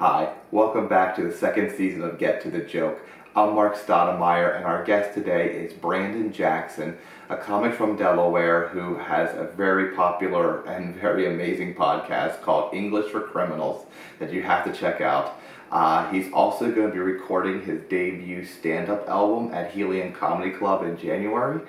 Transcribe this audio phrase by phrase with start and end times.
[0.00, 3.04] Hi, welcome back to the second season of Get to the Joke.
[3.36, 6.96] I'm Marc Staud, and our guest today is Brandon Jackson,
[7.28, 13.12] a comic from Delaware who has a very popular and very amazing podcast called English
[13.12, 13.84] for Criminals
[14.20, 15.38] that you have to check out.
[15.70, 20.50] Uh, he's also going to be recording his debut stand up album at Helium Comedy
[20.50, 21.60] Club in January.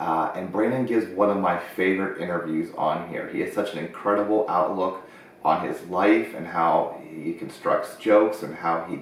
[0.00, 3.28] Uh, and Brandon gives one of my favorite interviews on here.
[3.28, 5.04] He has such an incredible outlook
[5.46, 8.98] on his life and how he constructs jokes and how he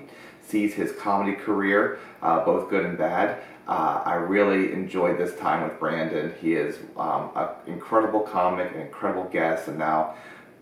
[0.46, 3.42] sees his comedy career, uh, both good and bad.
[3.66, 6.34] Uh, I really enjoyed this time with Brandon.
[6.42, 10.16] He is um, an incredible comic, an incredible guest, and now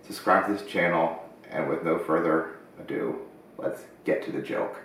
[0.07, 1.21] subscribe to this channel.
[1.51, 3.19] And with no further ado,
[3.59, 4.79] let's get to the joke.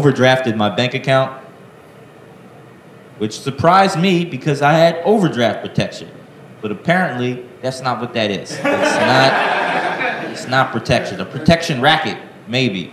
[0.00, 1.42] Overdrafted my bank account,
[3.18, 6.10] which surprised me because I had overdraft protection.
[6.62, 8.52] But apparently, that's not what that is.
[8.52, 10.30] It's not.
[10.30, 11.20] It's not protection.
[11.20, 12.16] A protection racket,
[12.48, 12.92] maybe.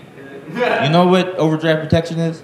[0.50, 2.44] You know what overdraft protection is?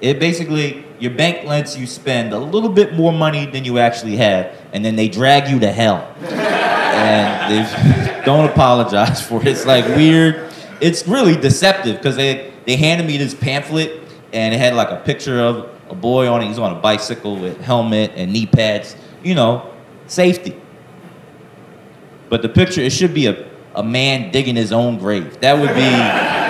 [0.00, 4.16] It basically your bank lets you spend a little bit more money than you actually
[4.16, 6.14] have, and then they drag you to hell.
[6.22, 9.48] And they don't apologize for it.
[9.48, 10.50] It's like weird.
[10.80, 14.96] It's really deceptive because they they handed me this pamphlet and it had like a
[14.96, 16.46] picture of a boy on it.
[16.46, 18.96] He's on a bicycle with helmet and knee pads.
[19.22, 19.72] You know,
[20.06, 20.58] safety.
[22.28, 25.40] But the picture, it should be a, a man digging his own grave.
[25.40, 26.36] That would be.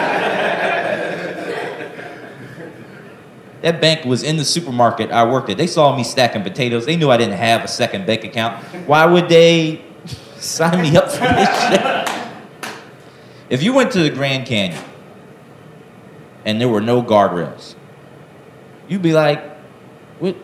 [3.63, 5.59] That bank was in the supermarket I worked at.
[5.59, 6.87] They saw me stacking potatoes.
[6.87, 8.65] They knew I didn't have a second bank account.
[8.87, 9.85] Why would they
[10.39, 12.73] sign me up for this shit?
[13.51, 14.83] If you went to the Grand Canyon
[16.45, 17.75] and there were no guardrails,
[18.89, 19.43] you'd be like,
[20.19, 20.35] what,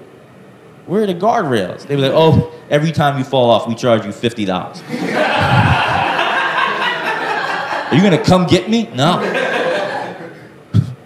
[0.87, 1.87] where are the guardrails?
[1.87, 4.49] They'd be like, oh, every time you fall off, we charge you $50.
[7.91, 8.89] are you gonna come get me?
[8.95, 9.19] No.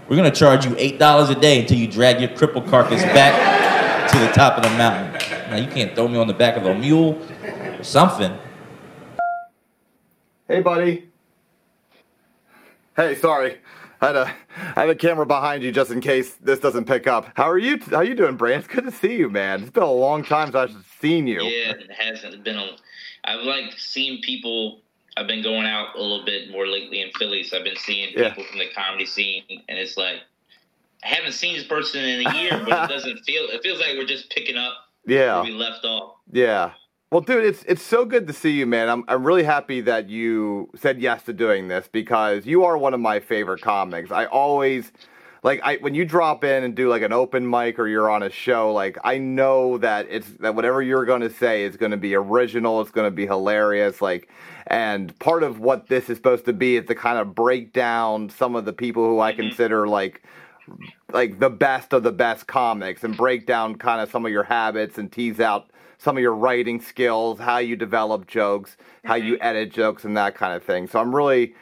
[0.09, 4.19] We're gonna charge you $8 a day until you drag your crippled carcass back to
[4.19, 5.13] the top of the mountain.
[5.51, 8.37] Now, you can't throw me on the back of a mule or something.
[10.47, 11.09] Hey, buddy.
[12.97, 13.59] Hey, sorry.
[14.01, 14.35] I had a
[14.77, 17.31] I have a camera behind you just in case this doesn't pick up.
[17.35, 17.79] How are you?
[17.91, 18.65] How are you doing, Brand?
[18.65, 19.63] It's good to see you, man.
[19.63, 21.43] It's been a long time since I've seen you.
[21.43, 22.77] Yeah, it hasn't been a.
[23.25, 24.81] I've like seen people.
[25.17, 28.13] I've been going out a little bit more lately in Philly, so I've been seeing
[28.17, 28.31] Yeah.
[28.31, 30.17] people from the comedy scene, and it's like
[31.05, 33.45] I haven't seen this person in a year, but it doesn't feel.
[33.51, 34.73] It feels like we're just picking up
[35.05, 36.15] where Yeah, we left off.
[36.33, 36.71] yeah.
[37.11, 38.89] Well, dude, it's it's so good to see you, man.
[38.89, 42.95] I'm I'm really happy that you said yes to doing this because you are one
[42.95, 44.13] of my favorite comics.
[44.13, 44.93] I always
[45.43, 48.23] like I when you drop in and do like an open mic or you're on
[48.23, 51.91] a show, like I know that it's that whatever you're going to say is going
[51.91, 54.29] to be original, it's going to be hilarious, like
[54.69, 58.31] and part of what this is supposed to be is to kind of break down
[58.31, 59.37] some of the people who I Mhm.
[59.37, 60.23] consider like
[61.13, 64.45] like the best of the best comics and break down kind of some of your
[64.45, 65.70] habits and tease out
[66.01, 70.35] some of your writing skills, how you develop jokes, how you edit jokes and that
[70.35, 70.87] kind of thing.
[70.87, 71.55] So I'm really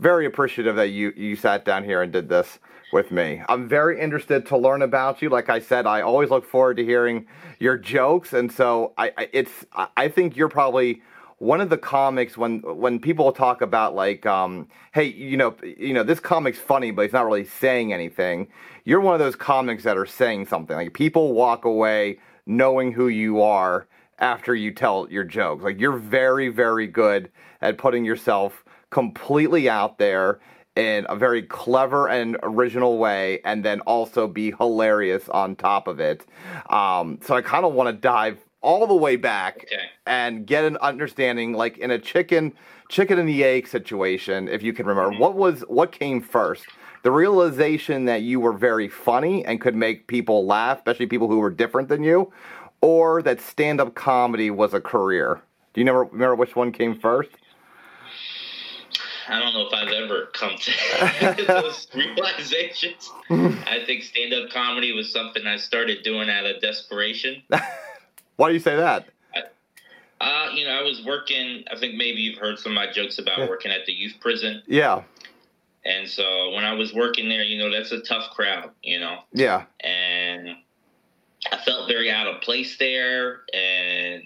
[0.00, 2.58] very appreciative that you you sat down here and did this
[2.92, 3.42] with me.
[3.50, 5.28] I'm very interested to learn about you.
[5.28, 7.26] Like I said, I always look forward to hearing
[7.58, 11.02] your jokes and so I, I it's I I think you're probably
[11.36, 15.92] one of the comics when when people talk about like um hey you know you
[15.92, 18.48] know this comic's funny but he's not really saying anything
[18.84, 22.16] you're one of those comics that are saying something like people walk away
[22.46, 23.86] knowing who you are
[24.18, 27.30] after you tell your jokes like you're very very good
[27.60, 30.40] at putting yourself completely out there
[30.76, 36.00] in a very clever and original way and then also be hilarious on top of
[36.00, 36.24] it
[36.70, 39.82] um, so i kind of want to dive all the way back Okay.
[40.06, 42.52] and get an understanding, like in a chicken
[42.88, 45.16] chicken and the egg situation, if you can remember.
[45.16, 45.18] Mhm.
[45.18, 46.66] What was what came first?
[47.02, 51.38] The realization that you were very funny and could make people laugh, especially people who
[51.38, 52.32] were different than you,
[52.80, 55.40] or that stand-up comedy was a career.
[55.74, 57.30] Do you never remember which one came first?
[59.28, 63.10] I don't know if I've ever come to those realizations.
[63.30, 67.42] I think stand up comedy was something I started doing out of desperation.
[68.36, 69.08] Why do you say that?
[70.20, 73.18] Uh, you know, I was working, I think maybe you've heard some of my jokes
[73.18, 74.62] about working at the youth prison.
[74.68, 75.02] Yeah,
[75.84, 79.18] And so when I was working there, you know, that's a tough crowd, you know,
[79.32, 80.56] yeah, and
[81.50, 83.40] I felt very out of place there.
[83.52, 84.22] And,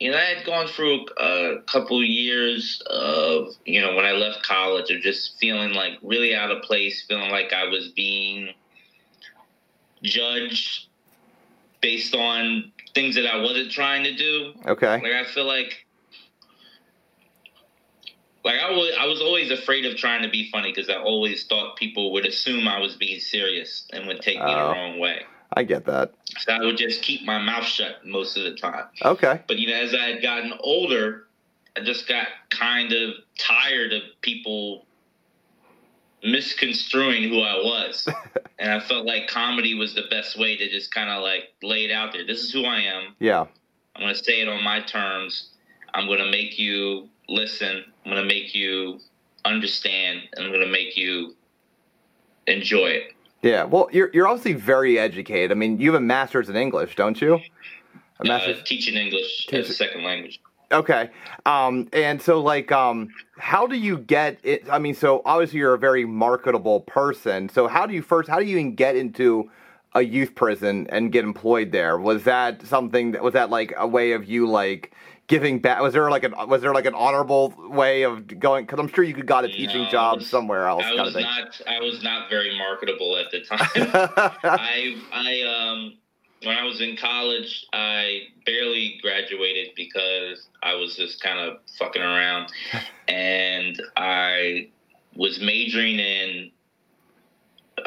[0.00, 4.42] you know, I had gone through a couple years of, you know, when I left
[4.42, 8.50] college of just feeling like really out of place, feeling like I was being
[10.02, 10.88] judged
[11.80, 14.54] based on things that I wasn't trying to do.
[14.66, 15.83] okay, Like I feel like
[18.44, 21.44] like I was I was always afraid of trying to be funny because I always
[21.46, 24.72] thought people would assume I was being serious and would take me the Oh.
[24.72, 25.22] wrong way.
[25.56, 26.12] I get that.
[26.38, 28.86] So I would just keep my mouth shut most of the time.
[29.04, 31.28] Okay, But you know, as I had gotten older,
[31.76, 34.84] I just got kind of tired of people
[36.22, 38.08] misconstruing who I was.
[38.58, 41.84] and I felt like comedy was the best way to just kind of like lay
[41.84, 42.26] it out there.
[42.26, 43.14] This is who I am.
[43.20, 43.46] yeah,
[43.96, 45.50] I'm to say it on my terms.
[45.94, 47.84] I'm going to make you listen.
[48.04, 49.00] I'm going to make you
[49.44, 50.20] understand.
[50.34, 51.34] And I'm going to make you
[52.46, 53.04] enjoy it.
[53.42, 53.64] yeah.
[53.64, 55.50] Well, you're you're obviously very educated.
[55.50, 57.40] I mean, you have a master's in English, don't you?
[58.20, 60.40] A Uh, teaching English Teach- as a second language.
[60.72, 61.10] Okay.
[61.46, 63.08] Um, and so like, um,
[63.38, 64.68] how do you get it?
[64.70, 67.48] I mean, so obviously you're a very marketable person.
[67.48, 69.50] So how do you first, how do you even get into
[69.94, 71.98] a youth prison and get employed there?
[71.98, 74.92] Was that something that, was that like a way of you like
[75.26, 75.80] giving back?
[75.80, 78.66] Was there like an, was there like an honorable way of going?
[78.66, 81.14] Cause I'm sure you could got a teaching No, job it's- somewhere else I was
[81.14, 81.60] not.
[81.66, 83.58] I was not very marketable at the time.
[84.44, 85.94] I I um
[86.44, 92.02] when I was in college, I barely graduated because I was just kind of fucking
[92.02, 92.52] around,
[93.08, 94.68] and I
[95.16, 96.50] was majoring in.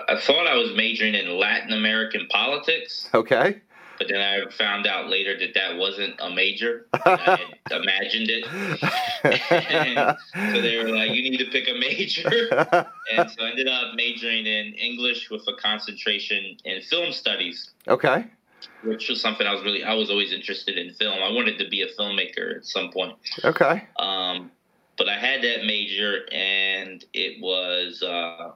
[0.09, 3.61] I thought I was majoring in Latin American politics, okay.
[3.97, 6.87] But then I found out later that that wasn't a major.
[6.93, 7.39] I
[7.71, 8.45] imagined it.
[10.33, 12.27] So they were like, "You need to pick a major."
[13.11, 18.25] and so I ended up majoring in English with a concentration in film studies, okay.
[18.83, 21.19] which was something I was really I was always interested in film.
[21.21, 23.17] I wanted to be a filmmaker at some point.
[23.43, 23.87] Okay.
[23.97, 24.51] Um,
[24.97, 28.51] but I had that major, and it was uh,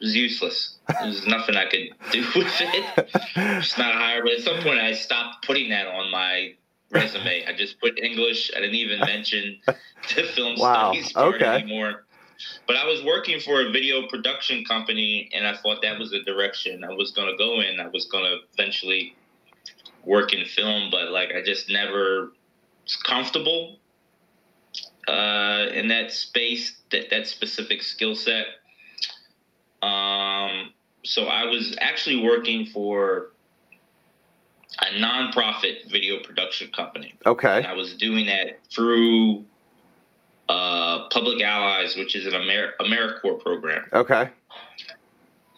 [0.00, 0.76] it was useless.
[0.88, 3.08] There was nothing I could do with it.
[3.36, 6.54] It's not higher, but at some point I stopped putting that on my
[6.90, 7.44] resume.
[7.46, 8.50] I just put English.
[8.56, 11.62] I didn't even mention the film Wow, studies part okay.
[11.62, 12.04] anymore.
[12.66, 16.22] But I was working for a video production company, and I thought that was the
[16.22, 17.80] direction I was going to go in.
[17.80, 19.16] I was going to eventually
[20.04, 22.30] work in film, but like I just never
[22.84, 23.78] was comfortable
[25.08, 28.46] uh, in that space, that that specific skill set.
[29.82, 30.72] Um,
[31.04, 33.30] so I was actually working for
[34.80, 37.14] a nonprofit video production company.
[37.24, 37.64] And Okay.
[37.64, 39.44] I was doing that through
[40.48, 43.84] uh, Public Allies, which is an Amer- AmeriCorps program.
[43.92, 44.30] Okay.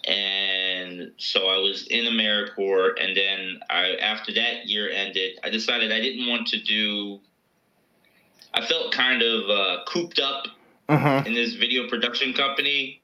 [0.06, 5.92] And so I was in AmeriCorps, and then I, after that year ended, I decided
[5.92, 7.20] I didn't want to do.
[8.54, 10.46] I felt kind of uh, cooped up
[10.88, 13.00] hmm in this video production company.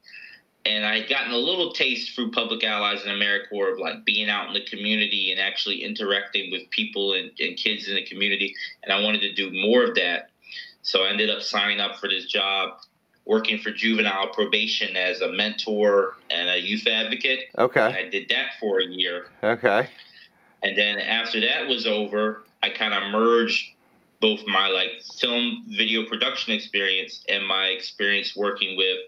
[0.66, 4.28] And I had gotten a little taste through Public Allies and AmeriCorps of like being
[4.28, 8.52] out in the community and actually interacting with people and, and kids in the community.
[8.82, 10.30] And I wanted to do more of that.
[10.82, 12.78] So I ended up signing up for this job,
[13.26, 17.40] working for juvenile probation as a mentor and a youth advocate.
[17.54, 17.80] And Okay.
[17.80, 19.26] I did that for a year.
[19.44, 19.88] Okay.
[20.64, 23.72] And then after that was over, I kind of merged
[24.20, 28.98] both my like film video production experience and my experience working with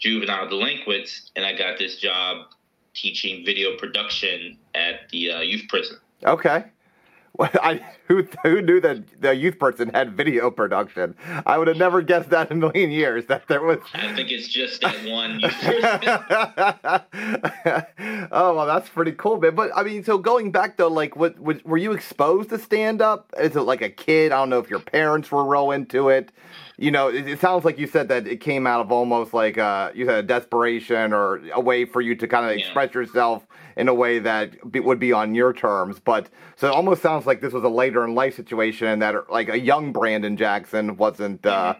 [0.00, 2.46] juvenile delinquents, and I got this job
[2.94, 5.98] teaching video production at the uh, youth prison.
[6.24, 6.64] Okay.
[7.40, 11.14] I who who knew that the youth person had video production?
[11.46, 13.78] I would have never guessed that in a million years that there was.
[13.94, 15.88] I think it's just that one youth person.
[18.32, 19.54] oh well, that's pretty cool, man.
[19.54, 23.00] But I mean, so going back though, like, what, what were you exposed to stand
[23.02, 23.32] up?
[23.38, 24.32] Is it like a kid?
[24.32, 26.32] I don't know if your parents were real into it.
[26.78, 29.58] You know, it, it sounds like you said that it came out of almost like
[29.58, 32.64] uh, you said a desperation or a way for you to kind of Yeah.
[32.64, 33.46] express yourself
[33.80, 35.98] in a way that be, would be on your terms.
[35.98, 39.30] But so it almost sounds like this was a later in life situation, and that
[39.30, 41.74] like a young Brandon Jackson wasn't uh,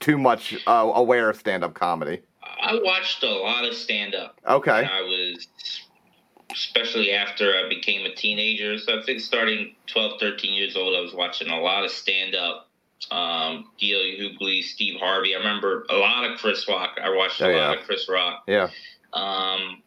[0.00, 2.20] too much uh, aware of stand up comedy.
[2.60, 4.38] I watched a lot of stand up.
[4.48, 4.70] Okay.
[4.70, 5.46] I was,
[6.50, 8.78] especially after I became a teenager.
[8.78, 12.34] So I think starting 12, 13 years old, I was watching a lot of stand
[12.34, 12.68] up.
[13.10, 14.00] Um, D.L.
[14.00, 15.34] Hughley, Steve Harvey.
[15.34, 16.98] I remember a lot of Chris Rock.
[17.02, 18.44] I watched a Oh, lot of Chris Rock.
[18.46, 18.68] Yeah.
[19.12, 19.82] Um,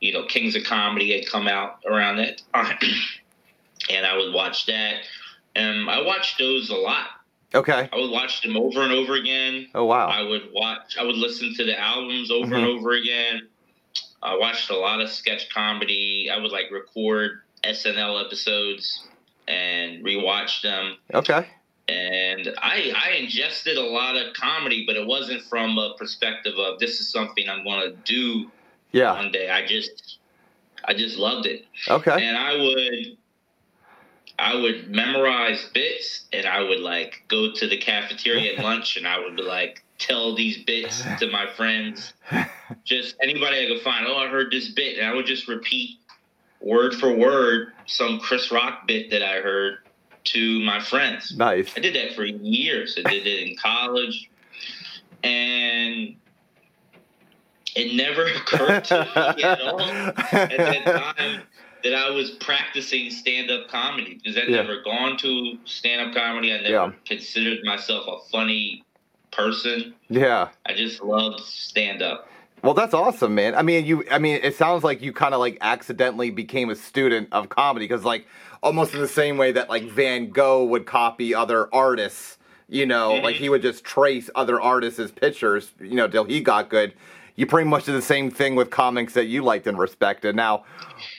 [0.00, 2.78] you know, Kings of Comedy had come out around that time,
[3.90, 4.94] and I would watch that.
[5.54, 7.08] And I watched those a lot.
[7.54, 7.88] Okay.
[7.92, 9.68] I would watch them over and over again.
[9.74, 10.06] Oh wow.
[10.08, 10.96] I would watch.
[10.98, 12.78] I would listen to the albums over and Mhm.
[12.78, 13.48] over again.
[14.22, 16.30] I watched a lot of sketch comedy.
[16.32, 19.02] I would like record SNL episodes
[19.48, 20.96] and rewatch them.
[21.12, 21.46] Okay.
[21.88, 26.78] And I I ingested a lot of comedy, but it wasn't from a perspective of
[26.78, 28.50] this is something I'm going to do
[28.92, 29.12] Yeah.
[29.14, 29.50] one day.
[29.50, 30.18] I just
[30.84, 32.26] I just loved it, Okay.
[32.26, 33.16] and I would.
[34.38, 39.06] I would memorize bits and I would like go to the cafeteria at lunch and
[39.06, 42.14] I would be like tell these bits to my friends.
[42.84, 44.96] Just anybody I could find, oh, I heard this bit.
[44.96, 45.98] And I would just repeat
[46.62, 49.80] word for word some Chris Rock bit that I heard
[50.24, 51.36] to my friends.
[51.36, 51.74] Nice.
[51.76, 52.98] I did that for years.
[52.98, 54.30] I did it in college.
[55.22, 56.16] And
[57.80, 60.84] it never occurred to me at all at that
[61.16, 61.42] time
[61.82, 64.56] that I was practicing stand up comedy because I'd Yeah.
[64.62, 66.52] never gone to stand up comedy.
[66.52, 66.90] I never Yeah.
[67.06, 68.84] considered myself a funny
[69.30, 69.94] person.
[70.08, 70.48] Yeah.
[70.66, 72.28] I just loved stand up.
[72.62, 73.54] Well, that's awesome, man.
[73.54, 74.04] I mean, you.
[74.10, 77.86] I mean, it sounds like you kind of like accidentally became a student of comedy
[77.86, 78.26] because, like,
[78.62, 82.36] almost in the same way that like Van Gogh would copy other artists.
[82.68, 83.38] You know, like Mhm.
[83.38, 85.72] he would just trace other artists' pictures.
[85.80, 86.92] You know, till he got good.
[87.40, 90.36] You pretty much did the same thing with comics that you liked and respected.
[90.36, 90.64] Now,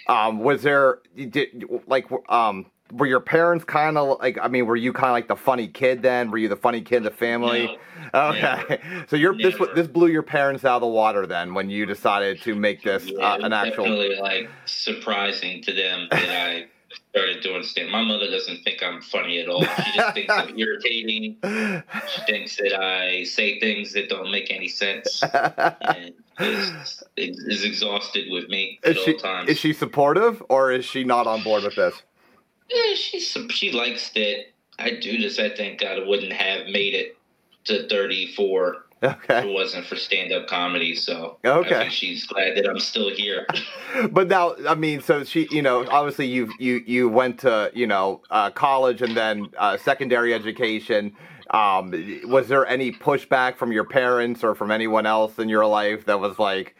[0.05, 4.75] um, was there did like um were your parents kind of like I mean were
[4.75, 6.29] you kind of like the funny kid then?
[6.29, 7.75] Were you the funny kid in the family?
[8.13, 9.73] Okay, so you're this Never.
[9.73, 13.05] this blew your parents out of the water then when you decided to make this
[13.07, 13.85] Yeah, uh, an actual.
[13.85, 16.67] definitely like surprising to them that I
[17.09, 17.91] started doing stand.
[17.91, 19.63] My mother doesn't think I'm funny at all.
[19.63, 21.37] She just thinks I'm irritating.
[21.41, 28.31] She thinks that I say things that don't make any sense, and is, is exhausted
[28.31, 29.49] with me at is all she times.
[29.49, 32.01] is she supportive or is she not on board with this?
[32.69, 34.45] Yeah, she's she likes that
[34.79, 35.39] I do this.
[35.39, 37.17] I think I wouldn't have made it
[37.65, 40.95] to 34 if Okay, it wasn't for stand up comedy.
[40.95, 41.89] So Okay.
[41.89, 43.47] She's glad that I'm still here.
[44.11, 47.87] but now I mean, so she, you know, obviously you you you went to you
[47.87, 51.13] know uh, college and then uh, secondary education.
[51.51, 51.91] Um,
[52.25, 56.19] was there any pushback from your parents or from anyone else in your life that
[56.19, 56.75] was like,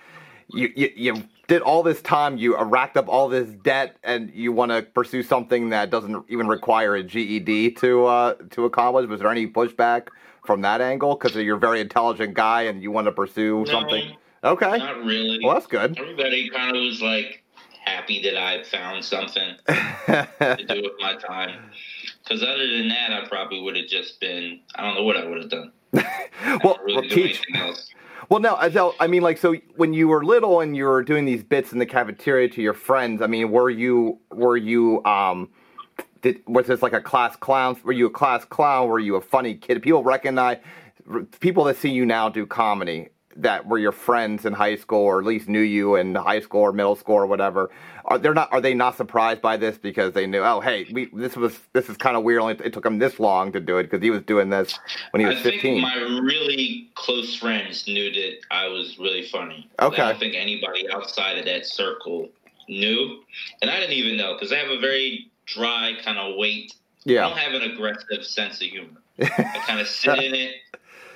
[0.47, 4.31] you you, you did all this time, you uh, racked up all this debt, and
[4.33, 9.09] you want to pursue something that doesn't even require a GED to uh, to accomplish?
[9.09, 10.07] Was there any pushback
[10.45, 11.15] from that angle?
[11.15, 14.15] Because you're a very intelligent guy and you want to pursue something.
[14.43, 15.39] Okay, Not really.
[15.43, 15.97] well that's good.
[15.99, 17.43] Everybody kind of was like
[17.85, 21.69] happy that I found something to do with my time.
[22.23, 25.25] Because other than that, I probably would have just been, I don't know what I
[25.25, 25.71] would have done.
[26.63, 27.41] Well, really teach.
[28.29, 31.25] Well, no, Adele, I mean, like, so when you were little and you were doing
[31.25, 35.49] these bits in the cafeteria to your friends, I mean, were you, were you, um,
[36.21, 37.77] did, was this like a class clown?
[37.83, 38.87] Were you a class clown?
[38.87, 39.81] Were you a funny kid?
[39.81, 40.57] People recognize,
[41.39, 45.19] people that see you now do comedy that were your friends in high school or
[45.19, 47.71] at least knew you in high school or middle school or whatever.
[48.05, 51.09] Are they not, are they not surprised by this because they knew, oh, hey, we,
[51.13, 52.41] this was, this is kind of weird.
[52.41, 54.77] Only it took him this long to do it because he was doing this
[55.11, 55.81] when he was I 15.
[55.81, 59.69] my really close friends knew that I was really funny.
[59.79, 62.29] okay I don't think anybody outside of that circle
[62.67, 63.21] knew.
[63.61, 66.73] And I didn't even know because I have a very dry kind of weight.
[67.07, 69.01] I don't have an aggressive sense of humor.
[69.21, 70.55] I kind of sit in it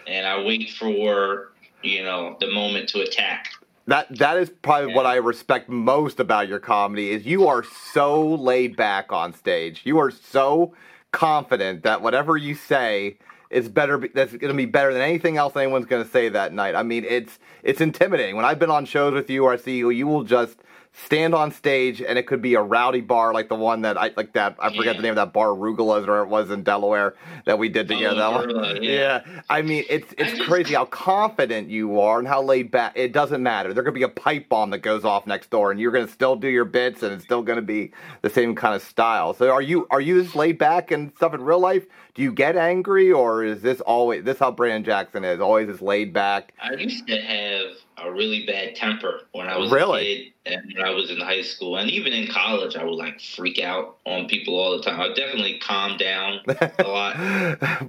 [0.08, 1.51] and I wait for,
[1.84, 3.50] you know, the moment to attack.
[3.88, 7.63] That that is probably what I respect most about your comedy is you are
[7.94, 9.82] so laid back on stage.
[9.84, 10.74] You are so
[11.12, 13.18] confident that whatever you say
[13.51, 14.10] is better.
[14.13, 16.74] That's going to be better than anything else anyone's going to say that night.
[16.74, 18.36] I mean, it's it's intimidating.
[18.36, 20.58] When I've been on shows with you or I see you, you will just
[21.06, 24.12] stand on stage and it could be a rowdy bar like the one that I
[24.16, 24.94] like that I forget Yeah.
[24.94, 27.96] the name of that bar Rugula's or it was in Delaware that we did oh,
[27.96, 28.16] together.
[28.16, 29.22] That one- yeah.
[29.25, 29.42] yeah.
[29.50, 32.94] I mean, it's it's just- crazy how confident you are and how laid back.
[32.96, 33.74] It doesn't matter.
[33.74, 36.36] There could be a pipe bomb that goes off next door, and you're gonna still
[36.36, 39.34] do your bits, and it's still gonna be the same kind of style.
[39.34, 41.86] So, are you are you this laid back and stuff in real life?
[42.16, 45.42] do you get angry, or is this always this how Brandon Jackson is?
[45.42, 46.54] Always is laid back.
[46.62, 47.66] I used to have
[47.98, 50.02] a really bad temper when I was Really?
[50.02, 52.96] a kid and when I was in high school and even in college I would
[52.96, 55.00] like freak out on people all the time.
[55.00, 56.40] I definitely calmed down
[56.80, 57.16] a lot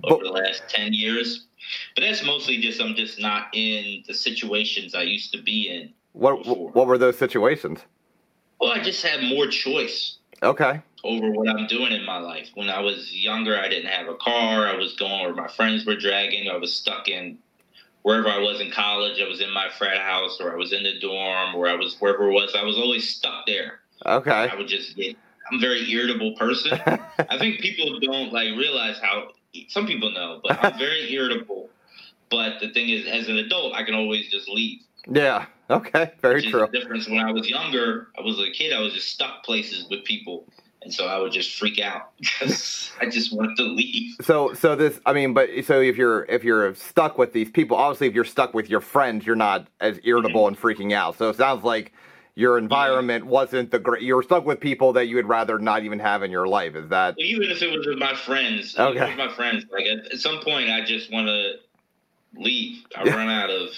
[0.04, 1.46] over the last 10 years.
[1.94, 5.92] But that's mostly just I'm just not in the situations I used to be in.
[6.12, 7.80] what what were those situations?
[8.60, 10.80] Well, I just had more choice Okay.
[11.02, 12.48] over what I'm doing in my life.
[12.54, 14.66] When I was younger, I didn't have a car.
[14.66, 16.48] I was going where my friends were dragging.
[16.48, 17.38] I was stuck in
[18.06, 19.20] wherever I was in college.
[19.20, 21.96] I was in my frat house or I was in the dorm or I was
[21.98, 22.54] wherever it was.
[22.54, 23.80] I was always stuck there.
[24.06, 24.30] Okay.
[24.48, 25.16] I would just get,
[25.50, 26.78] I'm a very irritable person.
[26.86, 29.30] I think people don't like realize how,
[29.66, 31.68] some people know, but I'm very irritable.
[32.30, 34.82] But the thing is, as an adult, I can always just leave.
[35.10, 35.46] yeah.
[35.68, 36.12] Okay.
[36.22, 36.60] Very Which true.
[36.70, 38.06] the difference when I was younger.
[38.16, 38.72] I was a kid.
[38.72, 40.44] I was just stuck places with people,
[40.82, 44.14] and so I would just freak out because I just wanted to leave.
[44.22, 47.76] So so this I mean, but so if you're if you're stuck with these people,
[47.76, 50.48] obviously if you're stuck with your friends, you're not as irritable Mm-hmm.
[50.48, 51.16] and freaking out.
[51.18, 51.92] So it sounds like
[52.34, 54.02] your environment wasn't the great.
[54.02, 56.76] You're stuck with people that you would rather not even have in your life.
[56.76, 59.08] Is that Even if it was with my friends, Okay.
[59.08, 61.54] with my friends, like at, at some point, I just want to
[62.34, 62.84] leave.
[62.94, 63.16] I Yeah.
[63.16, 63.70] run out of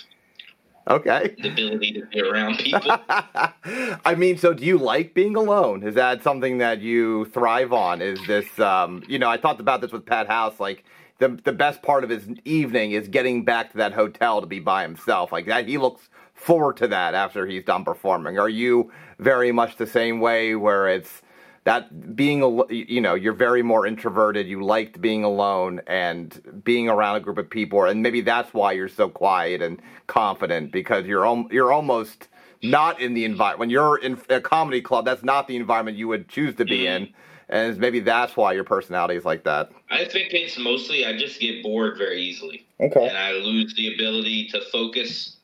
[0.89, 1.35] okay?
[1.39, 2.91] the ability to be around people.
[3.09, 5.83] I mean, so do you like being alone?
[5.83, 8.03] Is that something that you thrive on?
[8.03, 10.59] Is this, um, you know, I talked about this with Pat House.
[10.59, 10.85] Like
[11.19, 14.61] the the best part of his evening is getting back to that hotel to be
[14.61, 15.33] by himself.
[15.33, 18.39] Like that, he looks forward to that after he's done performing.
[18.39, 21.23] Are you very much the same way, where it's
[21.69, 24.47] that being, al- you know, you're very more introverted.
[24.47, 28.73] You liked being alone and being around a group of people, and maybe that's why
[28.73, 32.29] you're so quiet and confident because you're al- you're almost
[32.63, 35.05] not in the environment when you're in a comedy club.
[35.05, 37.05] That's not the environment you would choose to be mm-hmm.
[37.05, 37.15] in,
[37.51, 39.71] and maybe that's why your personality is like that.
[39.91, 42.67] I think it's mostly I just get bored very easily.
[42.81, 43.09] Okay.
[43.09, 45.37] and I lose the ability to focus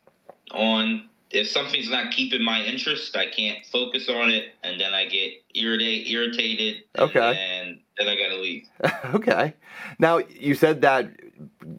[0.52, 5.07] on if something's not keeping my interest, I can't focus on it, and then I
[5.07, 7.37] get irritated, irritated, Okay.
[7.37, 8.66] and then I gotta leave.
[9.14, 9.54] okay.
[9.99, 11.11] Now you said that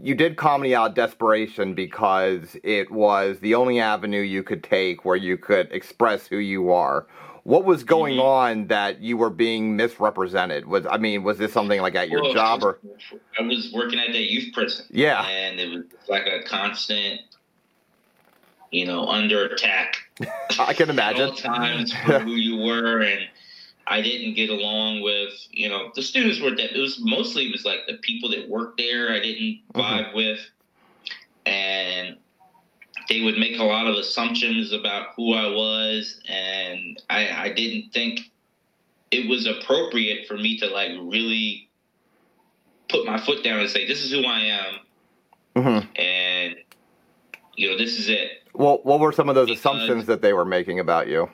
[0.04, 5.06] you did comedy out of desperation because it was the only avenue you could take
[5.06, 7.08] where you could express who you are.
[7.44, 8.24] What was going Mhm.
[8.24, 10.66] on that you were being misrepresented?
[10.66, 12.80] Was I mean, was this something like at your Well, job or?
[13.40, 15.26] I was working at that youth prison, Yeah.
[15.28, 17.22] and it was like a constant,
[18.76, 19.96] you know, under attack
[20.60, 21.30] I can at imagine.
[21.30, 23.22] all times for who you were, and
[23.88, 27.54] I didn't get along with, you know, the students were that it was mostly it
[27.54, 29.82] was like the people that worked there I didn't Mhm.
[29.82, 30.40] vibe with,
[31.46, 32.18] and
[33.08, 37.92] they would make a lot of assumptions about who I was, and I, I didn't
[37.94, 38.20] think
[39.12, 41.70] it was appropriate for me to like really
[42.90, 44.74] put my foot down and say, "This is who I am,"
[45.56, 46.56] hmm and
[47.56, 48.45] you know, this is it.
[48.58, 51.30] Well, what were some of those Because- assumptions that they were making about you?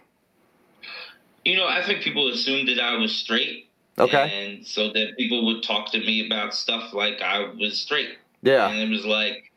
[1.46, 3.68] You know, I think people assumed that I was straight.
[4.00, 4.32] Okay.
[4.56, 8.18] And so that people would talk to me about stuff like I was straight.
[8.42, 8.70] Yeah.
[8.70, 9.52] And it was like,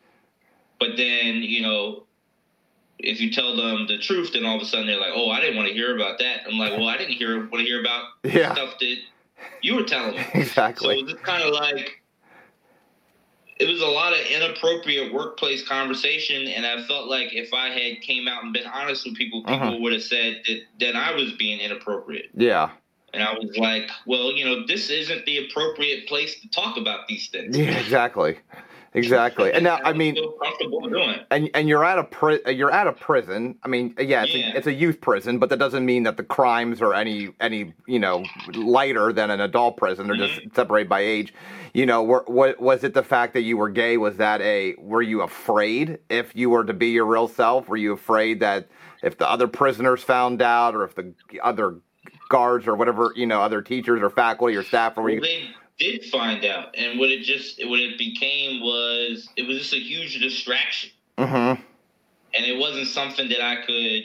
[0.80, 2.04] but then, you know,
[2.98, 5.40] if you tell them the truth, then all of a sudden they're like, oh, I
[5.40, 6.40] didn't want to hear about that.
[6.48, 8.52] I'm like, well, I didn't hear want to hear about Yeah.
[8.54, 8.96] stuff that
[9.62, 10.24] you were telling me.
[10.34, 10.34] Exactly.
[10.34, 10.98] So Exactly.
[11.00, 12.02] it was kind of like,
[13.56, 18.00] it was a lot of inappropriate workplace conversation, and I felt like if I had
[18.00, 19.76] came out and been honest with people, people Uh-huh.
[19.80, 22.30] would have said that, that I was being inappropriate.
[22.34, 22.70] Yeah.
[23.12, 27.06] And I was like, well, you know, this isn't the appropriate place to talk about
[27.06, 27.56] these things.
[27.56, 27.78] Yeah.
[27.78, 28.38] Exactly.
[28.94, 29.52] Exactly.
[29.52, 31.10] And now, I mean, feel comfortable doing.
[31.10, 31.26] it.
[31.32, 33.56] and and you're at a pri- you're at a prison.
[33.64, 34.52] I mean, yeah, it's, Yeah.
[34.52, 37.74] A, it's a youth prison, but that doesn't mean that the crimes are any any
[37.88, 40.06] you know lighter than an adult prison.
[40.06, 40.44] They're Mm-hmm.
[40.44, 41.34] just separated by age.
[41.72, 42.94] You know, were, what was it?
[42.94, 44.74] The fact that you were gay was that a?
[44.78, 47.68] Were you afraid if you were to be your real self?
[47.68, 48.68] Were you afraid that
[49.02, 51.78] if the other prisoners found out, or if the other
[52.28, 55.20] guards or whatever you know, other teachers or faculty or staff, or were Well, you?
[55.20, 59.72] they did find out, and what it just what it became was it was just
[59.72, 61.60] a huge distraction, Mm-hmm.
[62.34, 64.02] and it wasn't something that I could,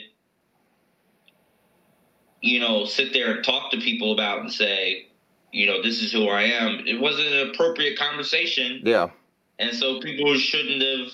[2.40, 5.06] you know, sit there and talk to people about and say,
[5.52, 6.86] you know, this is who I am.
[6.86, 9.10] It wasn't an appropriate conversation, Yeah.
[9.58, 11.12] and so people shouldn't have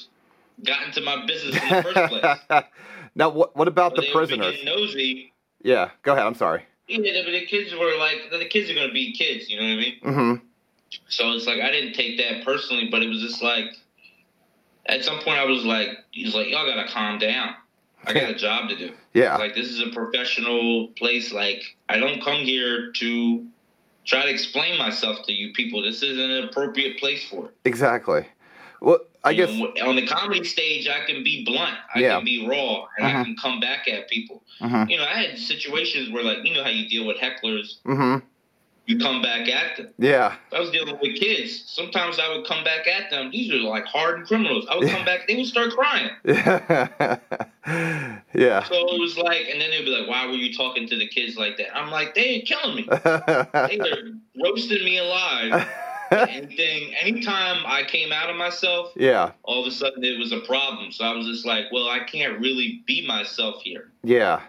[0.64, 2.10] gotten to my business in the first
[2.48, 2.64] place.
[3.14, 4.56] now, what what about the prisoners?
[4.64, 5.32] nosy.
[5.62, 5.90] Yeah.
[6.02, 6.24] Go ahead.
[6.26, 6.62] I'm sorry.
[6.88, 9.72] Yeah, but the kids were like the kids are gonna be kids, you know what
[9.72, 9.94] I mean?
[10.05, 10.46] Mm-hmm.
[11.09, 13.66] So it's like I didn't take that personally, but it was just like
[14.87, 17.55] at some point I was like, he's like, y'all gotta calm down.
[18.05, 18.92] I got a job to do.
[19.14, 19.37] Yeah.
[19.37, 21.33] Like this is a professional place.
[21.33, 23.46] Like I don't come here to
[24.05, 25.83] try to explain myself to you people.
[25.83, 27.57] This isn't an appropriate place for it.
[27.64, 28.27] Exactly.
[28.81, 29.52] Well, I guess.
[29.52, 32.16] know, on the comedy stage, I can be blunt, I Yeah.
[32.16, 33.20] can be raw, and Mhm.
[33.20, 34.42] I can come back at people.
[34.60, 34.88] Mhm.
[34.88, 38.22] You know, I had situations where, like, you know how you deal with hecklers, Mhm.
[38.86, 39.88] you come back at them.
[39.98, 40.36] Yeah.
[40.52, 41.64] If I was dealing with kids.
[41.66, 43.32] Sometimes I would come back at them.
[43.32, 44.64] These are like hardened criminals.
[44.70, 46.10] I would come back, they would start crying.
[48.32, 48.62] yeah.
[48.62, 51.08] So it was like, and then they'd be like, "Why were you talking to the
[51.08, 52.84] kids like that?" I'm like, "They ain't killing me.
[53.68, 55.66] They are roasting me alive."
[56.10, 59.32] Anything, anytime I came out of myself, yeah.
[59.42, 60.92] all of a sudden it was a problem.
[60.92, 64.40] So I was just like, "Well, I can't really be myself here." Yeah.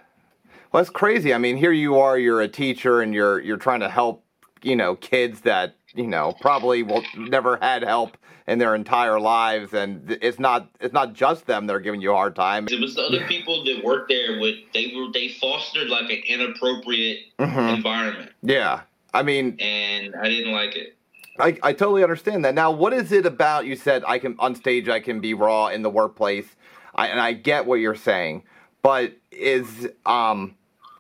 [0.72, 1.34] Well, that's crazy.
[1.34, 4.24] I mean, here you are, you're a teacher and you're you're trying to help,
[4.62, 8.18] you know, kids that, you know, probably will never had help
[8.48, 12.12] in their entire lives and it's not it's not just them that are giving you
[12.12, 12.68] a hard time.
[12.70, 14.40] It was the other people that worked there.
[14.40, 17.76] With they were they fostered like an inappropriate Mhm.
[17.76, 18.82] environment, Yeah.
[19.14, 20.97] I mean, and I didn't like it.
[21.40, 22.54] I, I totally understand that.
[22.54, 25.68] Now, what is it about you said I can on stage I can be raw
[25.68, 26.56] in the workplace,
[26.96, 28.44] I, and I get what you're saying,
[28.82, 30.56] but is um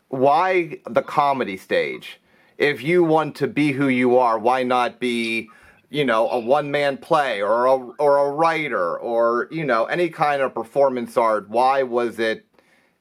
[0.10, 2.19] why the comedy stage?
[2.58, 5.50] If you want to be who you are, why not be,
[5.89, 10.10] you know, a one man play or a or a writer or you know any
[10.10, 11.50] kind of performance art?
[11.50, 12.45] Why was it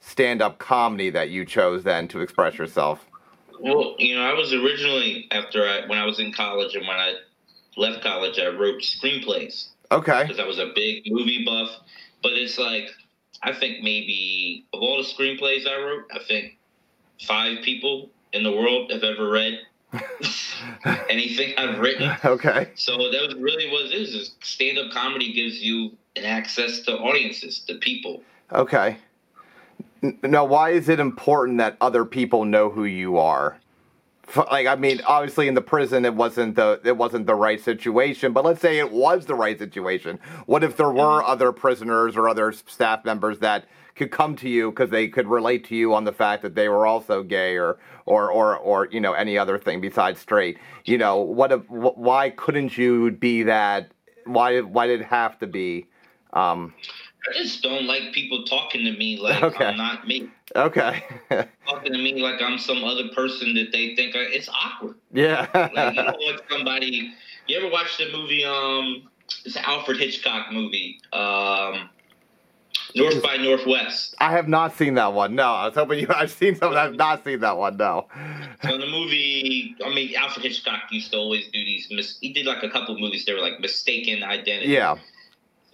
[0.01, 3.07] stand up comedy that you chose then to express yourself?
[3.61, 6.96] Well, you know, I was originally after I when I was in college and when
[6.96, 7.14] I
[7.76, 10.22] left college, I wrote screenplays Okay.
[10.22, 11.70] because I was a big movie buff.
[12.22, 12.90] But it's like
[13.42, 16.58] I think maybe of all the screenplays I wrote, I think
[17.26, 19.60] five people in the world have ever read
[21.08, 22.10] anything I've written.
[22.24, 22.70] Okay.
[22.74, 24.14] So that was really what it is.
[24.14, 28.22] is Stand up comedy gives you an access to audiences, to people.
[28.52, 28.96] Okay.
[30.22, 33.58] Now, why is it important that other people know who you are?
[34.34, 38.32] Like, I mean, obviously, in the prison, it wasn't the it wasn't the right situation.
[38.32, 40.18] But let's say it was the right situation.
[40.46, 44.70] What if there were other prisoners or other staff members that could come to you
[44.70, 47.78] because they could relate to you on the fact that they were also gay or
[48.04, 50.58] or or or you know any other thing besides straight?
[50.84, 53.92] You know, what if, wh- why couldn't you be that?
[54.24, 55.86] Why why did it have to be?
[56.32, 56.74] Um,
[57.28, 59.64] I just don't like people talking to me like Okay.
[59.66, 60.28] I'm not me.
[60.54, 61.02] okay.
[61.68, 64.94] Talking to me like I'm some other person that they think I, it's awkward.
[65.12, 65.46] Yeah.
[65.54, 67.12] Like you don't want somebody.
[67.48, 68.44] You ever watch the movie?
[68.44, 69.08] Um,
[69.44, 71.00] it's an Alfred Hitchcock movie.
[71.12, 71.90] Um,
[72.94, 74.14] North by Northwest.
[74.20, 75.34] I have not seen that one.
[75.34, 76.06] No, I was hoping you.
[76.14, 76.72] I've seen some.
[76.74, 77.76] I've not seen that one.
[77.76, 78.06] No.
[78.62, 81.88] So in the movie, I mean, Alfred Hitchcock used to always do these.
[81.90, 83.24] Mis- he did like a couple of movies.
[83.24, 84.70] They were like mistaken identity.
[84.72, 84.96] Yeah.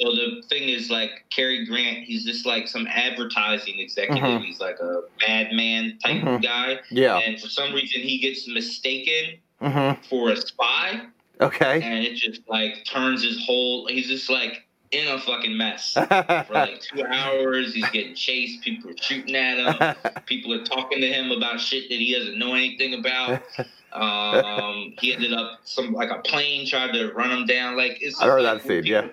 [0.00, 4.22] So the thing is, like Cary Grant, he's just like some advertising executive.
[4.24, 4.44] Mhm.
[4.44, 6.42] He's like a Mad Men type Mhm.
[6.42, 7.18] guy, Yeah.
[7.18, 10.02] and for some reason he gets mistaken Mm-hmm.
[10.08, 11.02] for a spy,
[11.40, 11.80] Okay.
[11.82, 13.86] and it just like turns his whole.
[13.86, 17.72] He's just like in a fucking mess for like two hours.
[17.72, 18.60] He's getting chased.
[18.62, 20.22] People are shooting at him.
[20.26, 23.42] People are talking to him about shit that he doesn't know anything about.
[23.94, 27.76] Um, he ended up some like a plane tried to run him down.
[27.76, 28.86] Like it's I heard like that scene.
[28.86, 29.08] Yeah.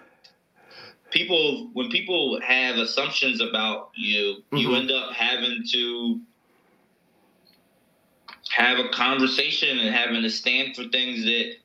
[1.12, 4.78] People- when people have assumptions about you you Mhm.
[4.82, 6.20] end up having to
[8.50, 11.56] have a conversation and having to stand for things that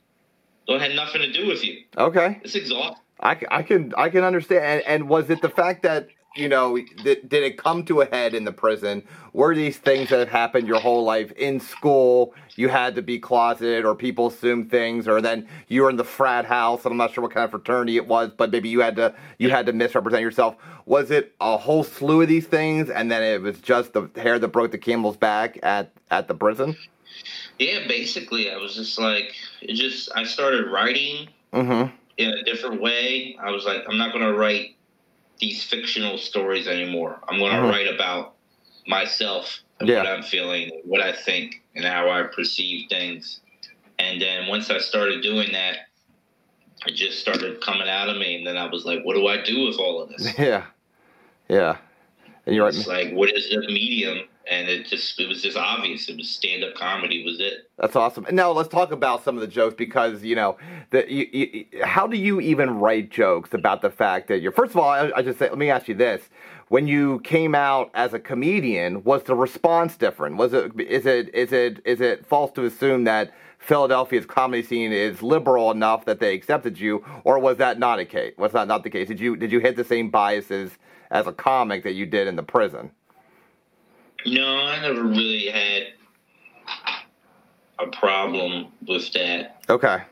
[0.67, 2.41] don't have nothing to do with you Okay.
[2.43, 4.65] it's exhausting I can I can understand.
[4.65, 8.07] And, and was it the fact that you know did, did it come to a
[8.07, 9.03] head in the prison?
[9.33, 12.35] Were these things that had happened your whole life in school?
[12.57, 16.05] You had to be closeted, or people assumed things, or then you were in the
[16.05, 18.81] frat house, and I'm not sure what kind of fraternity it was, but maybe you
[18.81, 20.57] had to you had to misrepresent yourself.
[20.87, 24.39] Was it a whole slew of these things, and then it was just the hair
[24.39, 26.77] that broke the camel's back at at the prison?
[27.61, 31.95] yeah basically i was just like it just i started writing Mm-hmm.
[32.19, 34.75] in a different way i was like i'm not going to write
[35.39, 37.71] these fictional stories anymore i'm going to Mhm.
[37.71, 38.35] write about
[38.87, 39.99] myself and Yeah.
[39.99, 43.41] what i'm feeling what i think and how i perceive things
[43.99, 45.79] and then once i started doing that
[46.87, 49.43] it just started coming out of me and then i was like what do i
[49.43, 50.67] do with all of this Yeah.
[51.49, 51.77] Yeah.
[52.47, 53.07] And you're it's right.
[53.07, 56.09] like what is the medium and it just it was just obvious.
[56.09, 57.71] It was stand-up comedy was it.
[57.79, 58.27] That's awesome.
[58.31, 60.57] Now let's talk about some of the jokes because you know
[60.93, 64.79] you, you, how do you even write jokes about the fact that you're first of
[64.79, 66.23] all I, I just say let me ask you this.
[66.69, 70.37] When you came out as a comedian was the response different?
[70.37, 74.93] Was it is it is it is it false to assume that Philadelphia's comedy scene
[74.93, 78.69] is liberal enough that they accepted you or was that not a case was that
[78.69, 79.09] not the case?
[79.09, 80.73] Did you did you hit the same biases
[81.11, 82.91] as a comic that you did in the prison
[84.27, 85.85] no i never really had
[87.79, 89.63] a problem with that.
[89.69, 90.03] Okay.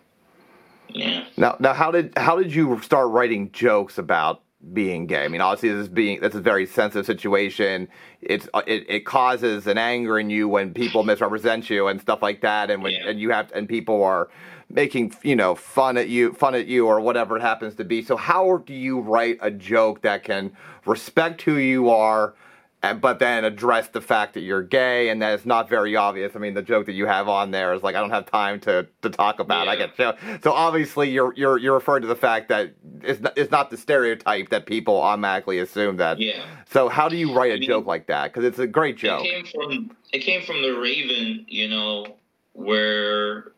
[0.89, 1.25] Yeah.
[1.37, 5.25] Now, now, how did how did you start writing jokes about being gay?
[5.25, 7.89] I mean, obviously, this is being that's a very sensitive situation.
[8.21, 12.41] It's it, it causes an anger in you when people misrepresent you and stuff like
[12.43, 13.09] that, and when Yeah.
[13.09, 14.29] and you have and people are
[14.69, 18.03] making you know fun at you fun at you or whatever it happens to be.
[18.03, 20.53] So, how do you write a joke that can
[20.85, 22.35] respect who you are?
[22.83, 26.33] And, but then address the fact that you're gay and that it's not very obvious.
[26.35, 28.59] I mean, the joke that you have on there is like I don't have time
[28.61, 29.69] to, to talk about.
[29.69, 33.39] I get so so obviously you're you're you're referring to the fact that it's not,
[33.39, 36.19] it's not the stereotype that people automatically assume that.
[36.19, 36.45] Yeah.
[36.71, 38.33] So how do you write a I mean, joke like that?
[38.33, 39.25] Because it's a great joke.
[39.25, 42.17] It came from it came from the Raven, you know,
[42.53, 43.53] where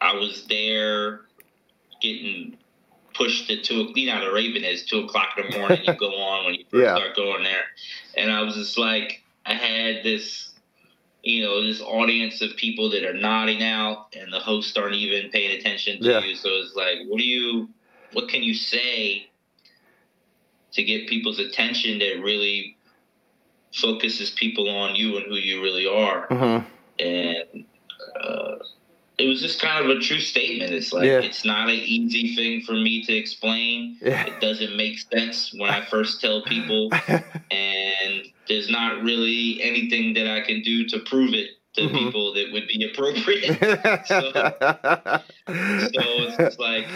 [0.00, 1.22] I was there
[2.00, 2.56] getting
[3.14, 3.90] pushed at two.
[3.94, 5.80] You know the Raven is two o'clock in the morning.
[5.84, 6.96] you go on when you first Yeah.
[6.96, 7.64] start going there,
[8.16, 10.52] and I was just like, I had this,
[11.22, 15.30] you know, this audience of people that are nodding out, and the hosts aren't even
[15.30, 16.20] paying attention to Yeah.
[16.20, 16.34] you.
[16.34, 17.68] So it's like, what do you,
[18.12, 19.28] what can you say
[20.72, 22.76] to get people's attention that really
[23.74, 26.26] focuses people on you and who you really are.
[26.28, 26.58] hmm
[26.98, 27.64] And
[28.20, 28.56] uh,
[29.18, 30.72] it was just kind of a true statement.
[30.72, 31.20] It's like Yeah.
[31.20, 33.96] it's not an easy thing for me to explain.
[34.00, 34.26] Yeah.
[34.26, 36.90] It doesn't make sense when I first tell people,
[37.50, 41.98] and there's not really anything that I can do to prove it to Mhm.
[41.98, 43.58] people that would be appropriate.
[44.06, 46.86] so it's just like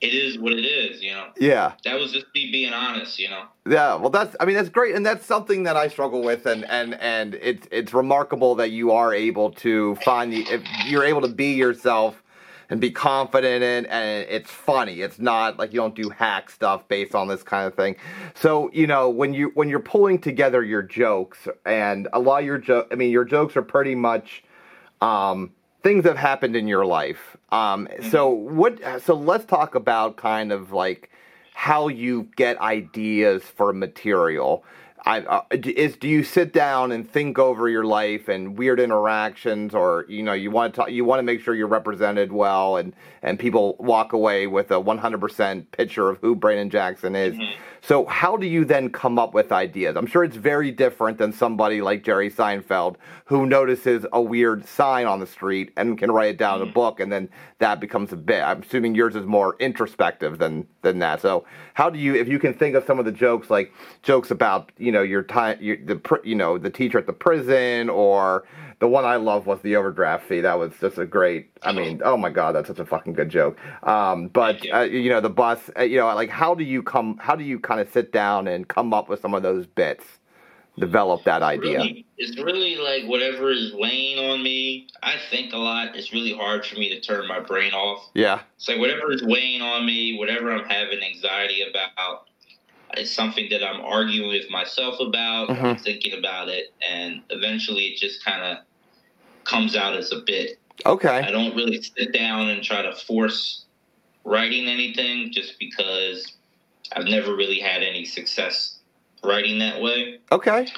[0.00, 1.28] it is what it is, you know.
[1.38, 1.72] yeah.
[1.84, 3.44] That was just me being honest, you know.
[3.68, 6.64] Yeah, well, that's I mean that's great, and that's something that I struggle with, and
[6.70, 11.20] and and it's it's remarkable that you are able to find the if you're able
[11.22, 12.22] to be yourself
[12.70, 15.00] and be confident in, and it's funny.
[15.00, 17.96] It's not like you don't do hack stuff based on this kind of thing.
[18.34, 22.46] So you know when you when you're pulling together your jokes, and a lot of
[22.46, 24.42] your joke, I mean your jokes are pretty much
[25.00, 27.36] um, things have happened in your life.
[27.50, 28.80] Um, so what?
[29.02, 31.10] So let's talk about kind of like
[31.54, 34.64] how you get ideas for material.
[35.04, 39.74] I, uh, is do you sit down and think over your life and weird interactions,
[39.74, 42.76] or you know you want to talk, you want to make sure you're represented well,
[42.76, 47.36] and and people walk away with a 100% picture of who Brandon Jackson is.
[47.88, 49.96] So how do you then come up with ideas?
[49.96, 55.06] I'm sure it's very different than somebody like Jerry Seinfeld who notices a weird sign
[55.06, 56.74] on the street and can write it down in a mm-hmm.
[56.74, 58.42] book, and then that becomes a bit.
[58.42, 61.22] I'm assuming yours is more introspective than than that.
[61.22, 63.72] So how do you, if you can think of some of the jokes, like
[64.02, 67.88] jokes about you know your time, your, the you know the teacher at the prison,
[67.88, 68.44] or
[68.80, 70.40] the one I love was the overdraft fee.
[70.40, 71.50] That was just a great.
[71.62, 73.58] I mean, oh my god, that's such a fucking good joke.
[73.82, 74.72] Um, but you.
[74.72, 75.70] uh, you know the bus.
[75.76, 77.18] Uh, you know, like how do you come?
[77.18, 80.04] How do you kind of sit down and come up with some of those bits?
[80.78, 81.78] Develop that idea.
[81.78, 84.86] Really, it's really like whatever is weighing on me.
[85.02, 85.96] I think a lot.
[85.96, 88.08] It's really hard for me to turn my brain off.
[88.14, 88.42] Yeah.
[88.56, 92.28] It's like whatever is weighing on me, whatever I'm having anxiety about,
[92.92, 95.50] it's something that I'm arguing with myself about.
[95.50, 95.80] I'm Mhm.
[95.80, 98.58] thinking about it, and eventually it just kind of
[99.48, 100.60] comes out as a bit.
[100.86, 101.08] Okay.
[101.08, 103.64] I don't really sit down and try to force
[104.24, 106.34] writing anything just because
[106.94, 108.78] I've never really had any success
[109.24, 110.18] writing that way.
[110.30, 110.68] Okay.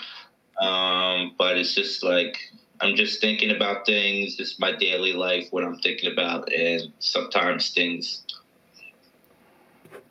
[0.61, 2.39] Um, but it's just like
[2.81, 4.37] I'm just thinking about things.
[4.39, 8.25] It's my daily life, what I'm thinking about, and sometimes things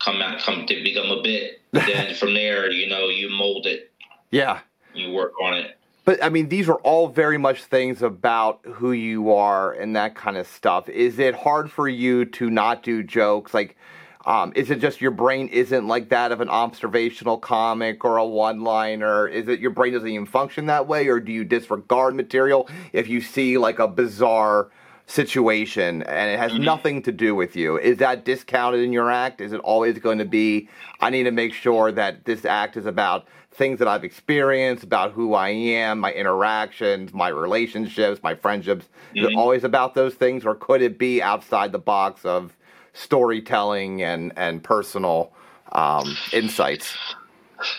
[0.03, 1.61] come out, come to become a bit.
[1.71, 3.91] then from there, you know, you mold it,
[4.31, 4.59] Yeah.
[4.93, 5.78] you work on it.
[6.09, 10.15] But I mean, these are all very much things about who you are and that
[10.15, 10.89] kind of stuff.
[10.89, 13.53] Is it hard for you to not do jokes?
[13.53, 13.77] Like,
[14.25, 18.25] um, is it just your brain isn't like that of an observational comic or a
[18.25, 19.27] one liner?
[19.27, 21.07] Is it your brain doesn't even function that way?
[21.09, 24.71] Or do you disregard material if you see like a bizarre
[25.05, 26.63] situation and it has Mhm.
[26.63, 27.77] nothing to do with you?
[27.77, 29.41] Is that discounted in your act?
[29.41, 30.69] Is it always going to be,
[31.01, 35.11] I need to make sure that this act is about things that I've experienced, about
[35.11, 38.85] who I am, my interactions, my relationships, my friendships?
[39.15, 39.37] Is it Mhm.
[39.37, 42.55] always about those things, or could it be outside the box of
[42.93, 45.31] storytelling and and personal
[45.71, 46.95] um, insights?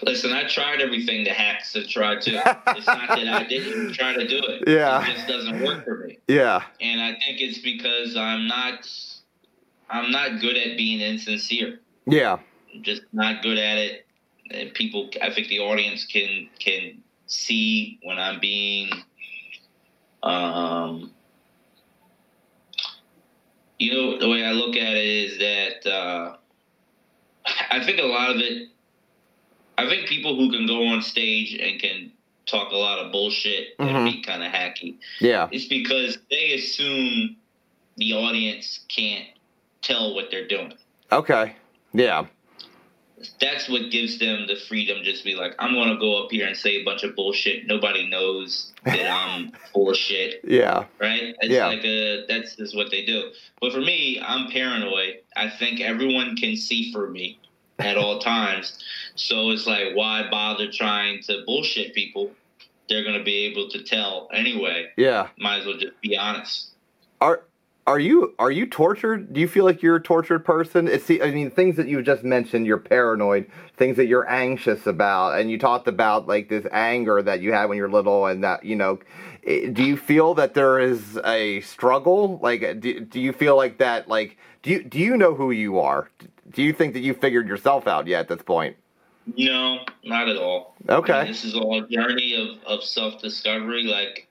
[0.03, 2.33] Listen, I tried everything the hacks have tried to.
[2.77, 4.65] It's not that I didn't try to do it.
[4.69, 5.03] Yeah.
[5.03, 6.19] It just doesn't work for me.
[6.29, 8.87] Yeah, And I think it's because I'm not
[9.89, 11.81] I'm not good at being insincere.
[12.07, 12.39] yeah,
[12.75, 14.07] I'm just not good at it.
[14.51, 18.91] And people I think the audience can can see when I'm being
[20.23, 21.13] um
[23.79, 26.37] you know the way I look at it is that uh
[27.71, 28.69] I think a lot of it
[29.79, 32.13] I think people who can go on stage and can
[32.47, 34.13] talk a lot of bullshit and Mhm.
[34.13, 34.97] be kind of hacky.
[35.21, 35.49] Yeah.
[35.53, 37.37] It's because they assume
[37.97, 39.29] the audience can't
[39.81, 40.75] tell what they're doing.
[41.13, 41.55] Okay.
[41.95, 42.27] Yeah.
[43.41, 46.57] That's what gives them the freedom just be like, I'm gonna go up here and
[46.57, 47.67] say a bunch of bullshit.
[47.67, 50.85] Nobody knows that I'm full of shit, Yeah.
[50.99, 51.35] right?
[51.41, 51.67] It's Yeah.
[51.67, 53.31] like a that's just what they do.
[53.61, 55.17] But for me, I'm paranoid.
[55.37, 57.39] I think everyone can see for me
[57.79, 58.79] at all times.
[59.17, 62.31] So it's like, why bother trying to bullshit people?
[62.89, 64.89] They're gonna be able to tell anyway.
[64.97, 65.29] Yeah.
[65.39, 66.69] Might as well just be honest.
[67.21, 67.43] Are
[67.91, 69.33] are you are you tortured?
[69.33, 70.87] Do you feel like you're a tortured person?
[70.87, 72.65] It's the, I mean things that you just mentioned.
[72.65, 73.51] You're paranoid.
[73.77, 77.65] Things that you're anxious about, and you talked about like this anger that you had
[77.67, 79.01] when you're little, and that you know.
[79.45, 82.39] Do you feel that there is a struggle?
[82.41, 84.07] Like, do, do you feel like that?
[84.07, 86.09] Like, do you do you know who you are?
[86.53, 88.77] Do you think that you figured yourself out yet at this point?
[89.37, 90.77] No, not at all.
[90.89, 91.27] I mean, Okay.
[91.27, 93.85] this is all a journey of, of self discovery.
[93.85, 94.29] Like,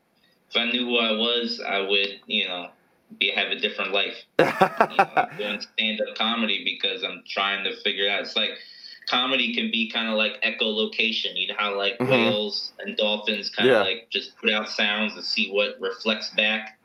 [0.49, 2.69] if I knew who I was, I would, you know,
[3.17, 4.15] be have a different life.
[4.39, 8.21] You know, I'm doing stand up comedy because I'm trying to figure out.
[8.21, 8.51] It's like
[9.07, 11.31] comedy can be kind of like echolocation.
[11.35, 12.09] You know how like Mhm.
[12.09, 13.81] whales and dolphins kind of Yeah.
[13.81, 16.79] like just put out sounds and see what reflects back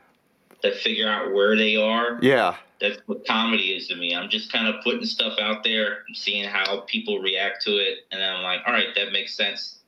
[0.63, 2.19] to figure out where they are.
[2.23, 2.57] yeah.
[2.81, 4.15] That's what comedy is to me.
[4.15, 8.21] I'm just kind of putting stuff out there, seeing how people react to it, and
[8.21, 9.79] then I'm like, all right, that makes sense.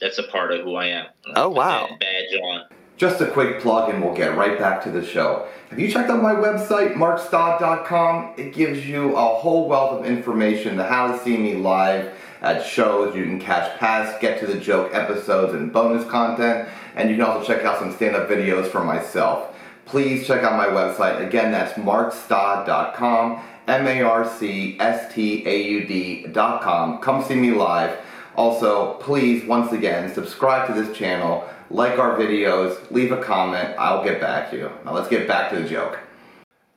[0.00, 1.06] That's a part of who I am.
[1.26, 1.96] And Oh, wow.
[2.00, 2.62] Badge on.
[3.02, 5.48] Just a quick plug and we'll get right back to the show.
[5.70, 8.34] Have you checked out my website, marcstaud.com?
[8.36, 12.64] It gives you a whole wealth of information to how to see me live at
[12.64, 13.16] shows.
[13.16, 17.24] You can catch past Get to the Joke episodes and bonus content, and you can
[17.24, 19.52] also check out some stand up videos for myself.
[19.84, 21.26] Please check out my website.
[21.26, 26.98] Again, that's marcstaud.com, M A R C S T A U D.com.
[27.00, 27.98] Come see me live.
[28.36, 33.74] Also, please, once again, subscribe to this channel, like our videos, leave a comment.
[33.78, 34.70] I'll get back to you.
[34.84, 35.98] Now, let's get back to the joke.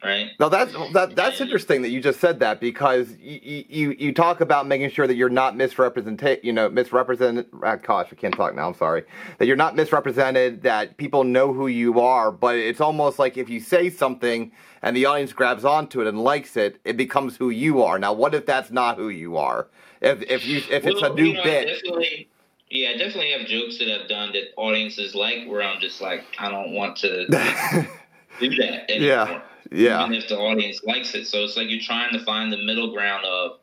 [0.04, 0.30] Right?
[0.40, 4.40] Now that's that, that's interesting that you just said that because you you, you talk
[4.40, 7.48] about making sure that you're not misrepresented, you know, misrepresented.
[7.64, 8.68] Ah, gosh, I can't talk now.
[8.68, 9.04] I'm sorry.
[9.40, 10.62] That you're not misrepresented.
[10.62, 14.52] That people know who you are, but it's almost like if you say something
[14.84, 17.98] and the audience grabs onto it and likes it, it becomes who you are.
[17.98, 19.70] Now, what if that's not who you are?
[20.02, 22.28] If if you if it's a new you know, bit,
[22.69, 26.23] yeah, I definitely have jokes that I've done that audiences like, where I'm just like,
[26.39, 27.25] I don't want to
[28.39, 29.01] do that anymore.
[29.01, 32.51] Yeah, yeah, Even if the audience likes it, so it's like you're trying to find
[32.51, 33.60] the middle ground of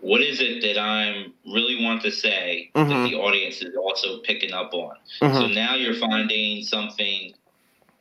[0.00, 2.88] what is it that I'm really want to say Mhm.
[2.88, 4.96] that the audience is also picking up on.
[5.20, 5.54] So Mhm.
[5.54, 7.34] now you're finding something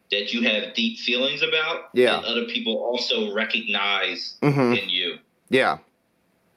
[0.09, 2.15] that you have deep feelings about Yeah.
[2.17, 4.81] that other people also recognize Mhm.
[4.81, 5.19] in you.
[5.49, 5.77] yeah,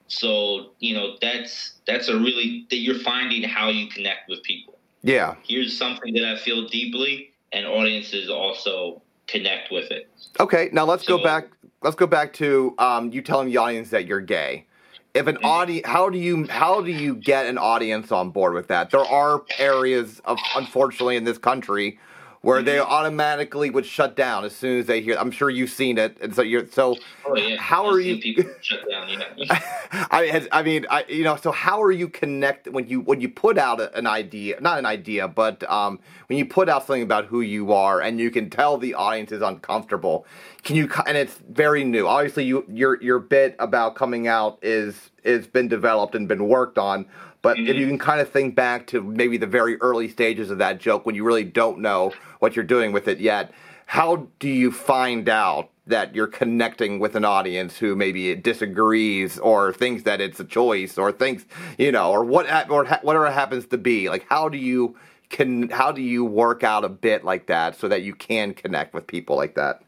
[0.07, 4.77] So, you know, that's that's a really that you're finding how you connect with people.
[5.01, 5.35] yeah.
[5.43, 10.09] Here's something that I feel deeply and audiences also connect with it.
[10.39, 11.49] Okay, now let's go back.
[11.81, 14.65] Let's go back to um, you telling the audience that you're gay.
[15.13, 15.43] If an Mhm.
[15.43, 18.91] audience, how do you how do you get an audience on board with that?
[18.91, 21.99] There are areas of unfortunately in this country
[22.45, 22.91] where they Mm-hmm.
[22.91, 25.15] automatically would shut down as soon as they hear.
[25.17, 26.95] I'm sure you've seen it, and so you're so.
[27.25, 27.55] Oh yeah.
[27.57, 29.59] How I've are you- people shut down, yeah.
[30.11, 33.29] I, I mean, I, you know, so how are you connect when you when you
[33.29, 37.25] put out an idea, not an idea, but um, when you put out something about
[37.25, 40.25] who you are, and you can tell the audience is uncomfortable.
[40.63, 40.87] Can you?
[41.07, 42.07] And it's very new.
[42.07, 46.77] Obviously, you your your bit about coming out is is been developed and been worked
[46.77, 47.07] on.
[47.41, 47.79] But if Mhm.
[47.79, 51.05] you can kind of think back to maybe the very early stages of that joke
[51.05, 52.11] when you really don't know
[52.45, 53.51] what you're doing with it yet,
[53.87, 59.73] how do you find out that you're connecting with an audience who maybe disagrees or
[59.73, 61.43] thinks that it's a choice or thinks
[61.79, 64.09] you know or what or ha- whatever it happens to be?
[64.09, 64.95] Like how do you
[65.29, 68.93] can how do you work out a bit like that so that you can connect
[68.93, 69.81] with people like that?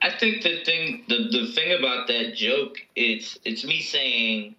[0.00, 4.54] I think the thing the, the thing about that joke it's it's me saying,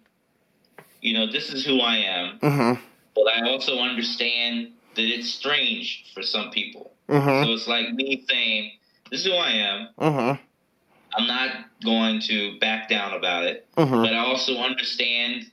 [1.00, 2.80] you know, this is who I am, mm-hmm.
[3.14, 6.91] but I also understand that it's strange for some people.
[7.08, 8.72] Mm-hmm So it's like me saying,
[9.10, 9.88] This is who I am.
[9.98, 10.42] mm-hmm
[11.14, 13.66] I'm not going to back down about it.
[13.76, 15.44] mm-hmm But I also understand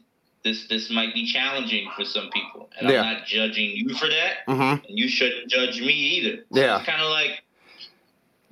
[0.43, 2.69] this this might be challenging for some people.
[2.79, 3.01] And Yeah.
[3.01, 4.45] I'm not judging you for that.
[4.47, 6.45] mm-hmm And you shouldn't judge me either.
[6.53, 6.77] So Yeah.
[6.77, 7.43] It's kind of like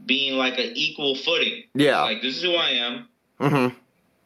[0.06, 1.64] being like an equal footing.
[1.74, 3.08] yeah Like this is who I am.
[3.40, 3.76] mm-hmm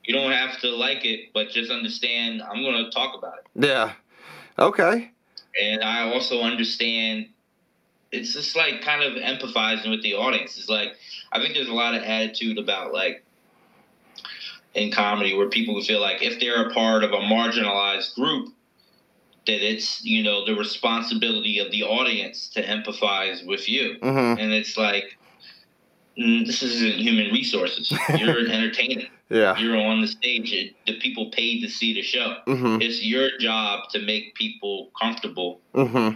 [0.05, 3.45] You don't have to like it, but just understand I'm going to talk about it.
[3.63, 3.93] yeah
[4.57, 5.11] okay
[5.61, 7.27] And I also understand
[8.11, 10.57] it's just like kind of empathizing with the audience.
[10.57, 10.89] It's like
[11.31, 13.23] I think there's a lot of attitude about like
[14.73, 18.53] in comedy where people feel like if they're a part of a marginalized group,
[19.47, 24.51] that it's you know the responsibility of the audience to empathize with you, hmm and
[24.51, 25.05] it's like
[26.19, 27.91] mm, this isn't human resources.
[28.17, 29.03] You're an entertainer.
[29.29, 29.57] Yeah.
[29.57, 30.51] You're on the stage.
[30.51, 32.35] It, the people paid to see the show.
[32.45, 36.09] hmm It's your job to make people comfortable hmm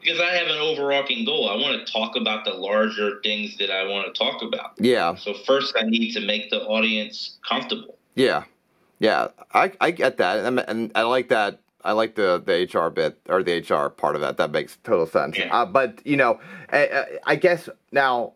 [0.00, 1.48] because I have an overarching goal.
[1.48, 4.72] I want to talk about the larger things that I want to talk about.
[4.78, 5.14] Yeah.
[5.14, 7.96] So first, I need to make the audience comfortable.
[8.14, 8.44] Yeah,
[8.98, 11.60] yeah, I, I get that, and, and I like that.
[11.82, 14.36] I like the the HR bit or the HR part of that.
[14.36, 15.38] That makes total sense.
[15.38, 15.54] Yeah.
[15.54, 16.38] Uh, but you know,
[16.70, 18.34] I, I guess now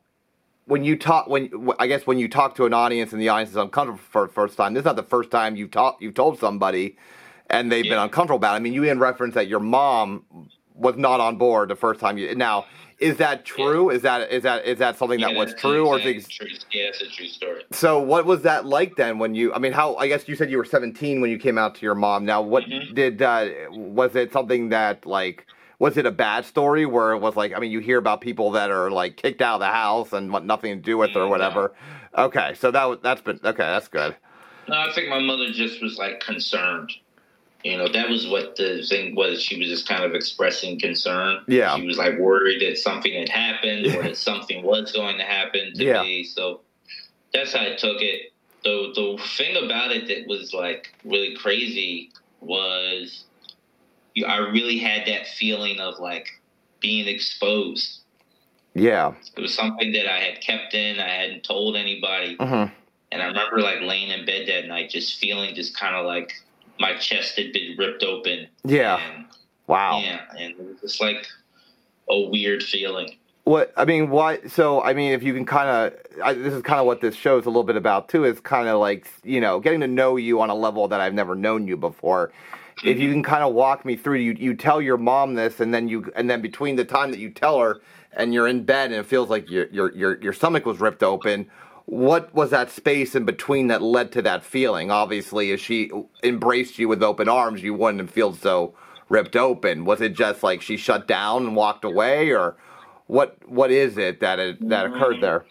[0.65, 3.51] when you talk when I guess when you talk to an audience and the audience
[3.51, 6.15] is uncomfortable for the first time, this is not the first time you've talked you've
[6.15, 6.97] told somebody
[7.51, 8.55] and they've been uncomfortable about.
[8.55, 8.57] It.
[8.57, 10.25] I mean, you in reference that your mom
[10.75, 12.35] was not on board the first time you.
[12.35, 12.67] Now,
[12.99, 13.91] is that true?
[13.91, 16.49] Is that is that is that something that was true or is true?
[16.73, 17.63] Yeah, it's a true story.
[17.73, 20.51] So what was that like then when you I mean how I guess you said
[20.51, 22.25] you were 17 when you came out to your mom.
[22.25, 22.95] Now what Mhm.
[22.95, 25.47] did uh was it something that like
[25.79, 28.51] was it a bad story where it was like I mean you hear about people
[28.53, 31.27] that are like kicked out of the house and want nothing to do with or
[31.27, 31.75] Mm, whatever.
[32.17, 34.15] Okay, so that was that's been okay, that's good.
[34.69, 36.91] No, I think my mother just was like concerned.
[37.65, 39.43] You know, that was what the thing was.
[39.43, 41.39] She was just kind of expressing concern.
[41.49, 41.75] Yeah.
[41.77, 45.73] She was like worried that something had happened or that something was going to happen
[45.75, 46.03] to Yeah.
[46.03, 46.25] me.
[46.25, 46.61] So
[47.33, 48.33] that's how I took it.
[48.65, 52.11] The the thing about it that was like really crazy
[52.41, 53.25] was
[54.15, 56.29] you- I really had that feeling of like
[56.81, 58.01] being exposed.
[58.75, 59.15] Yeah.
[59.37, 61.01] It was something that I had kept in.
[61.01, 62.37] I hadn't told anybody.
[62.37, 62.71] Mhm.
[63.11, 66.33] And I remember like laying in bed that night, just feeling just kind of like
[66.79, 68.49] my chest had been ripped open.
[68.65, 68.99] Yeah.
[68.99, 69.25] And,
[69.67, 70.01] Wow.
[70.01, 71.27] Yeah, and it was just like
[72.09, 73.17] a weird feeling.
[73.45, 74.41] What I mean, why?
[74.47, 77.39] So I mean, if you can kind of, this is kind of what this show
[77.39, 78.25] is a little bit about too.
[78.25, 81.15] Is kind of like you know getting to know you on a level that I've
[81.15, 82.33] never known you before.
[82.83, 83.13] If you mm-hmm.
[83.13, 86.11] can kind of walk me through, you you tell your mom this, and then you
[86.17, 87.81] and then between the time that you tell her
[88.17, 91.03] and you're in bed and it feels like your your your your stomach was ripped
[91.03, 91.51] open.
[91.87, 94.91] What was that space in between that led to that feeling?
[94.91, 95.91] Obviously, if she
[96.23, 98.75] embraced you with open arms, you wouldn't feel so
[99.09, 99.85] ripped open.
[99.85, 102.57] Was it just like she shut down and walked away, or
[103.07, 103.37] what?
[103.47, 105.45] What is it that it, that occurred there?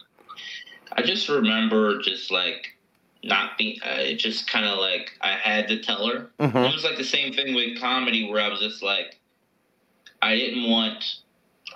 [0.91, 2.77] I just remember just like
[3.23, 6.31] not being, uh, it just kind of like I had to tell her.
[6.39, 9.19] hmm It was like the same thing with comedy where I was just like,
[10.21, 11.17] I didn't want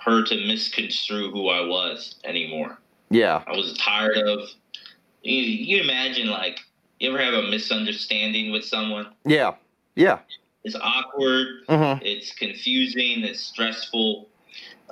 [0.04, 2.78] her to misconstrue who I was anymore.
[3.10, 4.40] Yeah, I was tired of.
[5.22, 6.60] You, you imagine like
[7.00, 9.08] you ever have a misunderstanding with someone?
[9.24, 9.54] yeah,
[9.96, 10.18] yeah.
[10.64, 11.46] It's awkward.
[11.68, 13.24] hmm It's confusing.
[13.24, 14.28] It's stressful.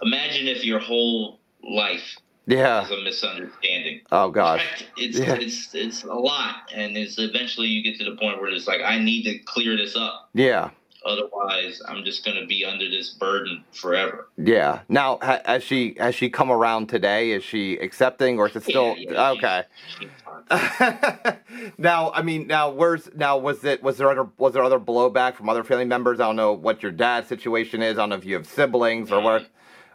[0.02, 2.84] Imagine if your whole life Yeah.
[2.84, 4.00] is a misunderstanding.
[4.12, 4.84] Oh gosh.
[4.96, 5.34] It's Yeah.
[5.34, 8.80] it's it's a lot, and it's eventually you get to the point where it's like
[8.82, 10.30] I need to clear this up.
[10.34, 10.70] Yeah.
[11.06, 14.28] Otherwise, I'm just gonna be under this burden forever.
[14.36, 14.80] Yeah.
[14.88, 17.30] Now, ha- has she has she come around today?
[17.30, 19.62] Is she accepting, or is it still Yeah, yeah, okay?
[19.98, 20.08] she's
[21.78, 25.34] now, I mean, now where's now was it was there other was there other blowback
[25.34, 26.20] from other family members?
[26.20, 27.98] I don't know what your dad's situation is.
[27.98, 29.46] I don't know if you have siblings or what mm.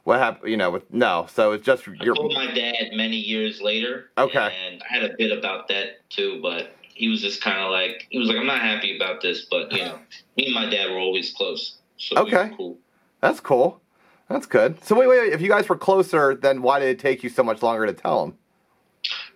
[0.04, 0.50] what happened.
[0.50, 1.28] You know, with no.
[1.34, 4.10] So it's just I your told my dad many years later.
[4.18, 4.54] Okay.
[4.68, 8.08] And I had a bit about that too, but he was just kind of like
[8.10, 10.00] he was like, I'm not happy about this, but you know,
[10.38, 11.78] me and my dad were always close.
[11.98, 12.54] So we Okay.
[12.56, 12.78] cool.
[13.22, 13.82] That's cool.
[14.30, 14.84] That's good.
[14.84, 15.34] So wait, wait, wait.
[15.34, 17.94] If you guys were closer, then why did it take you so much longer to
[17.94, 18.38] tell him?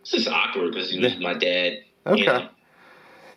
[0.01, 1.80] It's just awkward because he was my dad.
[2.08, 2.20] Okay.
[2.20, 2.49] You know?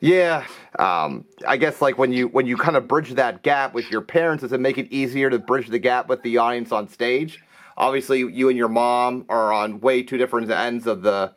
[0.01, 0.47] Yeah.
[0.79, 4.01] Um, I guess like when you when you kind of bridge that gap with your
[4.01, 7.43] parents, does it make it easier to bridge the gap with the audience on stage?
[7.77, 11.35] Obviously, you and your mom are on way two different ends of the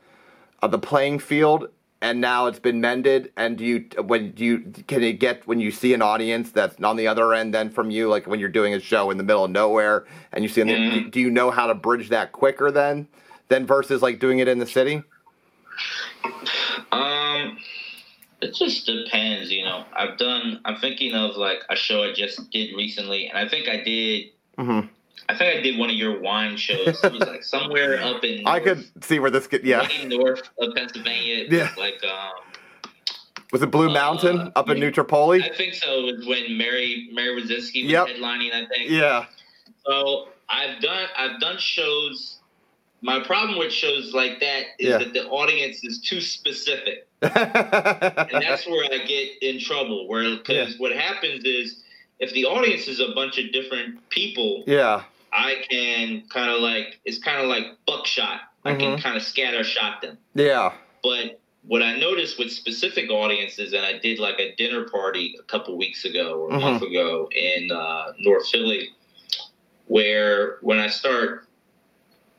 [0.62, 1.70] of the playing field,
[2.02, 3.32] and now it's been mended.
[3.38, 6.82] And do you when do you can it get when you see an audience that's
[6.84, 9.24] on the other end then from you, like when you're doing a show in the
[9.24, 11.12] middle of nowhere, and you see, Mhm.
[11.12, 13.08] do, you know how to bridge that quicker then,
[13.49, 15.04] than versus like doing it in the city?
[16.91, 17.58] Um,
[18.41, 19.86] it just depends, you know.
[19.95, 20.60] I've done.
[20.66, 24.32] I'm thinking of like a show I just did recently, and I think I did.
[24.58, 24.82] hmm
[25.30, 27.02] I think I did one of your wine shows.
[27.04, 28.44] It was like somewhere up in.
[28.46, 28.64] I north-
[28.94, 29.64] could see where this could.
[29.64, 29.88] Yeah.
[30.06, 31.46] north of Pennsylvania.
[31.50, 31.70] Yeah.
[31.78, 32.32] Like um,
[33.52, 35.44] Was it Blue Uh, Mountain up in Nutropoli?
[35.44, 36.08] I think so.
[36.08, 38.08] It was when Mary Mary Wazinski was Yep.
[38.08, 38.52] headlining.
[38.54, 38.90] I think.
[38.90, 39.26] Yeah.
[39.86, 42.38] So I've done I've done shows.
[43.04, 44.98] My problem with shows like that is Yeah.
[45.00, 50.08] that the audience is too specific, and that's where I get in trouble.
[50.08, 51.82] Where because what happens is
[52.20, 55.02] if the audience is a bunch of different people, yeah.
[55.34, 58.42] I can kind of like it's kind of like buckshot.
[58.64, 59.02] I can Mhm.
[59.02, 60.18] kind of scatter shot them.
[60.36, 60.74] Yeah.
[61.04, 65.44] But what I noticed with specific audiences, and I did like a dinner party a
[65.44, 68.90] couple weeks ago or a month ago in uh, North Philly,
[69.88, 71.48] where when I start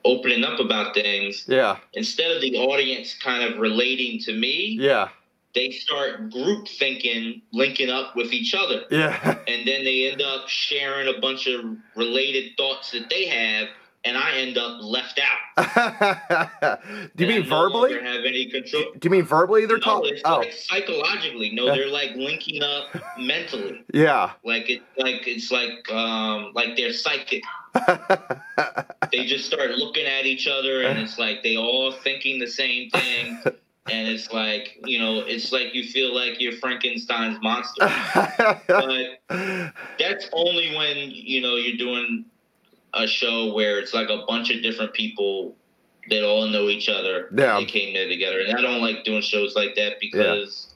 [0.05, 1.77] opening up about things, Yeah.
[1.95, 5.09] instead of the audience kind of relating to me, Yeah.
[5.55, 8.83] They start group thinking, linking up with each other.
[8.91, 9.39] Yeah.
[9.49, 13.69] And then they end up sharing a bunch of related thoughts that they have,
[14.05, 16.81] and I end up left out.
[17.17, 17.93] Do you And mean no verbally?
[18.03, 18.85] have any control.
[18.99, 20.17] Do you mean verbally they're no, talking?
[20.25, 21.51] Oh, like psychologically.
[21.53, 22.89] No, they're like linking up
[23.19, 23.85] mentally.
[23.93, 24.33] yeah.
[24.45, 27.43] Like it, like it's like um, like they're psychic.
[29.13, 32.89] They just start looking at each other, and it's like they all thinking the same
[32.91, 33.39] thing.
[33.91, 37.89] And it's like you know, it's like you feel like you're Frankenstein's monster.
[38.69, 42.25] But that's only when you know you're doing
[42.95, 45.57] a show where it's like a bunch of different people
[46.11, 47.29] that all know each other.
[47.37, 47.59] Yeah.
[47.59, 50.75] They came there together, and I don't like doing shows like that because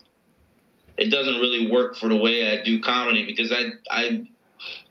[0.96, 3.24] it doesn't really work for the way I do comedy.
[3.24, 4.26] Because I I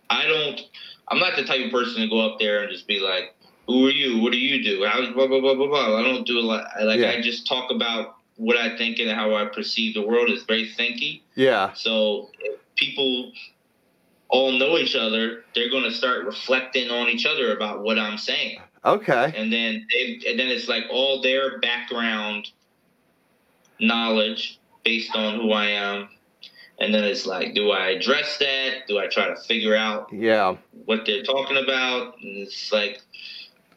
[0.09, 0.61] I don't.
[1.07, 3.34] I'm not the type of person to go up there and just be like,
[3.67, 4.19] "Who are you?
[4.21, 4.85] What do you do?
[4.85, 6.67] How blah blah blah blah blah." I don't do a lot.
[6.79, 7.11] I, like Yeah.
[7.11, 10.29] I just talk about what I think and how I perceive the world.
[10.29, 11.21] It's very thinky.
[11.35, 11.71] yeah.
[11.73, 13.31] So if people
[14.29, 18.17] all know each other, they're going to start reflecting on each other about what I'm
[18.17, 19.31] saying, Okay.
[19.35, 22.49] and then they, and then it's like all their background
[23.79, 26.09] knowledge based on who I am,
[26.79, 28.87] and then it's like, do I address that?
[28.87, 30.57] Do I try to figure out Yeah.
[30.85, 32.15] what they're talking about?
[32.21, 33.01] And it's like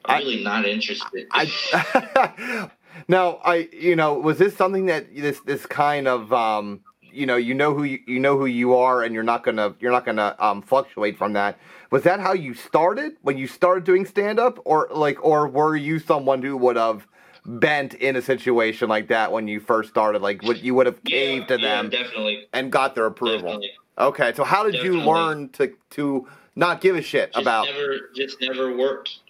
[0.09, 1.27] I'm really not interested.
[1.33, 2.71] I
[3.09, 7.37] now I you know was this something that this this kind of um you know
[7.37, 10.05] you know who you, you know who you are and you're not gonna you're not
[10.05, 11.59] gonna um fluctuate from that
[11.91, 15.77] was that how you started when you started doing stand up or like or were
[15.77, 17.07] you someone who would have
[17.47, 21.01] bent in a situation like that when you first started like would you would have
[21.05, 22.47] Yeah, caved to yeah, them definitely.
[22.53, 23.71] and got their approval Definitely.
[23.99, 27.97] okay so how did you learn to to not give a shit Just about never,
[28.15, 29.21] just never worked.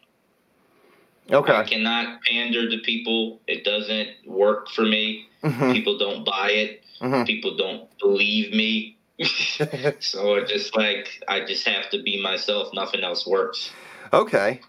[1.31, 3.41] I cannot pander to people.
[3.47, 5.27] It doesn't work for me.
[5.43, 6.83] Mhm, People don't buy it.
[7.01, 7.27] mhm.
[7.27, 8.97] People don't believe me.
[10.01, 12.69] so it's just like I just have to be myself.
[12.73, 13.71] Nothing else works.
[14.13, 14.61] Okay.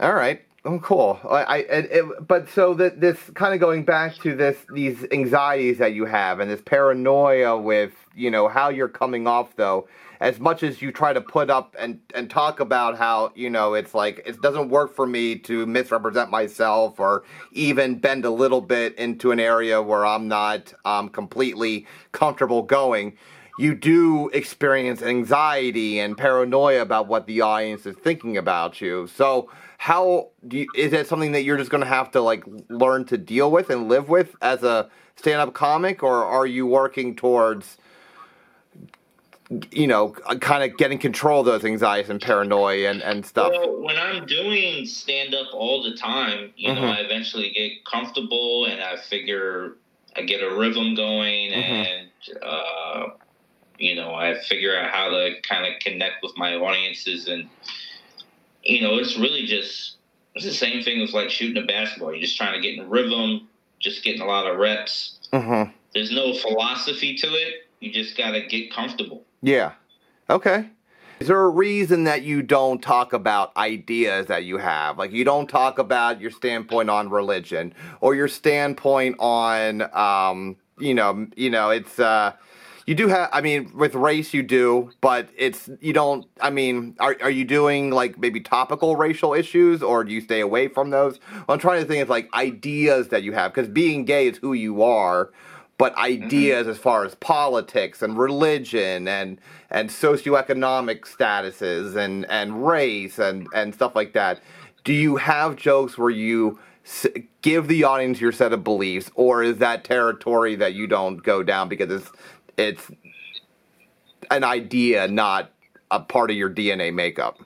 [0.00, 0.42] All right.
[0.66, 1.20] Oh, cool.
[1.28, 5.04] I, I it, it, but so that this kind of going back to this these
[5.12, 9.86] anxieties that you have and this paranoia with you know how you're coming off though.
[10.24, 13.74] As much as you try to put up and and talk about how you know
[13.74, 18.62] it's like it doesn't work for me to misrepresent myself or even bend a little
[18.62, 23.18] bit into an area where I'm not um, completely comfortable going
[23.58, 29.06] you do experience anxiety and paranoia about what the audience is thinking about you.
[29.06, 32.44] So, how do you, is that something that you're just going to have to like
[32.68, 37.14] learn to deal with and live with as a stand-up comic, or are you working
[37.14, 37.76] towards,
[39.70, 43.52] you know, kind of getting control of those anxieties and paranoia and and stuff?
[43.52, 46.96] Well, when I'm doing stand up all the time, you know, Mhm.
[46.96, 49.76] I eventually get comfortable and I figure
[50.16, 51.54] I get a rhythm going Mhm.
[51.54, 52.10] and,
[52.42, 53.06] uh,
[53.78, 57.26] you know, I figure out how to kind of connect with my audiences.
[57.26, 57.50] And,
[58.62, 59.96] you know, it's really just,
[60.36, 62.12] it's the same thing as like shooting a basketball.
[62.12, 63.48] You're just trying to get in rhythm,
[63.80, 65.18] just getting a lot of reps.
[65.32, 65.72] Mm-hmm.
[65.92, 67.66] There's no philosophy to it.
[67.80, 69.24] You just got to get comfortable.
[69.44, 69.72] Yeah.
[70.30, 70.70] Okay.
[71.20, 74.98] Is there a reason that you don't talk about ideas that you have?
[74.98, 80.94] Like you don't talk about your standpoint on religion or your standpoint on um, you
[80.94, 82.32] know, you know, it's uh
[82.86, 86.96] you do have I mean with race you do, but it's you don't I mean,
[86.98, 90.88] are are you doing like maybe topical racial issues or do you stay away from
[90.88, 91.18] those?
[91.44, 94.38] What I'm trying to think is like ideas that you have cuz being gay is
[94.38, 95.32] who you are
[95.78, 96.24] but mm-hmm.
[96.24, 103.48] ideas as far as politics and religion and and socioeconomic statuses and and race and
[103.54, 104.40] and stuff like that
[104.84, 107.06] do you have jokes where you s-
[107.42, 111.42] give the audience your set of beliefs or is that territory that you don't go
[111.42, 112.12] down because it's
[112.58, 112.90] it's
[114.30, 115.50] an idea not
[115.90, 117.38] a part of your DNA makeup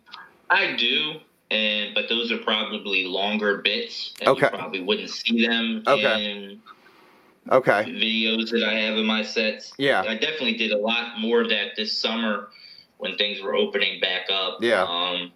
[0.51, 1.17] I do,
[1.51, 4.47] and but those are probably longer bits, and Okay.
[4.53, 6.33] you probably wouldn't see them Okay.
[6.33, 6.61] in
[7.51, 9.73] okay videos that I have in my sets.
[9.79, 10.03] Yeah.
[10.03, 12.49] I definitely did a lot more of that this summer
[12.99, 14.59] when things were opening back up.
[14.61, 14.83] Yeah.
[14.83, 15.33] Um,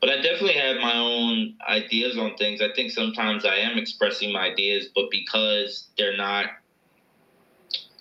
[0.00, 2.60] but I definitely have my own ideas on things.
[2.60, 6.46] I think sometimes I am expressing my ideas, but because they're not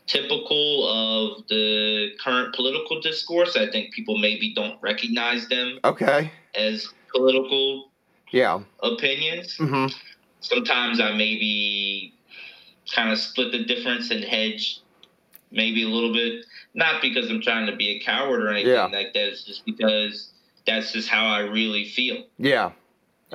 [0.08, 6.88] typical of the current political discourse, I think people maybe don't recognize them okay as
[7.14, 7.92] political
[8.32, 9.58] yeah opinions.
[9.58, 9.96] Mm-hmm.
[10.40, 12.16] Sometimes I maybe
[12.92, 14.80] kind of split the difference and hedge
[15.52, 16.46] maybe a little bit.
[16.74, 18.86] Not because I'm trying to be a coward or anything Yeah.
[18.86, 19.28] like that.
[19.28, 20.30] It's just because
[20.66, 22.24] that's just how I really feel.
[22.38, 22.72] Yeah.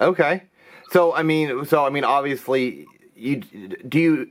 [0.00, 0.42] Okay.
[0.90, 4.30] So I mean, so I mean, obviously, you do you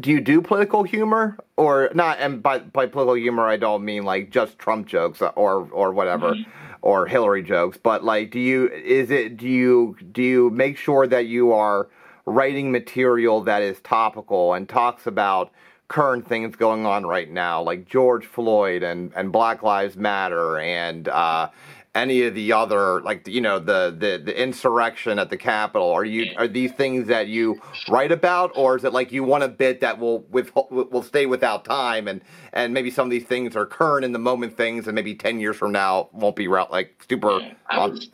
[0.00, 2.18] do you do political humor or not?
[2.20, 6.32] And by by political humor, I don't mean like just Trump jokes or or whatever.
[6.32, 6.50] Mm-hmm.
[6.82, 11.06] Or Hillary jokes, but like, do you is it do you do you make sure
[11.06, 11.88] that you are
[12.30, 15.52] writing material that is topical and talks about
[15.88, 21.08] current things going on right now, like George Floyd and, and Black Lives Matter and
[21.08, 21.50] uh,
[21.94, 25.90] any of the other, like you know, the, the the insurrection at the Capitol.
[25.90, 29.42] Are you are these things that you write about, or is it like you want
[29.42, 32.20] a bit that will with will stay without time, and
[32.52, 35.40] and maybe some of these things are current in the moment things, and maybe ten
[35.40, 37.40] years from now won't be like super.
[37.68, 38.08] I was,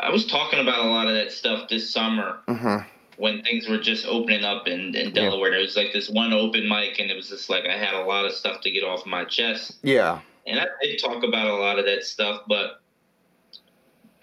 [0.00, 2.86] I was talking about a lot of that stuff this summer Mhm.
[3.20, 5.50] When things were just opening up in, in Delaware.
[5.50, 8.04] There was like this one open mic, and it was just like I had a
[8.04, 9.76] lot of stuff to get off my chest.
[9.82, 10.20] Yeah.
[10.46, 12.80] And I did talk about a lot of that stuff, but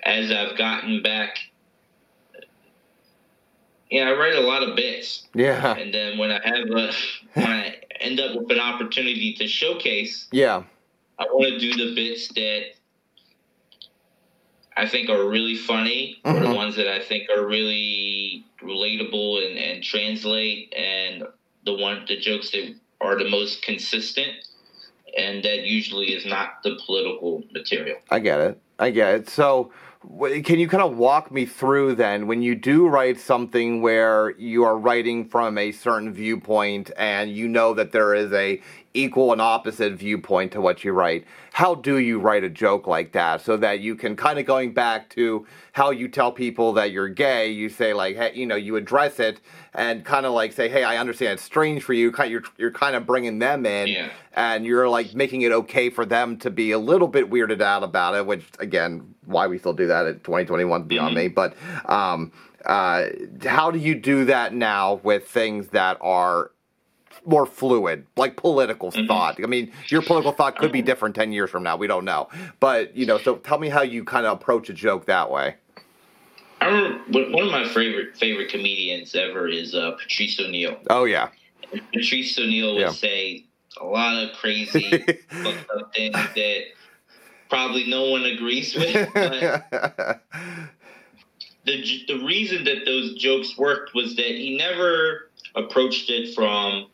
[0.04, 1.38] as I've gotten back,
[3.92, 5.76] yeah, I write a lot of bits, Yeah.
[5.76, 6.92] and then when I have a,
[7.34, 10.64] when I end up with an opportunity to showcase, Yeah.
[11.20, 12.62] I want to do the bits that
[14.78, 16.56] I think are really funny, or the Mhm.
[16.56, 21.24] ones that I think are really relatable and, and translate, and
[21.66, 24.34] the one the jokes that are the most consistent,
[25.18, 27.98] and that usually is not the political material.
[28.12, 28.60] I get it.
[28.80, 29.30] I get it.
[29.30, 29.72] So,
[30.44, 34.64] can you kind of walk me through then when you do write something where you
[34.64, 38.62] are writing from a certain viewpoint and you know that there is a
[38.98, 41.26] equal and opposite viewpoint to what you write?
[41.54, 44.74] How do you write a joke like that so that you can kind of going
[44.74, 47.50] back to how you tell people that you're gay?
[47.50, 49.42] You say like, hey, you know, you address it
[49.74, 52.12] and kind of like say, hey, I understand it's strange for you.
[52.12, 54.10] Kind, you're you're kind of bringing them in Yeah.
[54.34, 57.84] and you're like making it okay for them to be a little bit weirded out
[57.84, 61.28] about it, which again, why we still do that in 2021 is beyond me.
[61.28, 62.32] But um,
[62.66, 63.08] uh,
[63.46, 66.52] how do you do that now with things that are
[67.26, 69.42] more fluid, like political thought?
[69.44, 71.76] I mean, your political thought could be different 10 years from now.
[71.78, 72.30] We don't know.
[72.60, 75.56] But, you know, so tell me how you kind of approach a joke that way.
[76.60, 80.78] I remember one one of my favorite favorite comedians ever is uh, Patrice O'Neal.
[80.90, 81.30] Oh, yeah.
[81.94, 82.92] Patrice O'Neal would Yeah.
[82.92, 83.46] say
[83.80, 84.90] a lot of crazy,
[85.44, 86.62] fucked up things that
[87.50, 89.08] probably no one agrees with.
[89.14, 89.72] But
[91.66, 96.88] the the reason that those jokes worked was that he never approached it from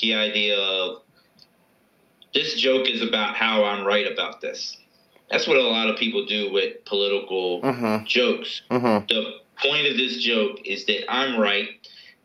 [0.00, 1.02] the idea of
[2.34, 4.76] this joke is about how I'm right about this.
[5.30, 8.04] That's what a lot of people do with political mm-hmm.
[8.04, 8.62] jokes.
[8.70, 9.06] Mm-hmm.
[9.08, 11.68] The point of this joke is that I'm right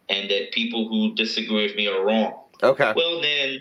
[0.10, 2.34] and that people who disagree with me are wrong.
[2.64, 2.94] Okay.
[2.96, 3.60] Well, then,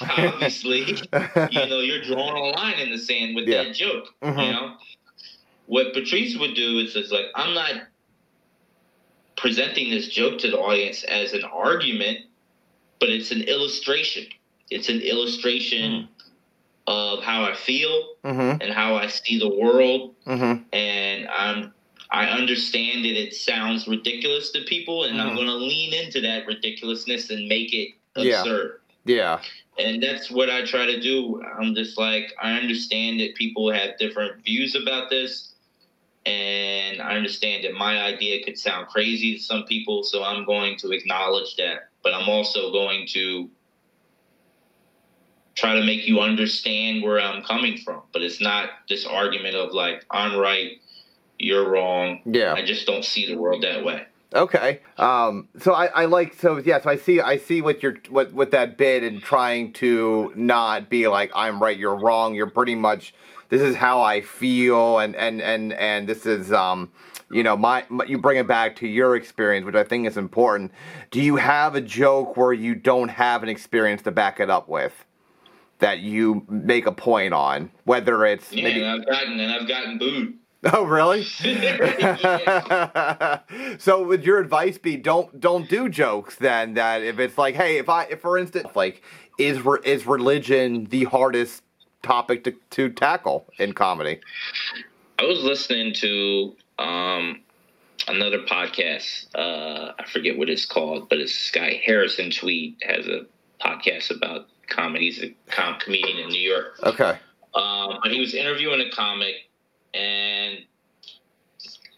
[0.00, 3.64] obviously, you know, you're drawing a line in the sand with Yeah.
[3.64, 4.14] that joke.
[4.22, 4.46] Mhm.
[4.46, 4.76] You know,
[5.66, 7.82] what Patrice would do is, is like, I'm not
[9.36, 12.18] presenting this joke to the audience as an argument,
[13.02, 14.24] but it's an illustration.
[14.70, 16.06] It's an illustration
[16.86, 18.62] of how I feel mm-hmm.
[18.62, 20.62] and how I see the world, Mm-hmm.
[20.72, 21.74] and I'm.
[22.14, 25.34] I understand that it sounds ridiculous to people, and I'm Mhm.
[25.36, 28.40] going to lean into that ridiculousness and make it Yeah.
[28.40, 29.40] absurd Yeah.
[29.78, 31.42] and that's what I try to do.
[31.58, 35.51] I'm just like I understand that people have different views about this,
[36.24, 40.76] and I understand that my idea could sound crazy to some people, so I'm going
[40.78, 41.88] to acknowledge that.
[42.02, 43.48] But I'm also going to
[45.54, 48.02] try to make you understand where I'm coming from.
[48.12, 50.80] But it's not this argument of like I'm right,
[51.38, 52.20] you're wrong.
[52.24, 52.54] Yeah.
[52.54, 54.06] I just don't see the world that way.
[54.34, 54.80] Okay.
[54.96, 56.80] Um, so I, I like so yeah.
[56.80, 60.88] So I see I see what you're what with that bit and trying to not
[60.88, 62.34] be like I'm right, you're wrong.
[62.34, 63.12] You're pretty much
[63.52, 66.90] this is how I feel and and and and this is um
[67.30, 70.16] you know my, my you bring it back to your experience, which I think is
[70.16, 70.72] important.
[71.10, 74.70] Do you have a joke where you don't have an experience to back it up
[74.70, 75.04] with?
[75.80, 79.68] That you make a point on, whether it's Yeah, maybe and I've gotten and I've
[79.68, 80.38] gotten booed.
[80.72, 81.24] Oh, really?
[83.78, 87.76] So would your advice be don't don't do jokes then that if it's like hey
[87.76, 89.02] if I if for instance like
[89.38, 91.62] is re- is religion the hardest
[92.02, 94.20] topic to, to tackle in comedy?
[95.18, 97.40] I was listening to um,
[98.08, 99.26] another podcast.
[99.34, 103.26] Uh, I forget what it's called, but it's this guy Harrison Tweed has a
[103.60, 105.10] podcast about comedy.
[105.10, 106.78] He's a com- comedian in New York.
[106.82, 107.18] Okay.
[107.54, 109.34] Um, but he was interviewing a comic,
[109.94, 110.58] and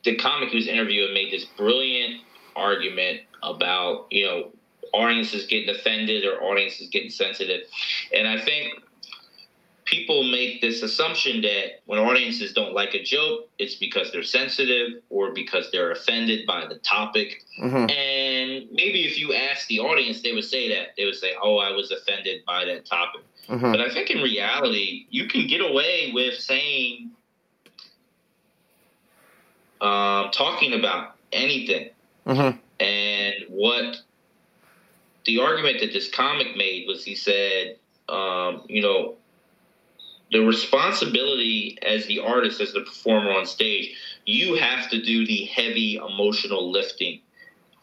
[0.04, 2.20] the comic he was interviewing made this brilliant
[2.56, 4.50] argument about you know
[4.92, 7.62] audiences getting offended or audiences getting sensitive,
[8.12, 8.82] and I think
[9.94, 15.02] people make this assumption that when audiences don't like a joke, it's because they're sensitive
[15.08, 17.44] or because they're offended by the topic.
[17.60, 17.90] Mhm.
[17.90, 20.94] And maybe if you ask the audience, they would say that.
[20.96, 23.22] They would say, Oh, I was offended by that topic.
[23.48, 23.72] Mhm.
[23.72, 27.10] But I think in reality, you can get away with saying,
[29.80, 31.90] um, talking about anything.
[32.26, 32.58] Mhm.
[32.80, 34.00] And what
[35.24, 37.78] the argument that this comic made was he said,
[38.08, 39.16] um, you know,
[40.34, 43.94] the responsibility as the artist, as the performer on stage,
[44.26, 47.20] you have to do the heavy emotional lifting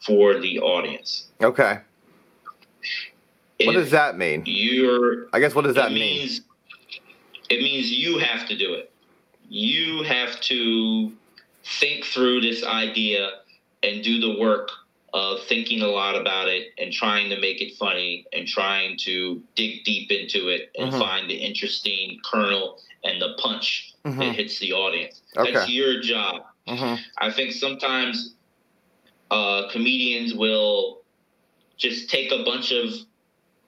[0.01, 1.27] for the audience.
[1.41, 1.79] Okay.
[3.61, 4.43] What does that mean?
[4.45, 6.17] You're I guess what does that it mean?
[6.17, 6.41] means
[7.49, 8.91] it means you have to do it.
[9.47, 11.13] You have to
[11.79, 13.29] think through this idea
[13.81, 14.71] and do the work
[15.14, 19.41] of thinking a lot about it and trying to make it funny and trying to
[19.55, 20.99] dig deep into it and Mhm.
[20.99, 24.34] find the interesting kernel and the punch that Mhm.
[24.36, 25.22] hits the audience.
[25.36, 25.51] Okay.
[25.51, 26.45] That's your job.
[26.68, 26.99] Mhm.
[27.18, 28.36] I think sometimes
[29.32, 31.03] uh, comedians will
[31.78, 32.93] just take a bunch of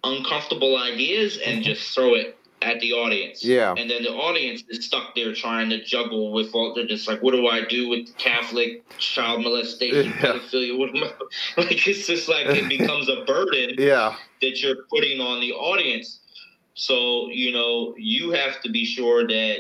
[0.04, 3.42] uncomfortable ideas and just throw it at the audience.
[3.44, 3.52] Mm-hmm.
[3.52, 3.74] Yeah.
[3.78, 6.74] And then the audience is stuck there trying to juggle with all.
[6.74, 10.34] They're just like, what do I do with Catholic child molestation, Yeah.
[10.34, 10.78] pedophilia?
[10.78, 11.12] What am I?
[11.64, 14.16] Like it's just like it becomes a burden Yeah.
[14.42, 16.20] that you're putting on the audience.
[16.76, 19.58] So, you know, you have to be sure that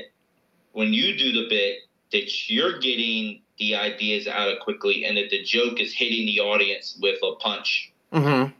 [0.72, 1.80] when you do the bit,
[2.12, 6.39] that you're getting the ideas out of quickly and that the joke is hitting the
[6.39, 8.51] audience with a punch Mhm.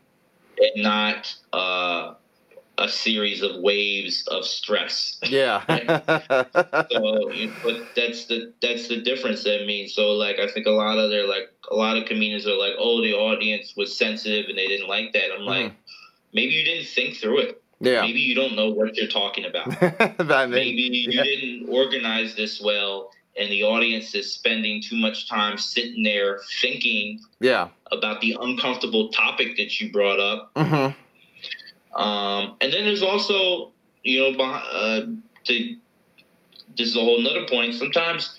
[0.60, 2.14] and not uh,
[2.78, 5.20] a series of waves of stress.
[5.24, 5.64] Yeah.
[6.92, 7.32] so,
[7.64, 9.94] but that's the that's the difference that means.
[9.94, 12.74] So, like, I think a lot of their like a lot of comedians are like,
[12.80, 15.74] "Oh, the audience was sensitive and they didn't like that." I'm like,
[16.34, 17.62] maybe you didn't think through it.
[17.80, 18.02] yeah.
[18.02, 19.70] Maybe you don't know what you're talking about.
[19.80, 21.24] that mean, Maybe you yeah.
[21.24, 27.20] didn't organize this well, and the audience is spending too much time sitting there thinking
[27.40, 27.70] yeah.
[27.92, 30.52] about the uncomfortable topic that you brought up.
[30.56, 30.96] Mhm.
[31.96, 33.72] Um, and then there's also,
[34.04, 35.06] you know, uh,
[35.46, 35.76] to,
[36.78, 37.76] this is a whole nother point.
[37.76, 38.36] Sometimes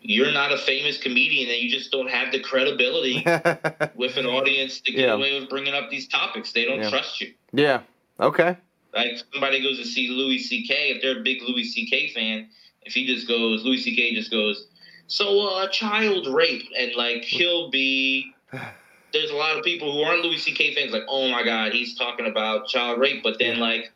[0.00, 3.24] you're not a famous comedian and you just don't have the credibility
[3.94, 5.14] with an audience to get Yeah.
[5.14, 6.52] away with bringing up these topics.
[6.52, 6.90] They don't Yeah.
[6.90, 7.34] trust you.
[7.52, 7.82] yeah.
[8.20, 8.56] Okay.
[8.94, 10.90] Like somebody goes to see Louis C.K.
[10.92, 12.12] If they're a big Louis C.K.
[12.14, 12.48] fan,
[12.82, 14.14] if he just goes, Louis C.K.
[14.14, 14.66] just goes,
[15.08, 18.32] so uh, child rape, and like he'll be.
[19.12, 20.74] There's a lot of people who aren't Louis C.K.
[20.74, 23.90] fans, like, oh my god, he's talking about child rape, but then like,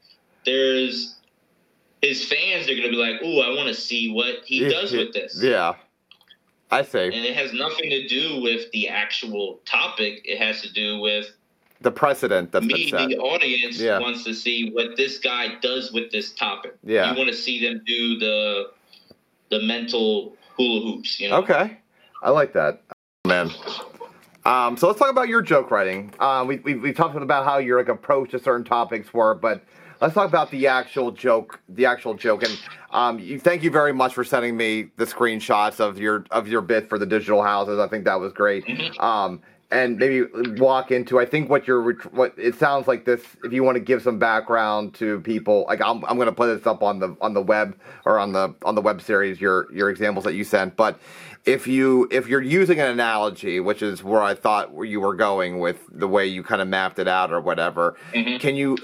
[0.46, 1.16] there's
[2.00, 2.66] his fans.
[2.66, 5.40] They're gonna be like, oh, I want to see what he does with this.
[5.42, 5.74] Yeah.
[6.70, 7.06] I say.
[7.06, 10.22] And it has nothing to do with the actual topic.
[10.24, 11.26] It has to do with
[11.82, 13.98] The precedent that's me, the audience, Yeah.
[13.98, 16.74] wants to see what this guy does with this topic.
[16.82, 17.12] Yeah.
[17.12, 18.70] You want to see them do the
[19.50, 21.36] the mental hula hoops, you know?
[21.36, 21.76] Okay.
[22.22, 22.80] I like that.
[23.26, 23.50] Man.
[24.44, 26.12] Um, so let's talk about your joke writing.
[26.18, 29.62] Um, we, we, we talked about how your like approach to certain topics were, but
[30.00, 31.60] let's talk about the actual joke.
[31.68, 32.58] The actual joke, and
[32.90, 36.60] um, you, thank you very much for sending me the screenshots of your of your
[36.60, 37.78] bit for the digital houses.
[37.78, 38.66] I think that was great.
[38.66, 39.00] Mhm.
[39.00, 39.40] Um,
[39.72, 40.24] and maybe
[40.58, 43.22] walk into I think what you're what it sounds like this.
[43.42, 46.66] If you want to give some background to people, like I'm I'm gonna put this
[46.66, 49.88] up on the on the web or on the on the web series your your
[49.90, 51.00] examples that you sent, but
[51.44, 55.14] if you if you're using an analogy, which is where I thought where you were
[55.14, 58.38] going with the way you kind of mapped it out or whatever, Mhm.
[58.40, 58.76] can you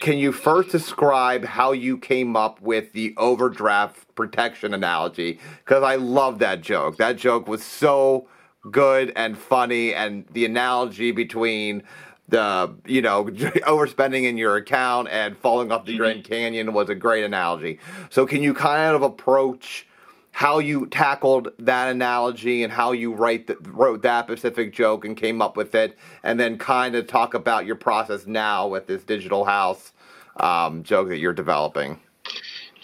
[0.00, 5.40] can you first describe how you came up with the overdraft protection analogy?
[5.64, 6.96] Because I love that joke.
[6.98, 8.28] That joke was so
[8.70, 11.82] good and funny, and the analogy between
[12.28, 13.24] the you know
[13.66, 17.78] overspending in your account and falling off the Grand Canyon was a great analogy.
[18.10, 19.86] So can you kind of approach
[20.32, 25.16] how you tackled that analogy and how you write the, wrote that specific joke and
[25.16, 29.02] came up with it, and then kind of talk about your process now with this
[29.04, 29.92] digital house
[30.38, 31.98] um, joke that you're developing.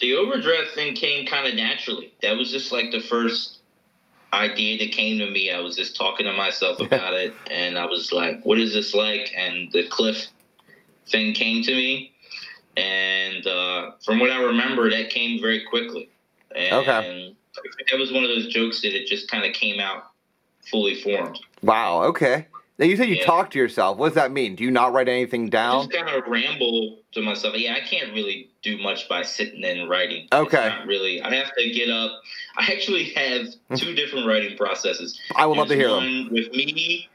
[0.00, 2.12] The overdraft thing came kind of naturally.
[2.22, 3.58] That was just like the first
[4.32, 5.50] idea that came to me.
[5.50, 8.94] I was just talking to myself about it, and I was like, "What is this
[8.94, 10.28] like?" And the cliff
[11.08, 12.12] thing came to me,
[12.76, 16.08] and uh, from what I remember, that came very quickly.
[16.54, 17.36] And Okay.
[17.90, 20.04] that was one of those jokes that it just kind of came out
[20.70, 21.38] fully formed.
[21.62, 22.02] Wow.
[22.04, 22.46] Okay.
[22.82, 23.26] Now you said you Yeah.
[23.26, 23.96] talk to yourself.
[23.96, 24.56] What does that mean?
[24.56, 25.82] Do you not write anything down?
[25.82, 27.56] I just kind of ramble to myself.
[27.56, 30.24] Yeah, I can't really do much by sitting and writing.
[30.24, 30.68] It's Okay.
[30.68, 31.22] not really.
[31.22, 32.10] I have to get up.
[32.58, 33.76] I actually have hmm.
[33.76, 35.16] two different writing processes.
[35.36, 36.28] I would love to hear them.
[36.32, 37.08] with me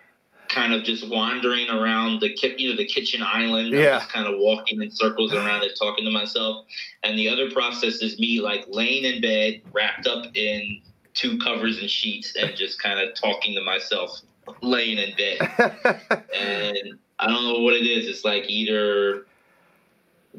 [0.48, 3.68] kind of just wandering around the ki- you know the kitchen island.
[3.76, 4.00] I'm Yeah.
[4.00, 6.66] just kind of walking in circles around it, talking to myself.
[7.04, 10.80] And the other process is me like laying in bed, wrapped up in
[11.14, 14.22] two covers and sheets, and just kind of talking to myself,
[14.62, 15.38] laying in bed.
[16.36, 18.08] and I don't know what it is.
[18.08, 19.26] It's like either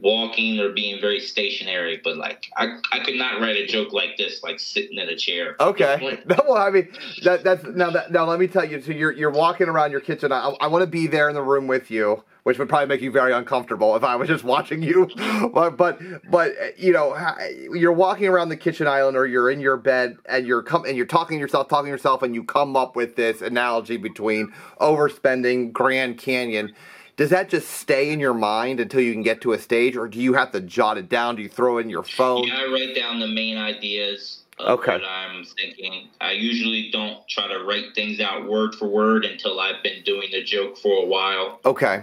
[0.01, 2.01] walking or being very stationary.
[2.03, 5.17] But like I, I could not write a joke like this, like sitting in a
[5.17, 5.57] chair.
[5.61, 6.19] Okay.
[6.29, 6.89] No, well, I mean,
[7.25, 7.91] that, that's now.
[7.91, 8.83] That, now, let me tell you.
[8.83, 10.31] So you're you're walking around your kitchen.
[10.31, 13.03] I, I want to be there in the room with you, which would probably make
[13.03, 15.07] you very uncomfortable if I was just watching you.
[15.53, 17.14] But but but you know,
[17.74, 20.96] you're walking around the kitchen island, or you're in your bed, and you're come and
[20.96, 24.51] you're talking to yourself, talking to yourself, and you come up with this analogy between
[24.80, 26.72] overspending, Grand Canyon.
[27.18, 30.09] Does that just stay in your mind until you can get to a stage, or
[30.09, 31.36] do you have to jot it down?
[31.36, 32.44] Do you throw it in your phone?
[32.44, 34.92] Yeah, I write down the main ideas of Okay.
[34.92, 36.09] what I'm thinking.
[36.20, 40.28] I usually don't try to write things out word for word until I've been doing
[40.32, 41.61] the joke for a while.
[41.64, 42.03] Okay.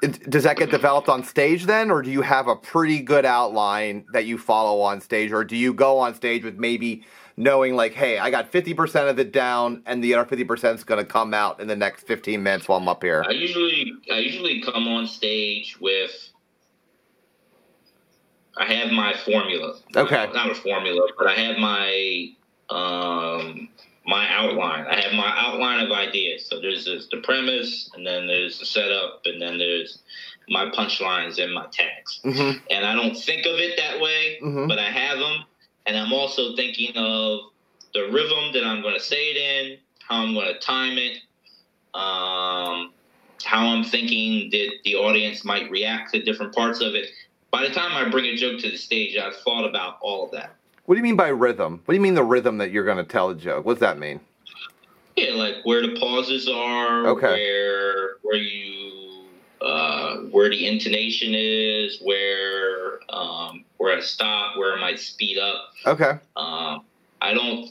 [0.00, 4.04] Does that get developed on stage then, or do you have a pretty good outline
[4.12, 7.04] that you follow on stage, or do you go on stage with maybe
[7.36, 10.78] knowing like, hey, I got fifty percent of it down, and the other fifty percent
[10.78, 13.24] is going to come out in the next fifteen minutes while I'm up here?
[13.26, 16.30] I usually I usually come on stage with
[18.56, 19.78] I have my formula.
[19.96, 20.30] Okay.
[20.32, 22.32] Not a formula, but I have my
[22.70, 23.68] um
[24.08, 24.86] my outline.
[24.86, 26.46] I have my outline of ideas.
[26.46, 29.98] So there's this, the premise, and then there's the setup, and then there's
[30.48, 32.20] my punchlines and my tags.
[32.24, 32.58] Mm-hmm.
[32.70, 34.66] And I don't think of it that way, Mhm.
[34.66, 35.44] but I have them.
[35.84, 37.40] And I'm also thinking of
[37.92, 41.18] the rhythm that I'm going to say it in, how I'm going to time it,
[41.92, 42.92] um,
[43.44, 47.10] how I'm thinking that the audience might react to different parts of it.
[47.50, 50.30] By the time I bring a joke to the stage, I've thought about all of
[50.32, 50.54] that.
[50.88, 51.82] What do you mean by rhythm?
[51.84, 53.66] What do you mean the rhythm that you're going to tell a joke?
[53.66, 54.20] What's that mean?
[55.16, 57.26] Yeah, like where the pauses are, Okay.
[57.26, 59.24] where where you
[59.60, 65.68] uh, where the intonation is, where um, where I stop, where I might speed up.
[65.84, 66.12] Okay.
[66.36, 66.86] Um,
[67.20, 67.70] I don't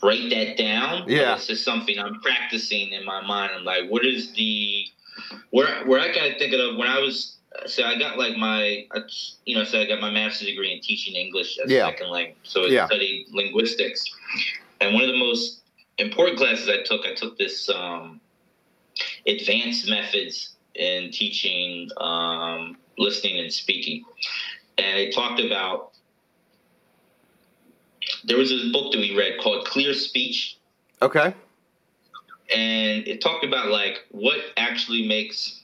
[0.00, 1.08] write that down.
[1.08, 1.34] Yeah.
[1.34, 3.50] it's just something I'm practicing in my mind.
[3.52, 4.84] I'm like, what is the
[5.50, 7.33] where where I kind of think of when I was
[7.66, 8.86] so I got like my
[9.44, 11.88] you know so I got my master's degree in teaching English as Yeah.
[11.88, 12.36] a second language.
[12.42, 12.86] So I Yeah.
[12.86, 14.02] studied linguistics,
[14.80, 15.62] and one of the most
[15.98, 18.20] important classes I took, I took this um,
[19.26, 24.04] advanced methods in teaching um, listening and speaking,
[24.78, 25.92] and it talked about
[28.24, 30.56] there was this book that we read called Clear Speech,
[31.00, 31.32] Okay.
[32.54, 35.63] and it talked about like what actually makes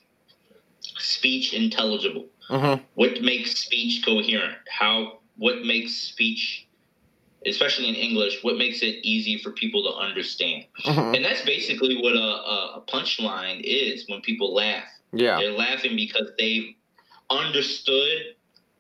[1.01, 2.83] speech intelligible, Mm-hmm.
[2.95, 6.67] what makes speech coherent, how what makes speech,
[7.47, 11.97] especially in English, what makes it easy for people to understand, hmm and that's basically
[12.03, 14.83] what a, a, a punchline is when people laugh.
[15.13, 15.39] Yeah.
[15.39, 16.75] They're laughing because they've
[17.31, 18.35] understood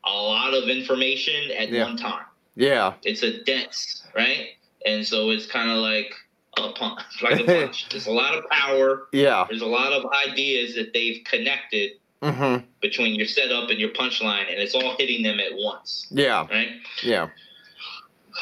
[0.04, 1.84] a lot of information at Yeah.
[1.84, 2.24] one time.
[2.56, 2.94] Yeah.
[3.04, 4.48] it's a dense, right?
[4.84, 6.12] And so it's kind of like
[6.58, 7.88] a punch, like a punch.
[7.90, 9.06] There's a lot of power.
[9.12, 9.46] Yeah.
[9.48, 11.92] There's a lot of ideas that they've connected
[12.22, 12.66] Mm-hmm.
[12.82, 16.46] between your setup and your punchline, and it's all hitting them at once, Yeah.
[16.50, 16.68] right?
[17.02, 17.28] Yeah.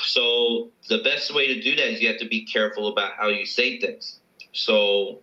[0.02, 3.28] So the best way to do that is you have to be careful about how
[3.28, 4.18] you say things.
[4.52, 5.20] So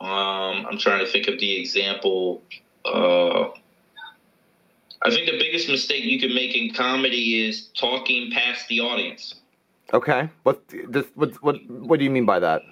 [0.00, 2.42] um, I'm trying to think of the example.
[2.84, 3.48] Uh,
[5.02, 9.34] I think the biggest mistake you can make in comedy is talking past the audience.
[9.92, 10.28] Okay.
[10.42, 11.06] What this?
[11.14, 11.34] What?
[11.42, 11.56] What?
[11.68, 12.62] What do you mean by that?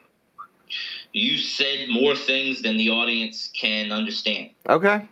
[1.12, 5.06] You said more things than the audience can understand, Okay.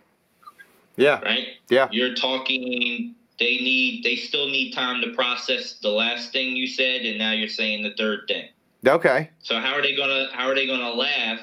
[0.97, 1.21] Yeah.
[1.23, 1.49] right?
[1.69, 1.89] Yeah.
[1.91, 7.03] You're talking they need they still need time to process the last thing you said
[7.03, 8.49] and now you're saying the third thing.
[8.87, 9.31] Okay.
[9.41, 11.41] So how are they going to how are they going to laugh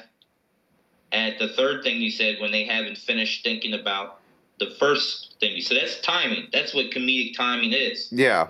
[1.12, 4.20] at the third thing you said when they haven't finished thinking about
[4.60, 5.78] the first thing you said?
[5.80, 6.48] That's timing.
[6.52, 8.08] That's what comedic timing is.
[8.12, 8.48] Yeah.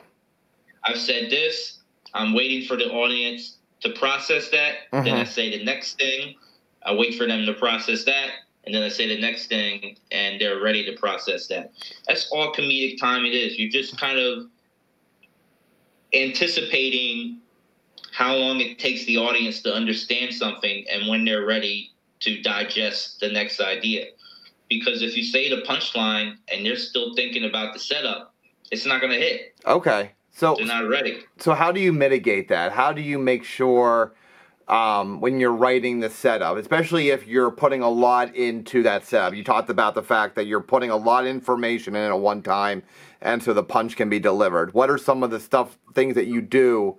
[0.85, 1.79] I've said this,
[2.15, 4.89] I'm waiting for the audience to process that.
[4.93, 5.29] Then I Mhm.
[5.29, 6.37] say the next thing.
[6.83, 8.31] I wait for them to process that.
[8.65, 11.73] And then I say the next thing, and they're ready to process that.
[12.07, 13.59] That's all comedic timing is.
[13.59, 14.47] You're just kind of
[16.13, 17.41] anticipating
[18.13, 23.21] how long it takes the audience to understand something and when they're ready to digest
[23.21, 24.07] the next idea.
[24.69, 28.35] Because if you say the punchline and they're still thinking about the setup,
[28.71, 29.55] it's not going to hit.
[29.67, 30.13] Okay.
[30.39, 31.25] So They're not ready.
[31.39, 32.71] so how do you mitigate that?
[32.71, 34.15] How do you make sure
[34.69, 39.35] um, when you're writing the setup, especially if you're putting a lot into that setup?
[39.35, 42.43] You talked about the fact that you're putting a lot of information in at one
[42.43, 42.85] time,
[43.21, 44.75] and so the punch can be delivered.
[44.75, 46.99] What are some of the stuff things that you do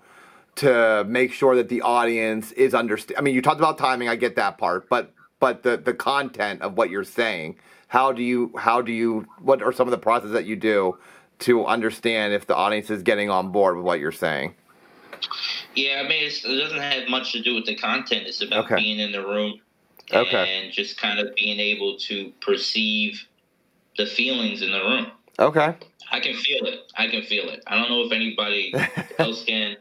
[0.55, 3.17] to make sure that the audience is understand.
[3.17, 4.09] I mean, you talked about timing.
[4.09, 7.55] I get that part, but but the the content of what you're saying.
[7.87, 10.97] How do you how do you what are some of the processes that you do
[11.39, 14.53] to understand if the audience is getting on board with what you're saying?
[15.75, 18.27] Yeah, I mean, it's, it doesn't have much to do with the content.
[18.27, 18.75] It's about Okay.
[18.75, 19.59] being in the room
[20.11, 20.59] Okay.
[20.63, 23.21] and just kind of being able to perceive
[23.97, 25.07] the feelings in the room.
[25.39, 25.73] Okay.
[26.11, 26.91] I can feel it.
[26.97, 27.63] I can feel it.
[27.67, 28.73] I don't know if anybody
[29.19, 29.77] else can,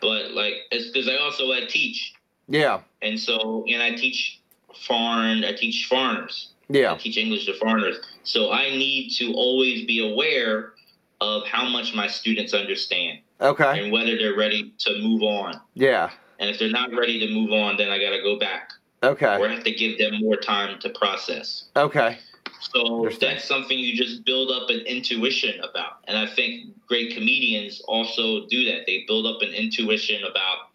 [0.00, 2.14] but like it's because I also I teach,
[2.48, 2.80] Yeah.
[3.02, 4.40] and so and I teach
[4.86, 5.44] foreign.
[5.44, 6.50] I teach foreigners.
[6.70, 6.96] I Yeah.
[6.96, 7.96] teach English to foreigners.
[8.22, 10.72] So I need to always be aware
[11.20, 13.82] of how much my students understand Okay.
[13.82, 15.60] and whether they're ready to move on.
[15.74, 16.10] Yeah.
[16.38, 18.70] And if they're not ready to move on, then I got to go back
[19.02, 19.26] or Okay.
[19.26, 21.64] I have to give them more time to process.
[21.76, 22.18] Okay.
[22.60, 23.36] So Understand.
[23.36, 25.98] that's something you just build up an intuition about.
[26.08, 28.86] And I think great comedians also do that.
[28.86, 30.70] They build up an intuition about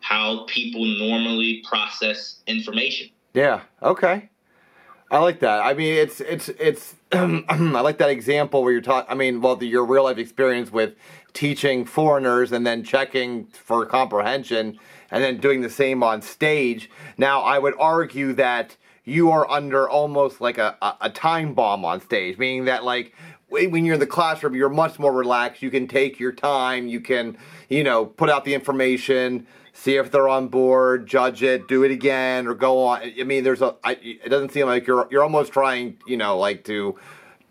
[0.00, 3.08] how people normally process information.
[3.32, 3.62] Yeah.
[3.82, 4.28] Okay.
[5.14, 5.64] I like that.
[5.64, 6.96] I mean, it's it's it's.
[7.12, 9.08] I like that example where you're talking.
[9.08, 10.94] I mean, well, the, your real life experience with
[11.32, 14.76] teaching foreigners and then checking for comprehension,
[15.12, 16.90] and then doing the same on stage.
[17.16, 21.84] Now, I would argue that you are under almost like a, a, a time bomb
[21.84, 23.14] on stage, meaning that like
[23.48, 25.62] when when you're in the classroom, you're much more relaxed.
[25.62, 26.88] You can take your time.
[26.88, 27.38] You can,
[27.68, 29.46] you know, put out the information,
[29.84, 33.02] see if they're on board, judge it, do it again, or go on.
[33.20, 33.76] I mean, there's a.
[33.84, 36.98] I, it doesn't seem like you're you're almost trying, you know, like to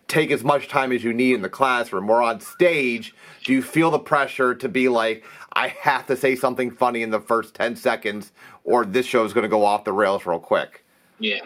[0.07, 3.13] take as much time as you need in the classroom or on stage.
[3.43, 5.23] Do you feel the pressure to be like,
[5.53, 8.31] I have to say something funny in the first ten seconds,
[8.63, 10.84] or this show is going to go off the rails real quick?
[11.19, 11.41] Yeah.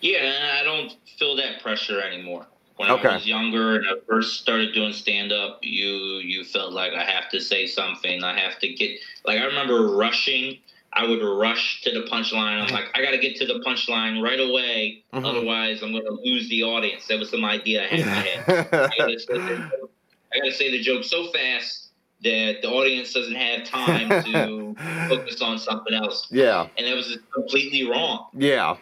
[0.00, 2.46] Yeah, I don't feel that pressure anymore.
[2.76, 3.08] When Okay.
[3.08, 7.04] I was younger and I first started doing stand up, you you felt like I
[7.04, 8.24] have to say something.
[8.24, 10.58] I have to get like I remember rushing.
[10.94, 12.60] I would rush to the punchline.
[12.62, 15.24] I'm like, I got to get to the punchline right away, Mhm.
[15.24, 17.06] otherwise I'm going to lose the audience.
[17.06, 18.68] That was some idea I had in my head.
[18.92, 19.90] I gotta say the joke-
[20.34, 21.88] I gotta say the joke so fast
[22.22, 24.74] that the audience doesn't have time to
[25.08, 26.28] focus on something else.
[26.30, 28.26] yeah, And that was completely wrong.
[28.34, 28.76] yeah.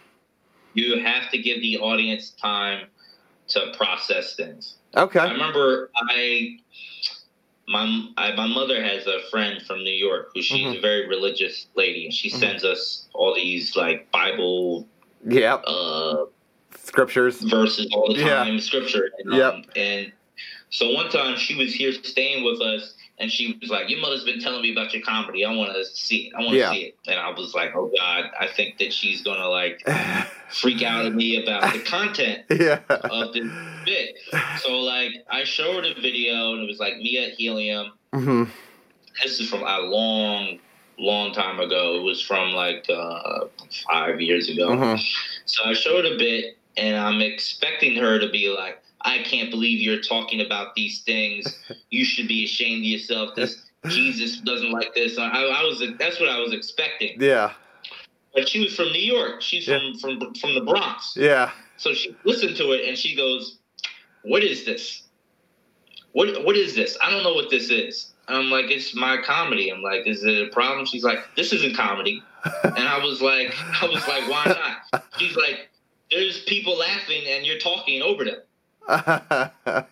[0.75, 2.89] You have to give the audience time
[3.49, 4.77] to process things.
[4.97, 5.19] Okay.
[5.21, 6.59] I remember I
[7.71, 10.79] my I, my mother has a friend from New York who she's Mhm.
[10.79, 12.41] a very religious lady and she Mhm.
[12.41, 14.89] sends us all these like Bible
[15.29, 15.63] Yep.
[15.67, 16.17] uh
[16.75, 17.41] Scriptures.
[17.43, 18.45] verses all the Yeah.
[18.45, 19.11] time, scripture.
[19.19, 19.53] And, Yep.
[19.55, 20.13] um, and
[20.71, 24.25] so one time she was here staying with us, and she was like, "Your mother's
[24.25, 25.45] been telling me about your comedy.
[25.45, 26.33] I want to see it.
[26.35, 26.73] I want to Yeah.
[26.73, 29.81] see it." And I was like, "Oh God, I think that she's gonna like
[30.53, 32.81] freak out at me about the content yeah.
[32.91, 33.49] of this
[33.85, 34.17] bit."
[34.61, 37.93] So like, I showed her the video, and it was like me at Helium.
[38.13, 38.45] hmm
[39.23, 40.59] This is from a long,
[40.99, 41.99] long time ago.
[41.99, 43.47] It was from like uh,
[43.91, 44.77] five years ago.
[44.77, 45.01] hmm
[45.45, 49.81] So I showed a bit, and I'm expecting her to be like, "I can't believe
[49.81, 51.59] you're talking about these things.
[51.91, 53.35] You should be ashamed of yourself.
[53.35, 57.21] This Jesus doesn't like this." I, I was that's what I was expecting.
[57.21, 57.53] Yeah.
[58.35, 59.43] But she was from New York.
[59.43, 61.15] She's from from from the Bronx.
[61.17, 61.51] Yeah.
[61.77, 63.59] So she listened to it and she goes,
[64.23, 65.03] "What is this?
[66.13, 66.97] What what is this?
[67.03, 70.23] I don't know what this is." And I'm like, "It's my comedy." I'm like, "Is
[70.23, 72.23] it a problem?" She's like, "This isn't comedy."
[72.63, 75.69] And I was like, "I was like, why not?" She's like,
[76.11, 78.41] "There's people laughing and you're talking over them."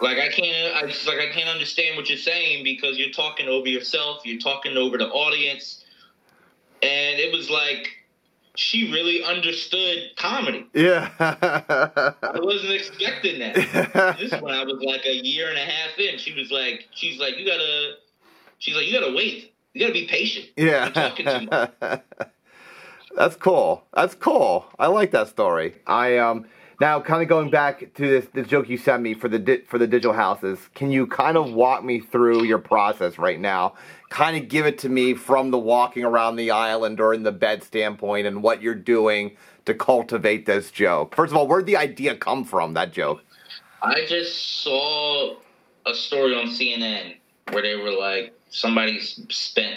[0.00, 3.48] Like I can't, I just like I can't understand what you're saying because you're talking
[3.48, 5.77] over yourself, you're talking over the audience,
[6.82, 7.88] and it was like
[8.58, 10.66] she really understood comedy.
[10.74, 11.10] yeah.
[11.20, 14.16] I wasn't expecting that.
[14.18, 16.18] This is when I was like a year and a half in.
[16.18, 17.92] She was like, she's like, you gotta,
[18.58, 19.52] she's like, you gotta wait.
[19.74, 20.46] You gotta be patient.
[20.56, 21.98] You're talking too yeah.
[23.16, 23.84] That's cool.
[23.94, 24.66] That's cool.
[24.78, 25.76] I like that story.
[25.86, 26.46] I um
[26.80, 29.62] now kind of going back to this the joke you sent me for the di-
[29.62, 30.58] for the digital houses.
[30.74, 33.74] Can you kind of walk me through your process right now?
[34.10, 37.32] Kind of give it to me from the walking around the island or in the
[37.32, 39.36] bed standpoint and what you're doing
[39.66, 41.14] to cultivate this joke.
[41.14, 42.74] First of all, where'd the idea come from?
[42.74, 43.22] That joke.
[43.82, 45.36] I just saw
[45.86, 47.16] a story on CNN
[47.52, 49.76] where they were like, somebody spent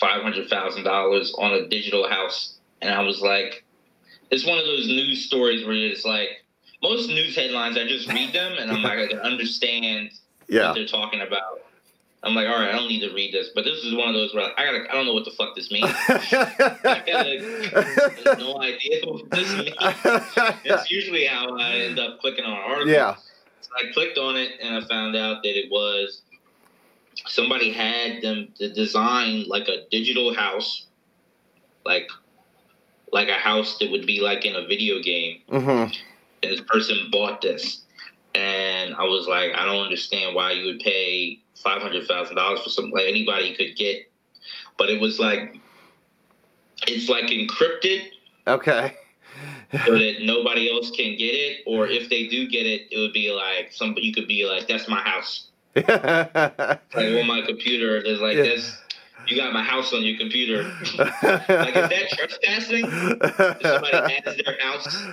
[0.00, 3.64] five hundred thousand dollars on a digital house, and I was like,
[4.30, 6.28] it's one of those news stories where it's like,
[6.82, 10.10] most news headlines, I just read them and I'm like, I can understand
[10.48, 10.68] Yeah.
[10.68, 11.60] what they're talking about.
[12.24, 14.14] I'm like, all right, I don't need to read this, but this is one of
[14.14, 15.84] those where I gotta, I don't know what the fuck this means.
[16.08, 17.02] I
[18.24, 19.74] have no idea what this means.
[20.64, 22.92] It's usually how I end up clicking on an article.
[22.92, 23.14] yeah.
[23.60, 26.22] So I clicked on it and I found out that it was
[27.26, 30.86] somebody had them to design like a digital house,
[31.84, 32.08] like
[33.12, 35.40] like a house that would be like in a video game.
[35.50, 35.92] Mm-hmm.
[36.42, 37.82] And this person bought this,
[38.34, 42.60] and I was like, I don't understand why you would pay five hundred thousand dollars
[42.62, 44.10] for something like anybody could get,
[44.78, 45.56] but it was like
[46.86, 48.02] it's like encrypted
[48.46, 48.94] Okay.
[49.84, 53.12] so that nobody else can get it, or if they do get it, it would
[53.12, 55.48] be like somebody you could be like, "That's my house."
[56.94, 58.42] Like on my computer, there's like Yeah.
[58.44, 58.76] this.
[59.28, 60.62] You got my house on your computer.
[60.98, 62.86] like is that trespassing?
[62.86, 65.06] If somebody has their house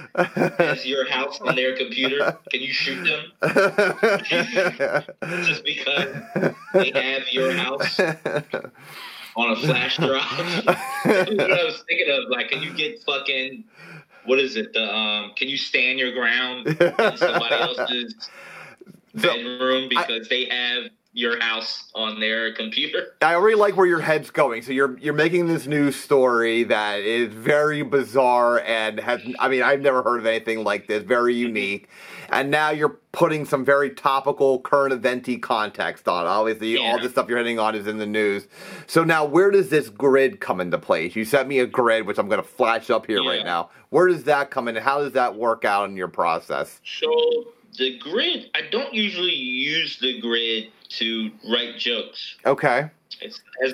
[0.60, 3.32] as your house on their computer, can you shoot them
[5.44, 6.16] just because
[6.74, 10.66] they have your house on a flash drive?
[11.04, 12.30] That's what I was thinking of.
[12.30, 13.66] Like, can you get fucking
[14.26, 14.74] what is it?
[14.74, 18.30] The um, can you stand your ground in somebody else's
[19.14, 23.14] bedroom because they have your house on their computer?
[23.22, 24.62] I already like where your head's going.
[24.62, 29.64] So you're you're making this news story that is very bizarre and has I mean
[29.64, 31.04] I've never heard of anything like this.
[31.04, 31.88] Very unique,
[32.30, 36.26] and now you're putting some very topical, current eventy context on.
[36.28, 37.04] Obviously, all Yeah.
[37.04, 38.48] the stuff you're hitting on is in the news.
[38.88, 41.16] So now, where does this grid come into place?
[41.16, 43.70] You sent me a grid, which I'm going to flash up here right now.
[43.90, 44.76] Where does that come in?
[44.76, 46.82] How does that work out in your process?
[47.00, 47.46] So
[47.78, 52.36] the grid, I don't usually use the grid to write jokes.
[52.46, 52.90] Okay.
[53.22, 53.74] It's as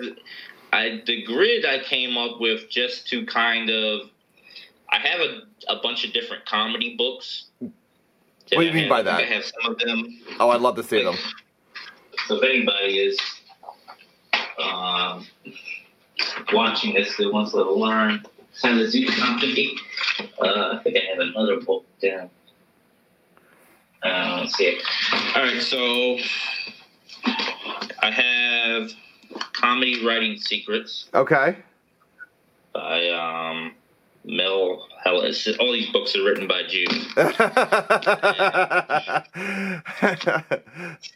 [0.74, 4.10] I the grid I came up with just to kind of
[4.90, 7.46] I have a, a bunch of different comedy books.
[7.60, 7.72] What
[8.50, 9.20] do you I mean have- by that?
[9.22, 10.20] I have some of them.
[10.40, 11.16] Oh, I'd love to see them.
[12.28, 13.20] So if anybody is
[14.62, 15.26] um,
[16.54, 18.24] watching this that wants to learn
[18.62, 19.76] how to do comedy,
[20.42, 22.30] uh, I think I have another book down.
[24.04, 24.80] Uh, let's see.
[25.36, 26.18] All right, so
[28.02, 28.92] I have
[29.54, 31.56] comedy writing secrets Okay.
[32.74, 33.74] by um,
[34.26, 35.58] Mel Helitzer.
[35.60, 37.08] All these books are written by Jews.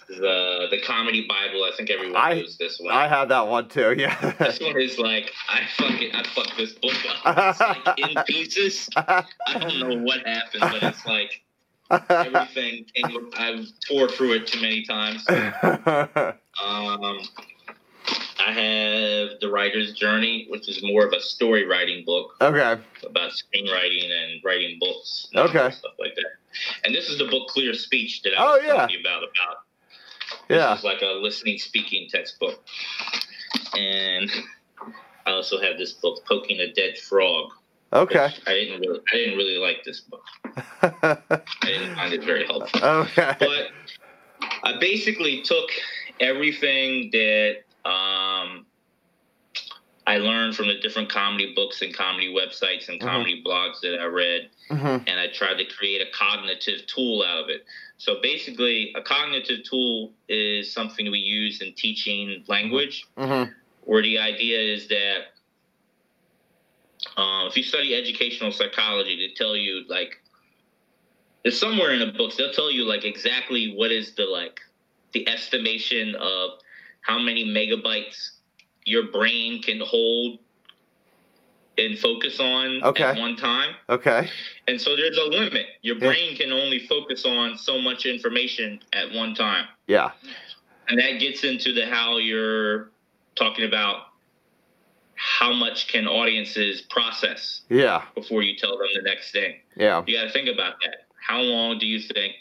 [0.07, 1.63] The the comedy Bible.
[1.63, 2.93] I think everyone I- knows this one.
[2.93, 3.93] I have that one too.
[3.97, 4.15] Yeah.
[4.39, 6.93] This one is like I fucking I fucked this book
[7.25, 7.37] up.
[7.37, 8.89] It's like in pieces.
[8.95, 9.23] I
[9.59, 11.41] don't know what happened, but it's like
[12.09, 12.85] everything.
[12.93, 15.25] came- I've tore through it too many times.
[16.63, 17.19] Um,
[18.39, 22.81] I have the writer's journey, which is more of a story writing book okay.
[23.05, 25.71] about screenwriting and writing books, and Okay.
[25.71, 26.25] stuff like that.
[26.83, 28.73] And this is the book Clear Speech that I Oh, was yeah.
[28.75, 29.23] telling you about.
[29.23, 29.57] About
[30.49, 30.75] Yeah.
[30.75, 32.63] is like a listening speaking textbook.
[33.75, 34.31] And
[35.25, 37.51] I also have this book, Poking a Dead Frog.
[37.93, 38.29] Okay.
[38.47, 40.23] I didn't really I didn't really like this book.
[40.83, 41.17] I
[41.63, 42.83] didn't find it very helpful.
[42.83, 43.35] okay.
[43.39, 43.67] But
[44.63, 45.69] I basically took
[46.19, 47.57] everything that
[47.89, 48.65] um,
[50.07, 53.05] I learned from the different comedy books and comedy websites and Mhm.
[53.05, 57.43] comedy blogs that I read, hmm and I tried to create a cognitive tool out
[57.43, 57.65] of it.
[57.97, 63.43] So basically, a cognitive tool is something we use in teaching language, hmm
[63.81, 65.25] where the idea is that
[67.17, 70.19] uh, if you study educational psychology, they tell you like
[71.43, 72.35] it's somewhere in the books.
[72.35, 74.59] They'll tell you like exactly what is the like
[75.15, 76.59] the estimation of
[77.01, 78.31] how many megabytes
[78.85, 80.39] your brain can hold
[81.77, 83.03] and focus on Okay.
[83.03, 83.75] at one time.
[83.89, 84.29] Okay.
[84.67, 85.67] And so there's a limit.
[85.81, 86.07] Your Yeah.
[86.07, 89.67] brain can only focus on so much information at one time.
[89.87, 90.11] Yeah.
[90.89, 92.91] And that gets into the how you're
[93.35, 94.07] talking about
[95.15, 98.05] how much can audiences process Yeah.
[98.15, 99.61] before you tell them the next thing.
[99.77, 100.03] Yeah.
[100.05, 101.07] You got to think about that.
[101.21, 102.35] How long do you think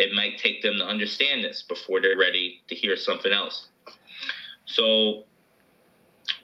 [0.00, 3.68] it might take them to understand this before they're ready to hear something else?
[4.64, 5.24] So,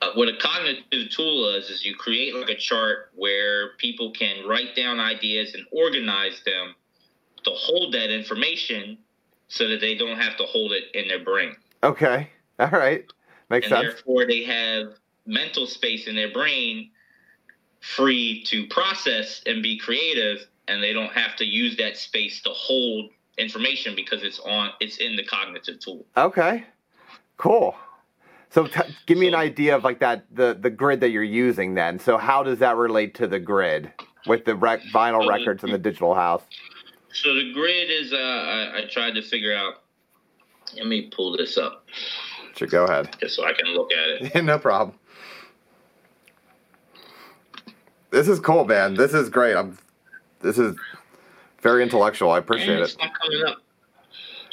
[0.03, 4.47] uh, what a cognitive tool is, is you create like a chart where people can
[4.47, 6.75] write down ideas and organize them
[7.45, 8.99] to hold that information
[9.49, 11.55] so that they don't have to hold it in their brain.
[11.83, 12.29] Okay.
[12.59, 13.05] All right.
[13.49, 13.95] Makes and sense.
[13.95, 16.91] therefore they have mental space in their brain
[17.81, 22.51] free to process and be creative and they don't have to use that space to
[22.51, 26.65] hold information because it's on it's in the cognitive tool Okay.
[27.37, 27.75] Cool.
[28.51, 31.75] So t- give me an idea of like that the the grid that you're using
[31.75, 31.99] then.
[31.99, 33.93] So how does that relate to the grid
[34.27, 36.43] with the rec- vinyl So the- records and the digital house?
[37.13, 39.83] so the grid is uh, I, I tried to figure out
[40.77, 41.87] let me pull this up
[42.55, 43.15] Sure, go ahead.
[43.21, 44.99] just so i can look at it Yeah, no problem.
[48.11, 48.95] This is cool, man.
[48.95, 49.57] This is great.
[49.57, 49.77] I'm.
[50.41, 50.77] This is
[51.67, 52.31] very intellectual.
[52.31, 52.97] I appreciate it.
[52.99, 53.59] coming up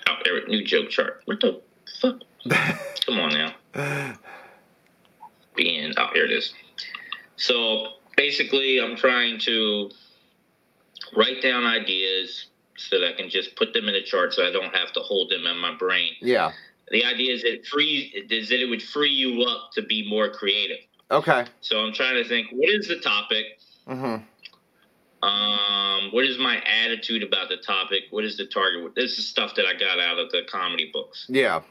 [0.10, 1.61] oh there new joke chart what the
[2.02, 2.22] fuck
[3.06, 4.15] Come on now.
[5.56, 6.53] Being oh here it is.
[7.35, 7.88] So
[8.18, 9.91] basically, I'm trying to
[11.15, 14.52] write down ideas so that I can just put them in a chart, so I
[14.52, 16.11] don't have to hold them in my brain.
[16.22, 16.52] Yeah.
[16.90, 20.10] The idea is that it free is that it would free you up to be
[20.10, 20.80] more creative.
[21.11, 21.45] Okay.
[21.61, 23.45] So I'm trying to think, what is the topic?
[23.88, 24.23] Mhm.
[25.23, 28.03] Um, what is my attitude about the topic?
[28.09, 28.93] What is the target?
[28.93, 31.25] This is stuff that I got out of the comedy books.
[31.29, 31.61] Yeah.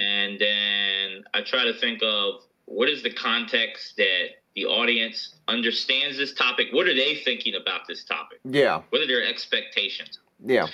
[0.00, 6.18] And then I try to think of what is the context that the audience understands
[6.18, 6.68] this topic?
[6.72, 8.40] What are they thinking about this topic?
[8.44, 8.82] Yeah.
[8.90, 10.18] What are their expectations?
[10.44, 10.66] Yeah.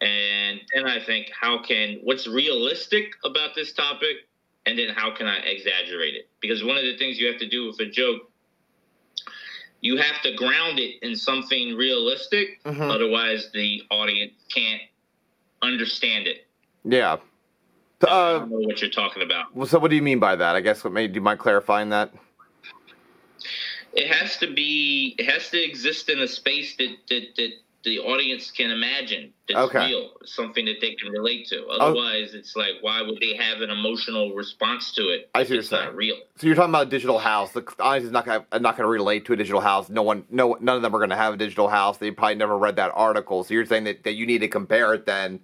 [0.00, 4.16] And then I think, how can, what's realistic about this topic?
[4.66, 6.28] And then how can I exaggerate it?
[6.40, 8.30] Because one of the things you have to do with a joke,
[9.84, 12.62] you have to ground it in something realistic.
[12.64, 12.90] Mhm.
[12.90, 14.80] Otherwise, the audience can't
[15.60, 16.46] understand it.
[16.84, 17.18] Yeah.
[18.00, 19.54] So, I uh, don't know what you're talking about.
[19.54, 20.56] well, so what do you mean by that?
[20.56, 22.14] I guess what made do you mind clarifying that?
[23.92, 25.14] It has to be.
[25.18, 27.50] It has to exist in a space that that, that
[27.84, 29.32] the audience can imagine.
[29.46, 29.86] That's Okay.
[29.86, 30.10] Real.
[30.24, 31.66] Something that they can relate to.
[31.66, 35.28] Otherwise, it's like, why would they have an emotional response to it?
[35.34, 35.96] I if see it's you're not saying.
[35.96, 36.16] real.
[36.36, 37.52] So you're talking about a digital house.
[37.52, 39.88] The audience is not gonna uh, not gonna relate to a digital house.
[39.90, 41.98] No one, no, none of them are gonna have a digital house.
[41.98, 43.44] They probably never read that article.
[43.44, 45.40] So you're saying that, that you need to compare it then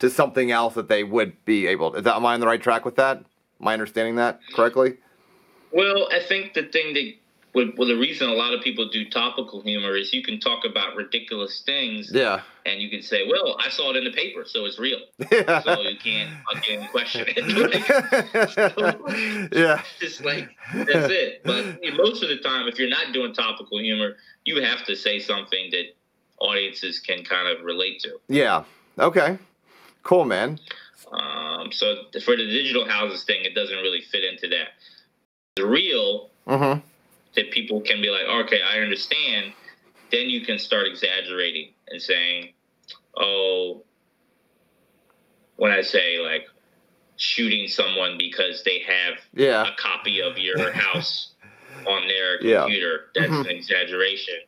[0.00, 1.94] to something else that they would be able.
[1.94, 3.18] Is that am I on the right track with that?
[3.60, 4.96] Am I understanding that correctly?
[5.70, 7.12] Well, I think the thing that
[7.54, 10.64] well, well, the reason a lot of people do topical humor is you can talk
[10.64, 12.40] about ridiculous things Yeah.
[12.66, 14.98] and you can say, "Well, I saw it in the paper, so it's real."
[15.30, 15.62] Yeah.
[15.62, 17.38] So you can't fucking question it.
[19.52, 19.82] yeah.
[20.00, 21.42] It's like that's it.
[21.44, 24.84] But you know, most of the time, if you're not doing topical humor, you have
[24.86, 25.94] to say something that
[26.40, 28.18] audiences can kind of relate to.
[28.28, 28.64] Yeah.
[28.98, 29.38] Okay.
[30.02, 30.58] Cool, man.
[31.12, 34.68] Um, so for the digital houses thing, it doesn't really fit into that.
[35.56, 35.93] The real that
[37.64, 39.52] people can be like, okay, I understand.
[40.12, 42.52] Then you can start exaggerating and saying,
[43.16, 43.84] oh,
[45.56, 46.42] when I say like
[47.16, 49.62] shooting someone because they have Yeah.
[49.66, 51.32] a copy of your house
[51.86, 52.62] on their Yeah.
[52.64, 53.06] computer.
[53.14, 53.40] That's Mhm.
[53.50, 54.40] an exaggeration.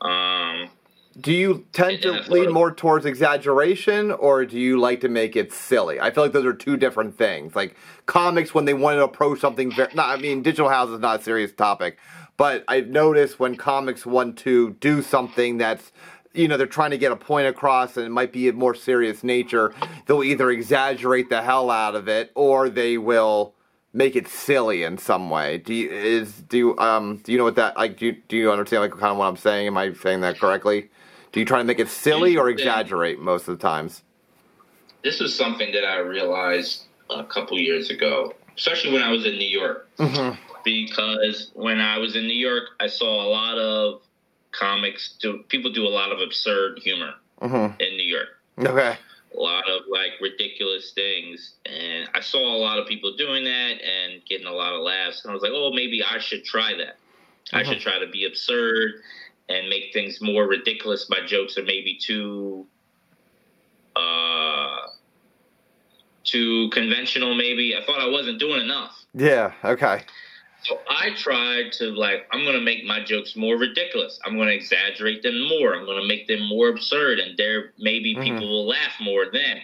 [0.00, 0.70] Um,
[1.18, 5.50] Do you tend to lean more towards exaggeration or do you like to make it
[5.50, 5.98] silly?
[5.98, 7.56] I feel like those are two different things.
[7.56, 7.74] Like
[8.04, 11.20] comics, when they want to approach something very, no, I mean, digital house is not
[11.20, 11.98] a serious topic,
[12.36, 15.92] but I've noticed when comics want to do something that's,
[16.34, 18.74] you know, they're trying to get a point across and it might be a more
[18.74, 19.72] serious nature,
[20.06, 23.54] they'll either exaggerate the hell out of it or they will
[23.92, 25.58] make it silly in some way.
[25.58, 28.36] Do you, is, do you, um, do you know what that, like, do you, do
[28.36, 29.66] you understand like kind of what I'm saying?
[29.66, 30.90] Am I saying that correctly?
[31.32, 34.02] Do you try to make it silly or exaggerate most of the times?
[35.06, 39.34] this was something that I realized a couple years ago, especially when I was in
[39.34, 39.88] New York.
[39.98, 40.34] Mm-hmm.
[40.66, 44.02] Because when I was in New York, I saw a lot of
[44.50, 47.80] comics do people do a lot of absurd humor Mm-hmm.
[47.80, 48.28] in New York.
[48.58, 48.96] Okay.
[49.36, 53.74] a lot of like ridiculous things and i saw a lot of people doing that
[53.82, 56.72] and getting a lot of laughs and i was like oh maybe i should try
[56.78, 56.96] that
[57.52, 57.66] i Mhm.
[57.66, 59.02] should try to be absurd
[59.50, 62.66] and make things more ridiculous my jokes are maybe too
[63.94, 64.86] uh
[66.24, 69.52] too conventional maybe i thought i wasn't doing enough Yeah.
[69.64, 70.02] Okay.
[70.66, 74.18] So I tried to like I'm gonna make my jokes more ridiculous.
[74.24, 75.74] I'm gonna exaggerate them more.
[75.74, 78.22] I'm gonna make them more absurd, and there maybe Mhm.
[78.24, 79.62] people will laugh more then.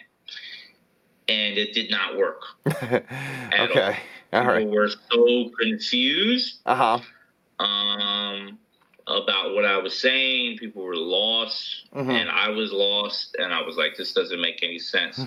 [1.28, 2.42] And it did not work.
[2.66, 3.96] okay.
[4.32, 4.58] All right.
[4.58, 7.64] People were so confused Uh huh.
[7.64, 8.58] um,
[9.06, 10.58] about what I was saying.
[10.58, 12.10] People were lost, Mhm.
[12.10, 15.20] and I was lost, and I was like, "This doesn't make any sense."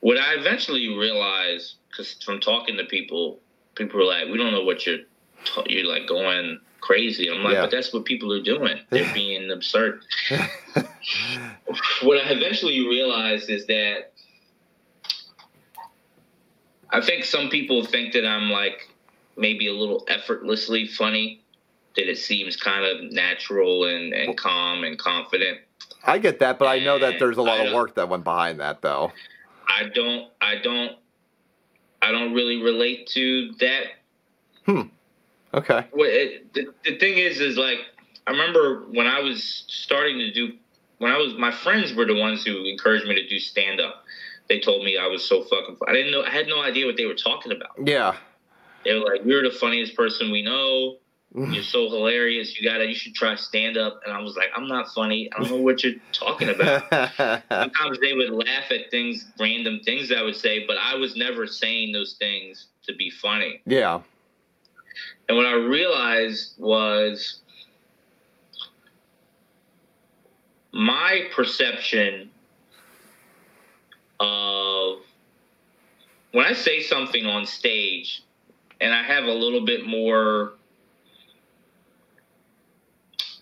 [0.00, 3.40] what I eventually realized, because from talking to people,
[3.80, 4.98] people were like, "We don't know what you're
[5.66, 7.62] you're like going crazy." I'm like, Yeah.
[7.62, 8.80] "But that's what people are doing.
[8.90, 10.02] They're being absurd."
[12.02, 14.12] what I eventually realized is that
[16.90, 18.88] I think some people think that I'm like
[19.36, 21.42] maybe a little effortlessly funny,
[21.96, 25.58] that it seems kind of natural and, and calm and confident.
[26.04, 28.60] I get that, but I know that there's a lot of work that went behind
[28.60, 29.12] that, though.
[29.66, 30.96] I don't, I don't,
[32.02, 33.84] I don't really relate to that.
[34.66, 34.82] Hmm.
[35.52, 35.86] Okay.
[35.92, 37.78] What it, the, the thing is, is like
[38.26, 40.52] I remember when I was starting to do,
[40.98, 44.04] when I was, my friends were the ones who encouraged me to do stand up.
[44.48, 45.76] They told me I was so fucking.
[45.88, 46.22] I didn't know.
[46.22, 47.72] I had no idea what they were talking about.
[47.84, 48.16] Yeah.
[48.84, 50.98] They were like, "You're the funniest person we know.
[51.34, 52.58] You're so hilarious.
[52.58, 52.86] You gotta.
[52.86, 55.30] You should try stand up." And I was like, "I'm not funny.
[55.32, 56.82] I don't know what you're talking about."
[57.48, 61.46] Sometimes they would laugh at things, random things I would say, but I was never
[61.46, 63.60] saying those things to be funny.
[63.66, 64.00] yeah.
[65.28, 67.40] And what I realized was
[70.72, 72.30] my perception
[74.18, 74.98] of
[76.32, 78.22] when I say something on stage
[78.80, 80.54] and I have a little bit more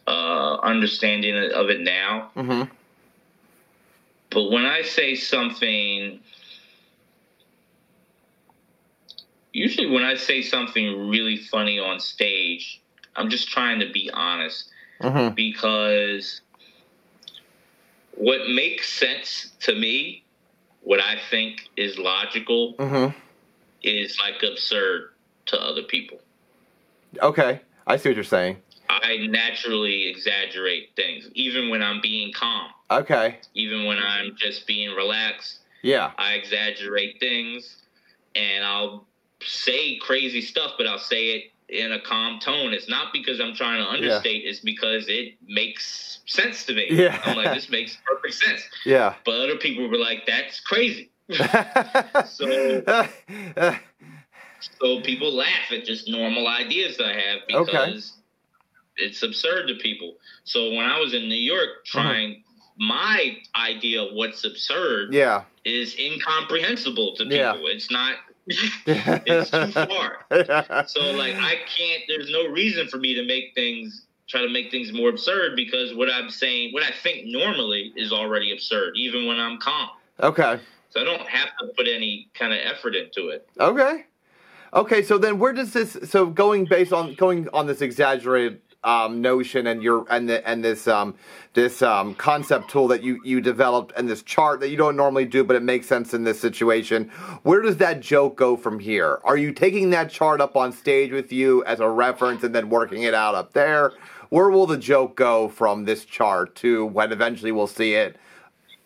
[0.09, 2.63] uh, understanding of it now, hmm
[4.31, 6.21] but when I say something,
[9.53, 12.83] usually when I say something really funny on stage,
[13.17, 14.71] I'm just trying to be honest
[15.01, 16.41] hmm because
[18.15, 20.25] what makes sense to me,
[20.83, 23.09] what I think is logical, hmm
[23.83, 25.11] is like absurd
[25.47, 26.19] to other people.
[27.23, 27.61] Okay.
[27.87, 28.59] I see what you're saying.
[28.91, 33.39] I naturally exaggerate things, even when I'm being calm, Okay.
[33.55, 35.59] even when I'm just being relaxed.
[35.83, 36.13] Yeah.
[36.19, 37.77] I exaggerate things
[38.35, 39.07] and I'll
[39.45, 42.73] say crazy stuff, but I'll say it in a calm tone.
[42.73, 46.87] It's not because I'm trying to understate, it's because it makes sense to me.
[46.91, 47.21] Yeah.
[47.25, 48.63] I'm like, this makes perfect sense.
[48.87, 49.15] Yeah.
[49.25, 51.11] But other people were like, that's crazy.
[52.27, 52.83] So-
[54.81, 58.01] So people laugh at just normal ideas I have because Okay.
[58.99, 60.15] It's absurd to people.
[60.45, 62.03] So when I was in New York uh-huh.
[62.03, 62.45] trying
[62.79, 65.43] my idea of what's absurd yeah.
[65.65, 67.37] is incomprehensible to people.
[67.37, 67.55] Yeah.
[67.65, 68.17] It's not
[68.49, 70.87] it's too far.
[70.87, 74.71] So like I can't there's no reason for me to make things try to make
[74.71, 79.27] things more absurd because what I'm saying what I think normally is already absurd, even
[79.27, 79.91] when I'm calm.
[80.21, 80.61] okay.
[80.91, 83.47] So I don't have to put any kind of effort into it.
[83.61, 84.07] Okay.
[84.73, 89.21] Okay, so then where does this so going based on going on this exaggerated um,
[89.21, 91.15] notion and your and the and this um,
[91.55, 95.25] this um, concept tool that you you developed and this chart that you don't normally
[95.25, 97.11] do but it makes sense in this situation.
[97.43, 99.21] Where does that joke go from here?
[99.25, 102.69] Are you taking that chart up on stage with you as a reference and then
[102.69, 103.93] working it out up there?
[104.29, 108.17] Where will the joke go from this chart to when eventually we'll see it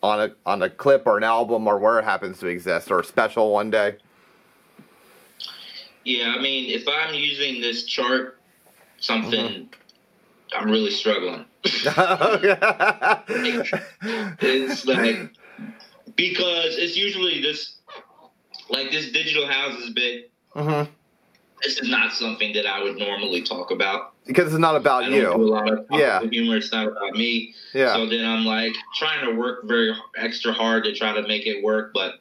[0.02, 3.00] on a on a clip or an album or where it happens to exist or
[3.00, 3.96] a special one day?
[6.04, 8.40] Yeah, I mean, if I'm using this chart,
[8.98, 9.68] something
[10.56, 11.44] I'm really struggling.
[14.40, 15.30] It's like
[16.16, 17.76] because it's usually this,
[18.68, 20.30] like this digital houses bit.
[20.54, 20.82] hmm
[21.62, 24.12] This is not something that I would normally talk about.
[24.26, 25.86] Because it's not about don't do a you.
[25.90, 26.20] Yeah.
[26.20, 26.28] yeah.
[26.28, 26.56] humor.
[26.56, 27.54] It's not about me.
[27.74, 27.94] Yeah.
[27.94, 31.62] So then I'm like trying to work very extra hard to try to make it
[31.62, 32.14] work, but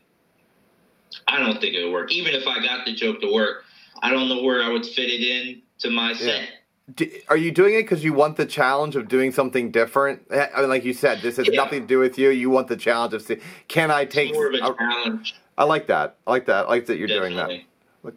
[1.27, 2.11] I don't think it would work.
[2.11, 3.63] Even if I got the joke to work,
[4.01, 6.49] I don't know where I would fit it in to my set.
[6.95, 10.21] D- Are you doing it because you want the challenge of doing something different?
[10.31, 11.55] Eh, I mean, like you said, this has Yeah.
[11.55, 12.29] nothing to do with you.
[12.29, 13.37] You want the challenge of see,
[13.67, 14.29] can I take?
[14.29, 15.35] It's more of a I, challenge.
[15.57, 16.15] I like that.
[16.25, 16.65] I like that.
[16.65, 17.51] I like that you're doing that.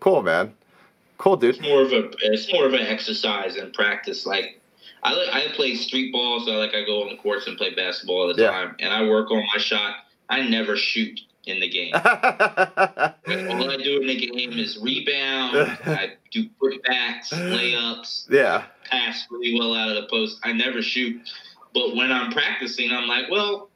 [0.01, 0.55] Cool, man.
[1.19, 1.57] Cool, dude.
[1.57, 4.25] It's more of a it's more of an exercise and practice.
[4.27, 4.61] Like
[5.03, 7.57] I li- I play street ball, so I like I go on the courts and
[7.59, 8.51] play basketball all the Yeah.
[8.51, 9.97] time, and I work on my shot.
[10.31, 11.93] I never shoot in the game.
[11.95, 12.03] all
[13.71, 15.57] I do in the game is rebound.
[15.87, 18.65] I do putbacks, layups, yeah.
[18.85, 20.39] pass really well out of the post.
[20.43, 21.21] I never shoot,
[21.75, 23.71] but when I'm practicing, I'm like, well,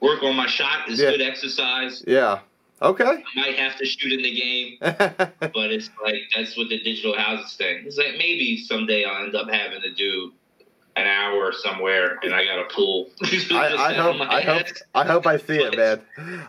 [0.00, 1.10] work on my shot is Yeah.
[1.10, 2.02] good exercise.
[2.06, 2.40] Yeah.
[2.80, 3.04] Okay.
[3.04, 4.76] I might have to shoot in the game.
[4.80, 7.84] but it's like that's what the digital houses thing.
[7.86, 10.32] It's like maybe someday I'll end up having to do
[10.96, 13.08] an hour somewhere, and I got a pool.
[13.22, 14.20] I, I hope.
[14.20, 14.66] I hope.
[14.94, 16.48] I hope I see it, man.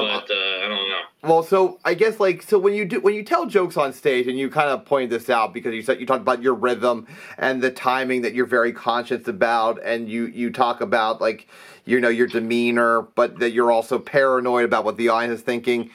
[0.00, 1.00] But uh, I don't know.
[1.24, 4.26] Well, so I guess like so when you do when you tell jokes on stage
[4.26, 7.06] and you kind of point this out because you said you talked about your rhythm
[7.38, 11.46] and the timing that you're very conscious about and you you talk about like
[11.84, 15.90] you know your demeanor but that you're also paranoid about what the audience is thinking.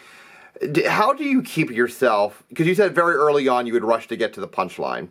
[0.88, 4.16] How do you keep yourself because you said very early on you would rush to
[4.16, 5.10] get to the punchline.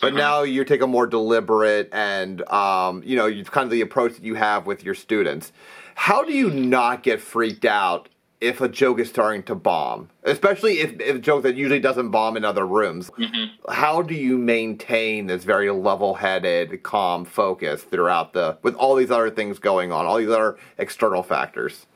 [0.00, 0.18] But Uh-huh.
[0.18, 4.14] now you take a more deliberate and um, you know, it's kind of the approach
[4.14, 5.52] that you have with your students.
[5.96, 8.08] How do you not get freaked out
[8.40, 12.10] if a joke is starting to bomb, especially if, if a joke that usually doesn't
[12.10, 13.10] bomb in other rooms.
[13.10, 13.50] Mhm.
[13.68, 19.30] How do you maintain this very level-headed, calm focus throughout the with all these other
[19.30, 21.86] things going on, all these other external factors?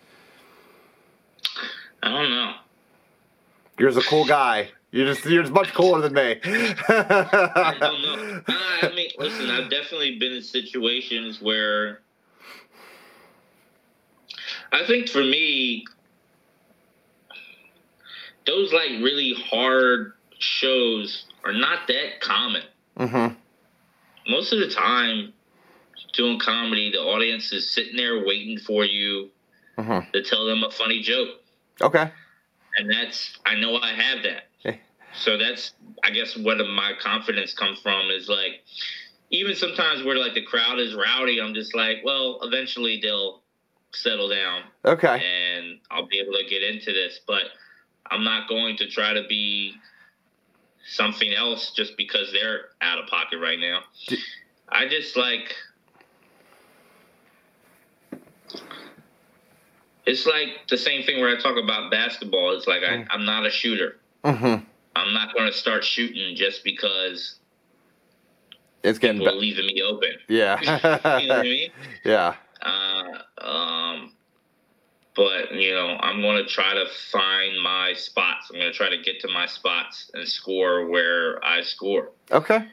[2.02, 2.54] I don't know.
[3.78, 4.68] You're just a cool guy.
[4.90, 6.38] You're just you're just much cooler than me.
[6.44, 8.42] I don't know.
[8.48, 12.02] I mean, listen, I've definitely been in situations where
[14.72, 15.84] I think for me,
[18.46, 22.62] those like really hard shows are not that common.
[22.96, 23.28] hmm
[24.26, 25.34] most of the time,
[26.14, 29.30] doing comedy, the audience is sitting there waiting for you
[29.76, 30.10] Mhm.
[30.12, 31.42] to tell them a funny joke,
[31.82, 32.10] Okay.
[32.78, 34.48] and that's I know I have that.
[35.16, 38.64] So that's I guess where my confidence comes from is like
[39.30, 43.42] even sometimes where like the crowd is rowdy, I'm just like, well, eventually they'll
[43.92, 45.22] settle down Okay.
[45.24, 47.20] and I'll be able to get into this.
[47.26, 47.44] But
[48.10, 49.74] I'm not going to try to be
[50.86, 53.80] something else just because they're out of pocket right now.
[54.68, 55.54] I just like
[60.06, 62.56] it's like the same thing where I talk about basketball.
[62.56, 63.06] It's like Mm.
[63.10, 63.96] I, I'm not a shooter.
[64.24, 64.64] Mm-hmm.
[64.96, 67.38] I'm not going to start shooting just because
[68.82, 70.10] It's getting people are leaving me open.
[70.28, 70.60] Yeah.
[71.20, 71.70] you know what I mean?
[72.04, 72.34] yeah.
[72.62, 74.12] Uh, um,
[75.14, 78.50] but you know, I'm gonna try to find my spots.
[78.52, 82.10] I'm gonna try to get to my spots and score where I score.
[82.30, 82.66] Okay.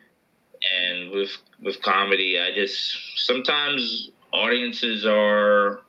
[0.80, 1.32] And with
[1.62, 5.82] with comedy, I just sometimes audiences are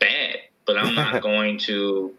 [0.00, 0.36] bad,
[0.66, 2.12] but I'm not going to.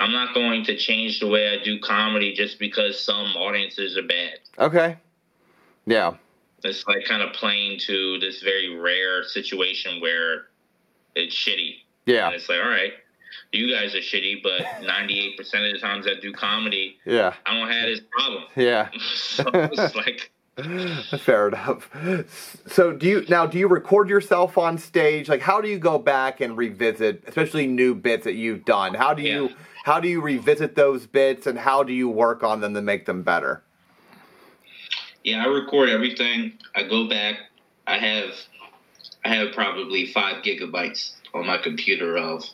[0.00, 4.06] I'm not going to change the way I do comedy just because some audiences are
[4.06, 4.38] bad.
[4.56, 4.96] Okay.
[5.86, 6.14] Yeah.
[6.62, 10.46] It's like kind of playing to this very rare situation where
[11.18, 11.76] it's shitty.
[12.06, 12.26] Yeah.
[12.26, 12.92] And it's like, all right,
[13.52, 17.34] you guys are shitty, but 98% of the times I do comedy, Yeah.
[17.46, 18.44] I don't have this problem.
[18.56, 18.88] Yeah.
[19.14, 20.30] so it's like,
[21.20, 21.88] Fair enough.
[22.66, 25.28] So do you now do you record yourself on stage?
[25.28, 28.94] Like how do you go back and revisit especially new bits that you've done?
[28.94, 29.54] How do you Yeah.
[29.84, 33.06] how do you revisit those bits and how do you work on them to make
[33.06, 33.62] them better?
[35.22, 36.54] yeah, I record everything.
[36.74, 37.36] I go back.
[37.86, 38.30] I have,
[39.24, 42.44] I have probably five gigabytes on my computer of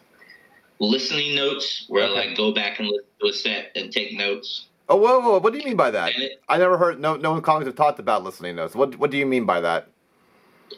[0.81, 2.13] listening notes where Okay.
[2.13, 4.67] I like go back and listen to a set and take notes.
[4.89, 6.13] Oh whoa, whoa, what do you mean by that?
[6.17, 8.75] It, I never heard no no comics have talked about listening notes.
[8.75, 9.89] What what do you mean by that?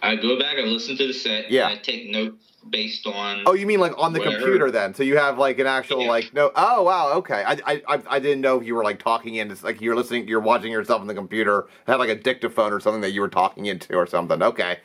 [0.03, 1.51] I go back and listen to the set.
[1.51, 1.69] Yeah.
[1.69, 3.45] And I take notes based on.
[3.47, 4.95] Oh, you mean like on the What I computer then?
[4.95, 6.09] So you have like an actual Yeah.
[6.11, 6.53] like no.
[6.55, 7.43] Oh wow, okay.
[7.47, 9.51] I, I I didn't know if you were like talking in.
[9.51, 11.67] It's like you're listening, you're watching yourself on the computer.
[11.87, 14.43] Had like a dictaphone or something that you were talking into or something.
[14.43, 14.79] Okay.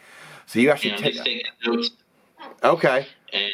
[0.46, 1.16] So you actually take.
[1.24, 1.92] taking notes.
[2.64, 3.08] Okay.
[3.34, 3.52] And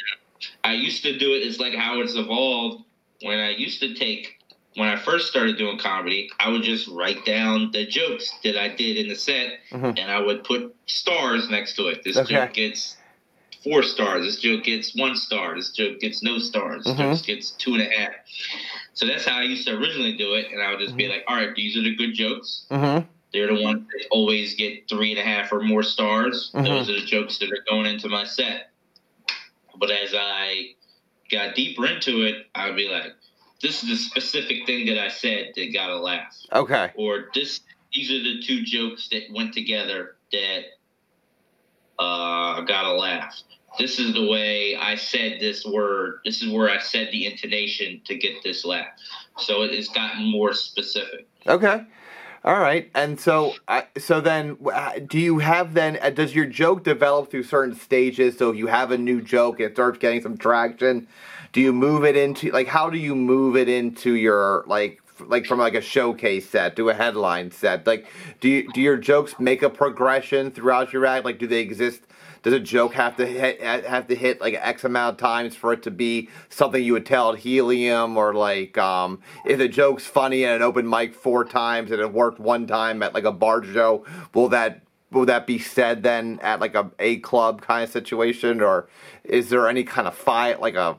[0.64, 1.38] I used to do it.
[1.40, 2.84] It's like how it's evolved.
[3.22, 4.40] When I used to take,
[4.76, 8.70] when I first started doing comedy, I would just write down the jokes that I
[8.70, 9.98] did in the set, Mhm.
[10.00, 12.04] and I would put stars next to it.
[12.04, 12.36] This Okay.
[12.36, 12.98] joke gets
[13.64, 14.24] four stars.
[14.26, 15.56] This joke gets one star.
[15.56, 16.84] This joke gets no stars.
[16.86, 17.16] This Mhm.
[17.18, 18.14] joke gets two and a half.
[18.94, 21.10] So that's how I used to originally do it, and I would just be Mhm.
[21.10, 22.66] like, "All right, these are the good jokes.
[22.70, 23.08] Mm-hmm.
[23.34, 26.52] They're the ones that always get three and a half or more stars.
[26.54, 26.66] Mhm.
[26.66, 28.72] Those are the jokes that are going into my set.
[29.76, 30.76] But as I
[31.30, 33.14] got deeper into it, I'd be like,
[33.62, 36.36] this is the specific thing that I said that got a laugh.
[36.54, 36.92] Okay.
[36.96, 37.62] Or this
[37.94, 40.64] these are the two jokes that went together that
[42.00, 43.36] uh, got a laugh.
[43.80, 46.20] This is the way I said this word.
[46.26, 48.88] This is where I said the intonation to get this laugh.
[49.38, 51.28] So it has gotten more specific.
[51.46, 51.86] Okay.
[52.48, 52.92] All right.
[52.96, 56.00] And so, uh, so then, uh, do you have then?
[56.02, 58.38] Uh, does your joke develop through certain stages?
[58.40, 61.08] So if you have a new joke, it starts getting some traction.
[61.54, 62.68] Do you move it into like?
[62.68, 65.02] How do you move it into your like?
[65.20, 68.08] f- Like from like a showcase set to a headline set, like
[68.42, 71.26] do you do your jokes make a progression throughout your act?
[71.26, 72.07] Like do they exist?
[72.48, 75.74] Does a joke have to hit have to hit like X amount of times for
[75.74, 80.06] it to be something you would tell at Helium, or like um, if the joke's
[80.06, 83.34] funny at an open mic four times and it worked one time at like a
[83.34, 87.84] bar show, will that will that be said then at like a a club kind
[87.84, 88.88] of situation, or
[89.26, 90.98] is there any kind of fight like a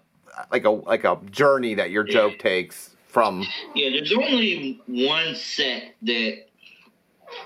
[0.53, 3.47] like a like a journey that your joke takes from?
[3.75, 6.48] Yeah, there's only one set that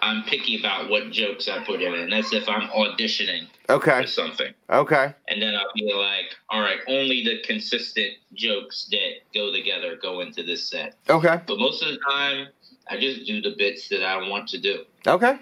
[0.01, 4.07] I'm picky about what jokes I put in, and that's if I'm auditioning Okay, for
[4.07, 4.53] something.
[4.71, 9.97] okay, And then I'll be like, all right, only the consistent jokes that go together
[10.01, 10.95] go into this set.
[11.09, 12.49] okay, But most of the time,
[12.91, 14.85] I just do the bits that I want to do.
[15.07, 15.39] okay.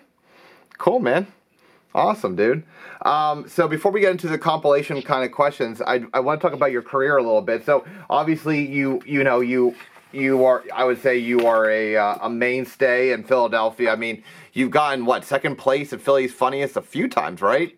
[0.78, 1.26] Cool, man.
[1.94, 2.62] Awesome, dude.
[3.02, 6.46] Um, so before we get into the compilation kind of questions, I, I want to
[6.46, 7.66] talk about your career a little bit.
[7.66, 9.74] So obviously you you know you
[10.12, 13.92] you are I would say you are a uh, a mainstay in Philadelphia.
[13.92, 14.22] I mean
[14.52, 17.76] you've gotten what second place at Philly's Funniest a few times, right?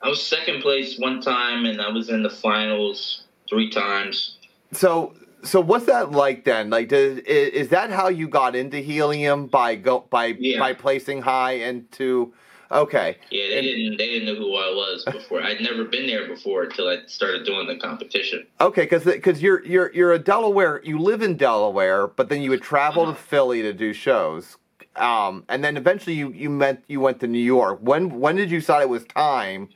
[0.00, 4.36] I was second place one time, and I was in the finals three times.
[4.72, 6.70] So so what's that like then?
[6.70, 10.58] Like does, is, is that how you got into Helium by go by Yeah.
[10.60, 12.32] by placing high into
[12.70, 13.16] Okay.
[13.30, 13.96] Yeah, they And- didn't.
[13.96, 15.42] They didn't know who I was before.
[15.42, 18.46] I'd never been there before until I started doing the competition.
[18.60, 20.80] Okay, because because you're you're you're a Delaware.
[20.84, 23.18] You live in Delaware, but then you would travel to Uh-huh.
[23.18, 24.56] Philly to do shows.
[24.96, 27.78] um, and then eventually you you meant you went to New York.
[27.80, 29.68] When when did you decide it was time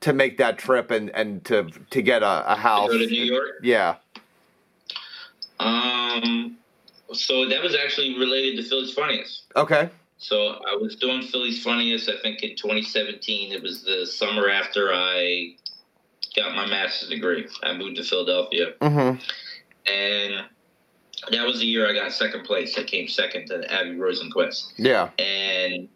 [0.00, 2.88] to make that trip and and to to get a, a house?
[2.88, 3.50] go to New York.
[3.62, 3.96] Yeah.
[5.60, 6.56] Um,
[7.12, 9.44] so that was actually related to Philly's Funniest.
[9.56, 9.90] Okay.
[10.22, 13.52] So I was doing Philly's Funniest, I think in 2017.
[13.52, 15.56] It was the summer after I
[16.36, 17.48] got my master's degree.
[17.64, 18.74] I moved to Philadelphia.
[18.80, 19.18] Mm-hmm.
[19.92, 20.44] And
[21.32, 22.78] that was the year I got second place.
[22.78, 24.74] I came second to Abby Rosenquist.
[24.76, 25.10] Yeah.
[25.18, 25.88] And,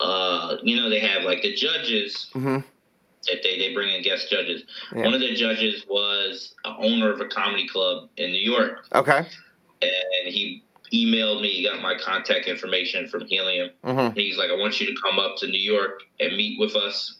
[0.00, 2.60] uh, you know, they have like the judges Mm-hmm.
[3.26, 4.62] that they, they bring in guest judges.
[4.96, 5.04] Yeah.
[5.04, 8.86] One of the judges was a owner of a comedy club in New York.
[8.94, 9.18] Okay.
[9.82, 13.70] And he emailed me, he got my contact information from Helium.
[13.84, 14.14] Mm-hmm.
[14.18, 17.16] He's like, I want you to come up to New York and meet with us.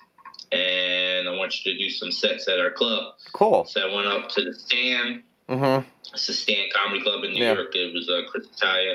[0.53, 3.15] And I want you to do some sets at our club.
[3.33, 3.65] Cool.
[3.65, 5.23] So I went up to the stand.
[5.49, 5.87] Mm-hmm.
[6.13, 7.55] It's the Stand Comedy Club in New Yeah.
[7.55, 7.75] York.
[7.75, 8.95] It was uh, Cris Italia.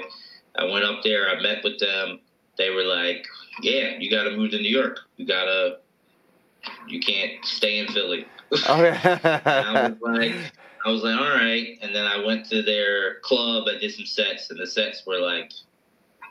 [0.57, 1.29] I went up there.
[1.29, 2.19] I met with them.
[2.57, 3.25] They were like,
[3.61, 4.99] "Yeah, you got to move to New York.
[5.17, 5.79] You gotta.
[6.87, 8.25] You can't stay in Philly."
[8.69, 8.97] Oh And
[9.45, 10.35] I was like,
[10.85, 11.79] I was like, all right.
[11.81, 13.65] And then I went to their club.
[13.67, 15.51] I did some sets, and the sets were like,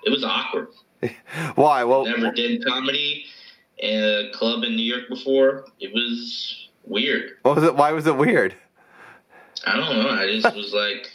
[0.04, 0.68] it was awkward.
[1.56, 1.82] Why?
[1.82, 2.04] Well.
[2.04, 3.24] Never did comedy
[3.78, 5.64] in a club in New York before.
[5.80, 7.32] It was weird.
[7.42, 7.74] What was it?
[7.74, 8.54] Why was it weird?
[9.66, 10.08] I don't know.
[10.10, 11.10] I just was like,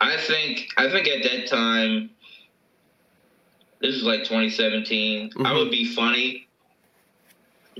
[0.00, 2.10] I think I think at that time,
[3.80, 5.30] this was like 2017.
[5.36, 5.58] I Mhm.
[5.58, 6.46] would be funny,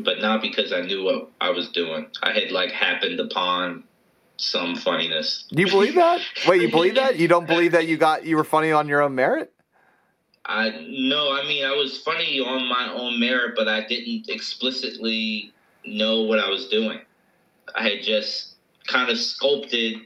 [0.04, 2.06] but not because I knew what I was doing.
[2.22, 3.84] I had like happened upon
[4.36, 5.44] some funniness.
[5.50, 6.20] Do you believe that?
[6.48, 7.18] Wait, you believe that?
[7.18, 9.52] You don't believe that you got you were funny on your own merit?
[10.46, 15.52] I no, I mean I was funny on my own merit, but I didn't explicitly
[15.84, 17.00] know what I was doing.
[17.74, 18.54] I had just
[18.86, 19.96] kind of sculpted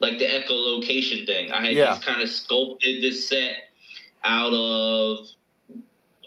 [0.00, 1.50] like the echolocation thing.
[1.52, 1.86] I had Yeah.
[1.86, 3.56] just kind of sculpted this set
[4.24, 5.26] out of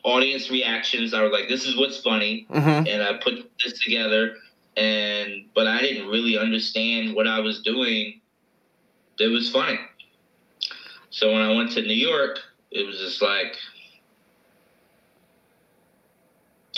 [0.07, 1.13] audience reactions.
[1.13, 2.87] I was like, this is what's funny, Mm-hmm.
[2.87, 4.35] and I put this together.
[4.77, 8.21] And but I didn't really understand what I was doing.
[9.19, 9.79] It was funny.
[11.09, 12.39] So when I went to New York,
[12.71, 13.55] it was just like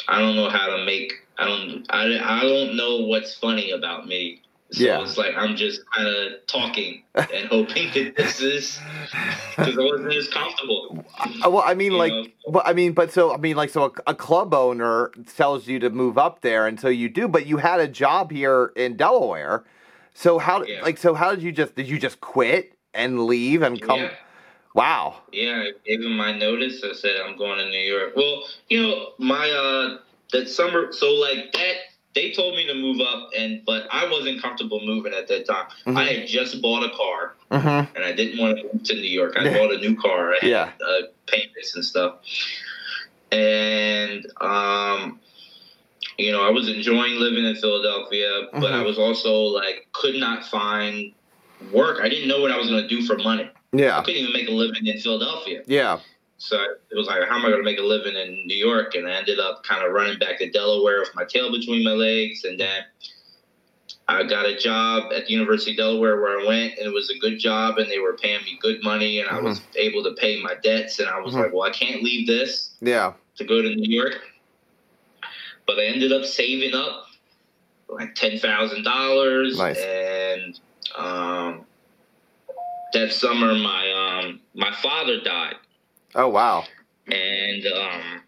[0.08, 4.08] I don't know how to make I don't I, I don't know what's funny about
[4.08, 4.42] me.
[4.72, 5.02] So Yeah.
[5.02, 8.80] it's like I'm just kind of talking and hoping that this is
[9.58, 11.04] because I wasn't as comfortable.
[11.44, 12.26] Uh, Well, I mean, you like, know?
[12.50, 15.80] but I mean, but so I mean, like, so a, a club owner tells you
[15.80, 17.28] to move up there, and so you do.
[17.28, 19.64] But you had a job here in Delaware,
[20.14, 20.82] so how, Yeah.
[20.82, 24.00] like, so how did you just did you just quit and leave and come?
[24.02, 24.12] Yeah.
[24.76, 25.16] Wow.
[25.32, 26.84] Yeah, I gave him my notice.
[26.84, 28.14] I said I'm going to New York.
[28.16, 29.98] Well, you know, my uh
[30.32, 31.76] that summer so like that
[32.16, 35.68] they told me to move up and but I wasn't comfortable moving at that time.
[35.86, 35.98] Mhm.
[35.98, 37.96] I had just bought a car Mm-hmm.
[37.96, 39.34] and I didn't want to move to New York.
[39.38, 40.34] I bought a new car.
[40.34, 40.72] I had Yeah.
[40.88, 42.18] uh, payments and stuff.
[43.32, 45.20] And um
[46.18, 48.86] you know, I was enjoying living in Philadelphia, but I Mhm.
[48.86, 51.14] was also like could not find
[51.72, 52.00] work.
[52.02, 53.50] I didn't know what I was going to do for money.
[53.72, 55.62] yeah I couldn't even make a living in Philadelphia.
[55.68, 56.00] Yeah.
[56.40, 56.58] So
[56.90, 58.96] it was like, how am I going to make a living in New York?
[58.96, 61.92] And I ended up kind of running back to Delaware with my tail between my
[61.92, 62.46] legs.
[62.46, 62.84] And then
[64.08, 67.12] I got a job at the University of Delaware where I went, and it was
[67.12, 70.14] a good job, and they were paying me good money, and I was able to
[70.14, 71.00] pay my debts.
[71.00, 71.44] And I was Mhm.
[71.44, 73.14] like, well, I can't leave this Yeah.
[73.36, 74.22] to go to New York.
[75.68, 77.06] But I ended up saving up
[77.90, 79.78] like ten thousand dollars, Nice.
[79.78, 80.60] and
[80.96, 81.66] um,
[82.94, 85.58] that summer my um, my father died
[86.16, 86.64] Oh wow.
[87.08, 88.22] and um,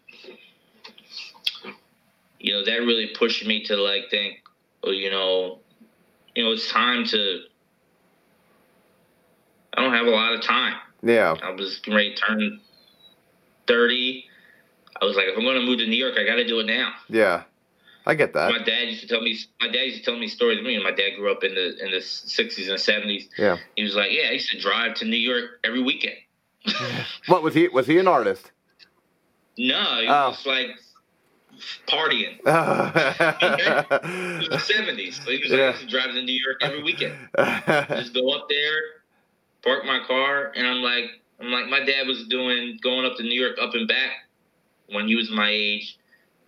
[2.38, 4.42] you know that really pushed me to like think,
[4.82, 5.60] well, you know,
[6.34, 7.40] you know, it's time to.
[9.74, 10.74] I don't have a lot of time.
[11.02, 11.34] Yeah.
[11.42, 12.60] I was ready to turn
[13.66, 14.24] thirty.
[15.00, 16.60] I was like, if I'm going to move to New York, I got to do
[16.60, 16.92] it now.
[17.08, 17.44] Yeah.
[18.04, 18.50] I get that.
[18.50, 19.38] my dad used to tell me.
[19.60, 20.58] My dad used to tell me stories.
[20.58, 23.28] I mean, my dad grew up in the in the '60s and '70s.
[23.38, 23.58] Yeah.
[23.76, 26.16] He was like, yeah, I used to drive to New York every weekend.
[27.26, 27.68] What was he?
[27.68, 28.50] Was he an artist?
[29.58, 30.28] No, he Oh.
[30.30, 30.70] was like
[31.86, 32.38] partying.
[32.44, 35.20] It was the seventies.
[35.24, 37.14] So he was like, I used to New York every weekend.
[37.96, 38.80] Just go up there,
[39.62, 41.04] park my car, and I'm like,
[41.40, 44.10] I'm like, my dad was doing going up to New York up and back
[44.88, 45.98] when he was my age.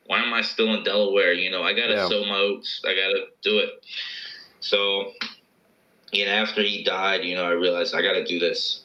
[0.06, 1.32] Why am I still in Delaware?
[1.32, 2.08] You know, I gotta Yeah.
[2.08, 2.82] sow my oats.
[2.84, 3.84] I gotta do it.
[4.60, 5.12] So,
[6.12, 8.80] you know, after he died, you know, I realized I gotta do this.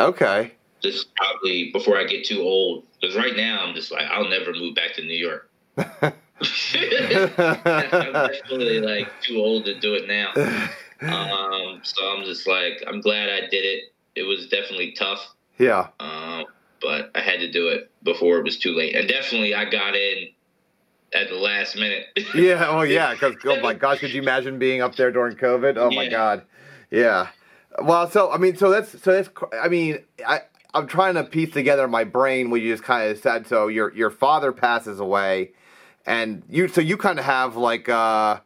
[0.00, 0.52] okay.
[0.82, 2.84] This probably before I get too old.
[3.00, 5.50] Because right now I'm just like, I'll never move back to New York.
[6.38, 10.32] I'm definitely like too old to do it now.
[11.00, 13.92] Um, so I'm just like, I'm glad I did it.
[14.14, 15.34] It was definitely tough.
[15.58, 15.88] Yeah.
[16.00, 16.44] Um,
[16.80, 18.94] but I had to do it before it was too late.
[18.94, 20.28] And definitely, I got in
[21.14, 22.06] at the last minute.
[22.34, 22.66] Yeah.
[22.68, 23.12] Oh, yeah.
[23.12, 25.76] Because oh my gosh, could you imagine being up there during COVID?
[25.76, 26.42] Oh my God.
[26.90, 27.28] Yeah.
[27.82, 29.28] Well, so I mean, so that's so that's.
[29.60, 30.42] I mean, I
[30.76, 33.46] I'm trying to piece together my brain what you just kind of said.
[33.46, 35.52] So your your father passes away,
[36.04, 38.40] and you so you kind of have like uh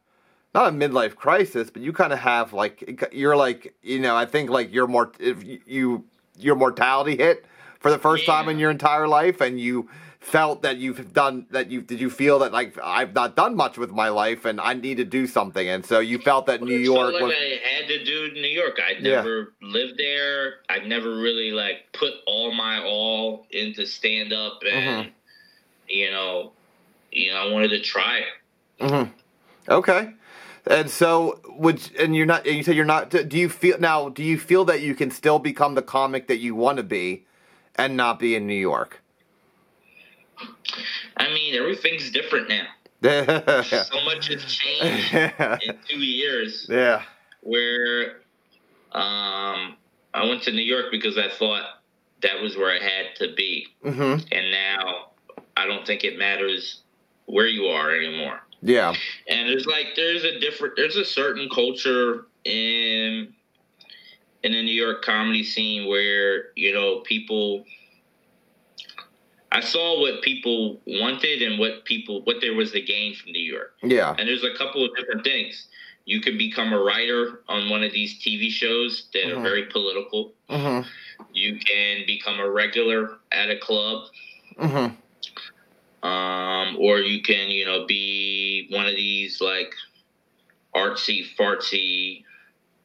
[0.54, 4.26] not a midlife crisis, but you kind of have like you're like you know I
[4.26, 6.04] think like your more if you
[6.38, 7.44] your mortality hit
[7.80, 9.88] for the first time in your entire life, and you
[10.20, 13.78] felt that you've done that you did you feel that like I've not done much
[13.78, 16.76] with my life and I need to do something, and so you felt that New
[16.76, 18.78] York like was I had to do New York.
[18.84, 19.16] I'd Yeah.
[19.16, 20.56] never lived there.
[20.68, 25.08] I'd never really like put all my all into stand up, and Mm-hmm.
[25.88, 26.52] you know,
[27.10, 28.86] you know, I wanted to try it.
[28.86, 29.10] hmm
[29.68, 30.12] Okay.
[30.66, 32.44] And so, would and you're not?
[32.44, 33.10] You said you're not.
[33.10, 34.10] Do you feel now?
[34.10, 37.24] Do you feel that you can still become the comic that you want to be,
[37.76, 39.00] and not be in New York?
[41.16, 42.66] I mean, everything's different now.
[43.02, 43.62] yeah.
[43.62, 45.14] So much has changed
[45.62, 46.66] in two years.
[46.68, 47.02] yeah.
[47.42, 48.16] where
[48.92, 49.76] um,
[50.12, 51.64] I went to New York because I thought
[52.22, 55.12] that was where I had to be, hmm and now
[55.56, 56.82] I don't think it matters
[57.26, 58.40] where you are anymore.
[58.60, 58.94] Yeah.
[59.28, 63.32] And there's like there's a different there's a certain culture in
[64.42, 67.64] in the New York comedy scene where you know people.
[69.52, 73.42] I saw what people wanted and what people what there was to gain from New
[73.42, 73.74] York.
[73.82, 74.14] Yeah.
[74.18, 75.66] And there's a couple of different things.
[76.04, 79.38] You could become a writer on one of these TV shows that Mhm.
[79.38, 80.34] are very political.
[80.48, 80.80] hmm
[81.32, 84.08] You can become a regular at a club,
[84.58, 84.88] hmm
[86.02, 89.74] um, or you can, you know, be one of these like
[90.74, 92.24] artsy fartsy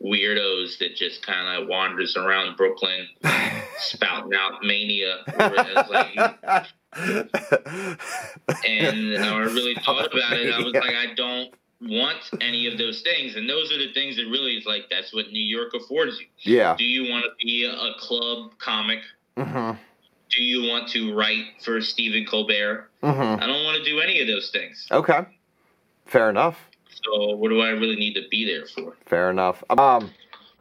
[0.06, 3.08] weirdos that just kind of wanders around Brooklyn,
[3.80, 5.18] spouting out mania.
[6.98, 7.36] Like,
[8.66, 10.54] and I really thought about it.
[10.54, 14.16] I was like, I don't want any of those things, and those are the things
[14.16, 16.28] that really is like that's what New York affords you.
[16.54, 16.76] yeah.
[16.78, 19.00] Do you want to be a club comic?
[19.38, 19.72] hmm
[20.30, 22.90] Do you want to write for Stephen Colbert?
[23.02, 24.88] hmm I don't want to do any of those things.
[24.92, 25.20] Okay.
[26.06, 26.58] Fair enough.
[27.04, 28.96] So what do I really need to be there for?
[29.06, 29.64] Fair enough.
[29.70, 30.12] Um,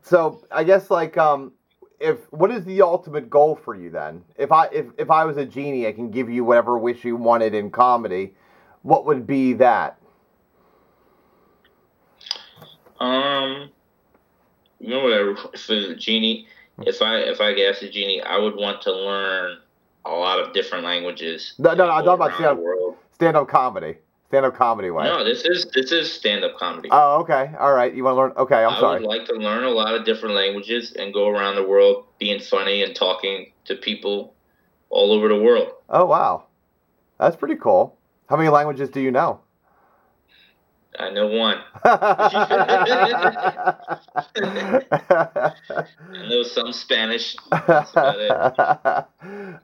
[0.02, 1.52] so I guess like um,
[2.00, 4.22] if what is the ultimate goal for you then?
[4.36, 7.16] If I if if I was a genie, I can give you whatever wish you
[7.16, 8.34] wanted in comedy.
[8.82, 9.98] What would be that?
[13.00, 13.70] Um,
[14.80, 15.12] you know what?
[15.12, 16.46] I, for the genie,
[16.80, 19.58] if I if I could ask the genie, I would want to learn
[20.04, 21.54] a lot of different languages.
[21.58, 23.96] No, no, no, I'm talking about stand-up- Stand up comedy.
[24.28, 25.04] Stand up comedy way.
[25.04, 26.88] No, this is this is stand up comedy.
[26.90, 27.52] Oh, okay.
[27.58, 27.94] All right.
[27.94, 28.32] You want to learn?
[28.36, 29.00] Okay, I'm I sorry.
[29.00, 32.40] would like to learn a lot of different languages and go around the world being
[32.40, 34.34] funny and talking to people
[34.90, 35.68] all over the world.
[35.88, 36.46] Oh, wow.
[37.18, 37.96] That's pretty cool.
[38.28, 39.40] How many languages do you know?
[40.98, 41.58] I know one.
[41.84, 43.48] I
[46.28, 47.36] know some Spanish.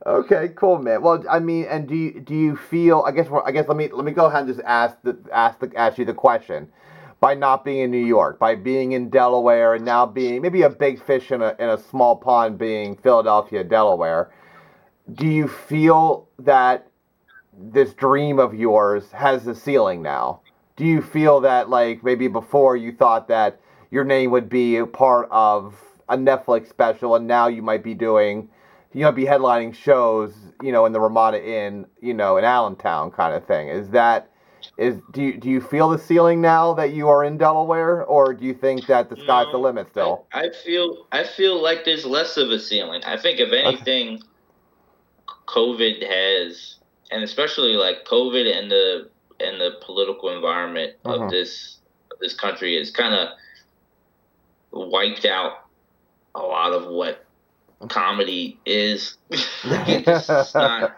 [0.05, 1.01] okay, cool, man.
[1.01, 3.03] Well, I mean, and do you, do you feel?
[3.05, 5.59] I guess I guess let me let me go ahead and just ask the ask
[5.59, 6.67] the ask you the question.
[7.21, 10.69] By not being in New York, by being in Delaware, and now being maybe a
[10.69, 14.31] big fish in a in a small pond, being Philadelphia, Delaware,
[15.13, 16.87] do you feel that
[17.57, 20.41] this dream of yours has a ceiling now?
[20.81, 24.87] Do you feel that like maybe before you thought that your name would be a
[24.87, 25.75] part of
[26.09, 28.49] a Netflix special, and now you might be doing,
[28.91, 33.11] you might be headlining shows, you know, in the Ramada Inn, you know, in Allentown,
[33.11, 33.67] kind of thing.
[33.67, 34.31] Is that
[34.75, 38.33] is do you do you feel the ceiling now that you are in Delaware, or
[38.33, 40.25] do you think that the sky's the mm, limit still?
[40.33, 43.03] I, I feel I feel like there's less of a ceiling.
[43.05, 44.23] I think if anything,
[45.45, 46.77] COVID has,
[47.11, 49.10] and especially like COVID and the
[49.43, 51.25] and the political environment Mhm.
[51.25, 51.77] of this
[52.11, 53.29] of this country has kind of
[54.71, 55.65] wiped out
[56.35, 57.25] a lot of what
[57.89, 59.17] comedy is.
[59.29, 60.93] it's not.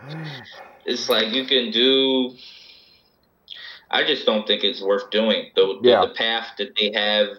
[0.85, 2.35] It's like you can do.
[3.89, 5.51] I just don't think it's worth doing.
[5.55, 6.05] The, the- Yeah.
[6.05, 7.37] the path that they have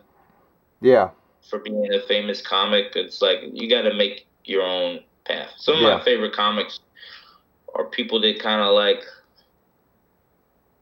[0.80, 1.10] yeah,
[1.48, 2.92] for being a famous comic.
[2.96, 5.50] It's like you got to make your own path.
[5.56, 5.96] Some of Yeah.
[5.98, 6.78] my favorite comics
[7.74, 9.02] are people that kind of like,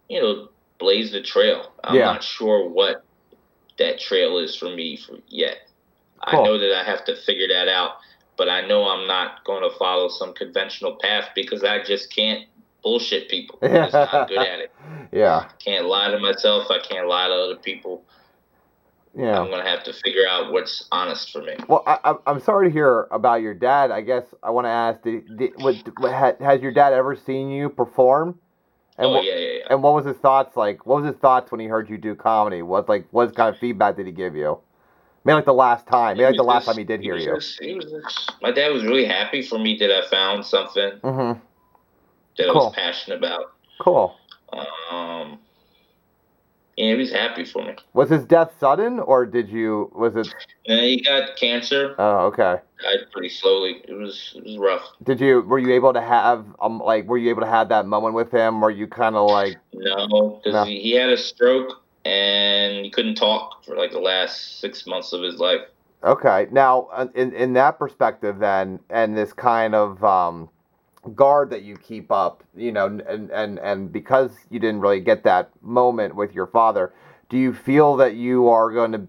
[0.08, 0.48] you know,
[0.78, 1.72] blaze the trail.
[1.84, 2.04] I'm Yeah.
[2.06, 3.04] not sure what
[3.78, 5.58] that trail is for me for yet.
[6.28, 6.40] Cool.
[6.40, 7.92] I know that I have to figure that out,
[8.36, 12.46] but I know I'm not going to follow some conventional path because I just can't
[12.82, 13.58] bullshit people.
[13.62, 14.72] I'm just not good at it.
[15.12, 16.66] yeah, Can't lie to myself.
[16.70, 18.02] I can't lie to other people.
[19.16, 19.38] Yeah.
[19.38, 21.54] I'm gonna have to figure out what's honest for me.
[21.68, 23.90] Well, I, I'm- I'm sorry to hear about your dad.
[23.90, 27.50] I guess I want to ask: did, did, what, what, Has your dad ever seen
[27.50, 28.38] you perform?
[28.98, 29.64] And oh what, yeah, yeah, yeah.
[29.70, 30.84] And what was his thoughts like?
[30.86, 32.62] What was his thoughts when he heard you do comedy?
[32.62, 34.58] What like what kind of feedback did he give you?
[35.24, 36.16] Maybe like the last time.
[36.16, 37.34] Maybe like the last just- time he did hear was you.
[37.34, 41.40] just- he just- my dad was really happy for me that I found something Mm-hmm.
[42.38, 43.52] that I was passionate about.
[43.80, 44.14] Cool.
[44.90, 45.38] Um,
[46.76, 47.74] yeah, he was happy for me.
[47.92, 49.90] Was his death sudden, or did you?
[49.94, 50.28] Was it?
[50.66, 51.94] And he got cancer.
[51.98, 52.56] Oh, okay.
[52.82, 53.82] Died pretty slowly.
[53.86, 54.82] It was it was rough.
[55.02, 55.42] Did you?
[55.42, 57.06] Were you able to have um like?
[57.06, 58.60] Were you able to have that moment with him?
[58.60, 59.56] Were you kind of like?
[59.72, 60.64] No, because No.
[60.64, 65.12] he, he had a stroke and he couldn't talk for like the last six months
[65.12, 65.60] of his life.
[66.04, 66.48] Okay.
[66.50, 70.48] Now, uh, in in that perspective, then, and this kind of um,
[71.14, 75.24] guard that you keep up, you know, and and and because you didn't really get
[75.24, 76.92] that moment with your father,
[77.28, 79.06] do you feel that you are going to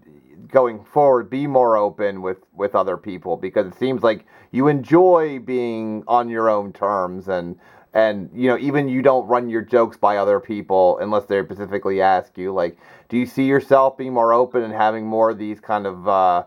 [0.47, 3.37] going forward be more open with with other people?
[3.37, 7.57] Because it seems like you enjoy being on your own terms and
[7.93, 12.01] and you know even you don't run your jokes by other people unless they specifically
[12.01, 15.59] ask you like do you see yourself being more open and having more of these
[15.59, 16.43] kind of uh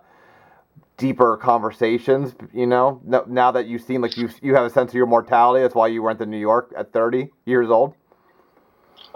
[0.97, 4.95] deeper conversations you know now that you seem like you you have a sense of
[4.95, 7.95] your mortality that's why you went to new york at 30 years old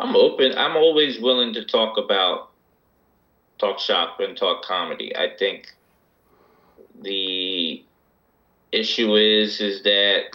[0.01, 0.57] I'm open.
[0.57, 2.52] I'm always willing to talk about
[3.59, 5.15] talk shop and talk comedy.
[5.15, 5.69] I think
[7.02, 7.85] the
[8.73, 10.31] issue is is that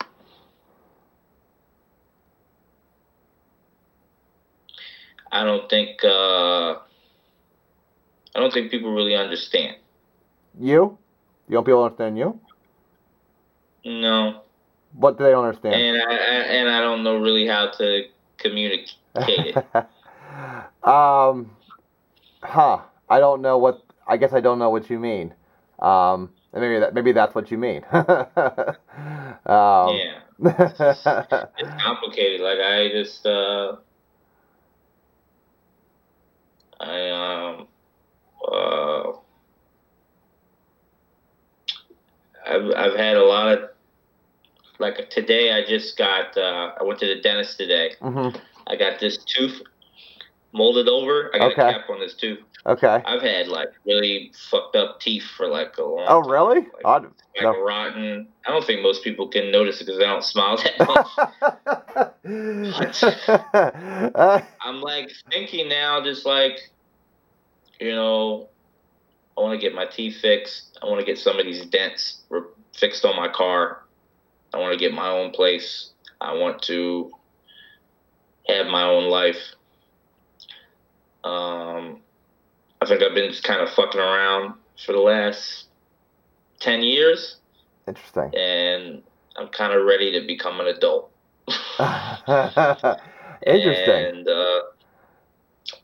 [5.32, 9.78] I don't think uh, I don't think people really understand.
[10.60, 11.00] you
[11.48, 12.40] you don't people understand you
[13.84, 14.42] No,
[14.94, 18.04] what do they understand and I, and I don't know really how to
[18.38, 19.56] communicate it.
[20.84, 21.52] um,
[22.42, 22.80] huh.
[23.10, 23.82] I don't know what.
[24.08, 25.34] I guess I don't know what you mean.
[25.80, 27.84] Um, maybe that maybe that's what you mean.
[27.92, 28.06] um,
[29.46, 30.22] yeah,
[31.58, 32.42] it's complicated.
[32.42, 33.76] Like I just uh,
[36.80, 37.68] I um
[38.52, 39.12] uh,
[42.46, 43.70] I've I've had a lot of
[44.80, 45.54] like today.
[45.54, 47.92] I just got uh, I went to the dentist today.
[48.02, 48.38] mhm.
[48.68, 49.62] I got this tooth
[50.54, 51.32] molded over.
[51.34, 51.62] I got Okay.
[51.70, 52.40] a cap on this tooth.
[52.66, 53.02] Okay.
[53.06, 56.06] I've had like really fucked up teeth for like a long.
[56.10, 56.32] Oh, time.
[56.32, 56.60] really?
[56.62, 57.06] Like, I'd-
[57.36, 57.62] like no.
[57.62, 58.28] rotten.
[58.48, 63.04] I don't think most people can notice it because I don't smile that much.
[64.62, 66.58] I'm like thinking now, just like,
[67.80, 68.50] you know,
[69.38, 70.78] I want to get my teeth fixed.
[70.82, 72.42] I want to get some of these dents re-
[72.74, 73.84] fixed on my car.
[74.54, 75.92] I want to get my own place.
[76.22, 77.12] I want to
[78.48, 79.38] have my own life.
[81.24, 82.02] Um,
[82.82, 84.54] I think I've been just kind of fucking around
[84.86, 85.66] for the last
[86.60, 87.38] 10 years,
[87.88, 88.34] Interesting.
[88.36, 89.02] and
[89.36, 91.12] I'm kind of ready to become an adult.
[93.46, 94.18] Interesting.
[94.18, 94.62] And uh,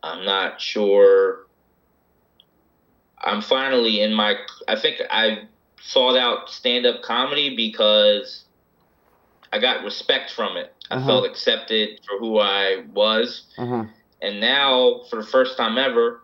[0.03, 1.47] I'm not sure.
[3.23, 4.35] I'm finally in my.
[4.67, 5.43] I think I
[5.81, 8.45] sought out stand up comedy because
[9.53, 10.73] I got respect from it.
[10.89, 11.05] I Mhm.
[11.05, 13.43] felt accepted for who I was.
[13.57, 13.83] hmm
[14.23, 16.21] And now, for the first time ever,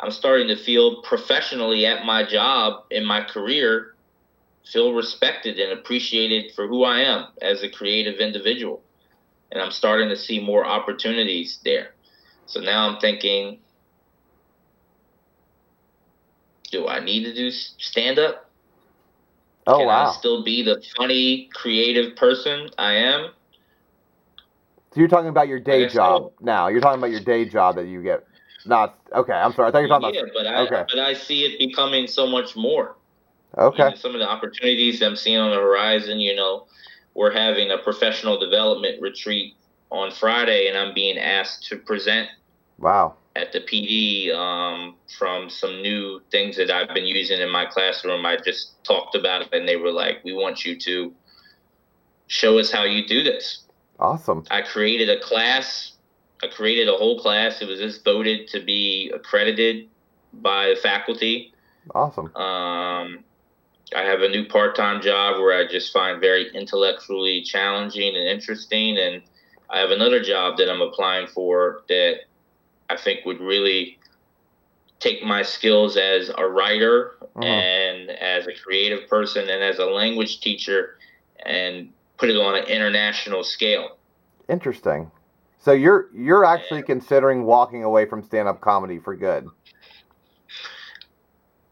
[0.00, 3.94] I'm starting to feel professionally at my job in my career,
[4.64, 8.82] feel respected and appreciated for who I am as a creative individual.
[9.52, 11.94] And I'm starting to see more opportunities there.
[12.46, 13.60] So now I'm thinking,
[16.70, 18.50] do I need to do stand up?
[19.66, 20.10] Oh Can wow.
[20.10, 23.30] I still be the funny, creative person I am?
[24.92, 25.98] So you're talking about your day guess so.
[25.98, 26.68] job now.
[26.68, 28.26] You're talking about your day job that you get.
[28.66, 29.32] Not okay.
[29.32, 29.68] I'm sorry.
[29.68, 30.84] I thought you were talking yeah, but I okay.
[30.88, 32.96] but I see it becoming so much more.
[33.56, 33.84] about.
[33.88, 33.96] Okay.
[33.96, 36.66] Some of the opportunities I'm seeing on the horizon, you know,
[37.14, 39.54] we're having a professional development retreat
[39.90, 42.28] on Friday, and I'm being asked to present
[42.80, 43.16] Wow.
[43.40, 48.26] At the PD um, from some new things that I've been using in my classroom.
[48.26, 51.12] I just talked about it, and they were like, "We want you to
[52.26, 53.64] show us how you do this."
[53.98, 54.44] Awesome.
[54.50, 55.92] I created a class.
[56.42, 57.60] I created a whole class.
[57.60, 59.88] It was just voted to be accredited
[60.32, 61.52] by the faculty.
[61.94, 62.26] Awesome.
[62.36, 63.24] Um,
[63.94, 68.98] I have a new part-time job where I just find very intellectually challenging and interesting,
[68.98, 69.22] and
[69.68, 72.20] I have another job that I'm applying for that
[72.90, 73.98] I think would really
[74.98, 77.44] take my skills as a writer Mhm.
[77.44, 80.98] and as a creative person and as a language teacher
[81.46, 83.96] and put it on an international scale.
[84.48, 85.10] Interesting.
[85.58, 89.48] So you're you're actually considering walking away from stand-up comedy for good.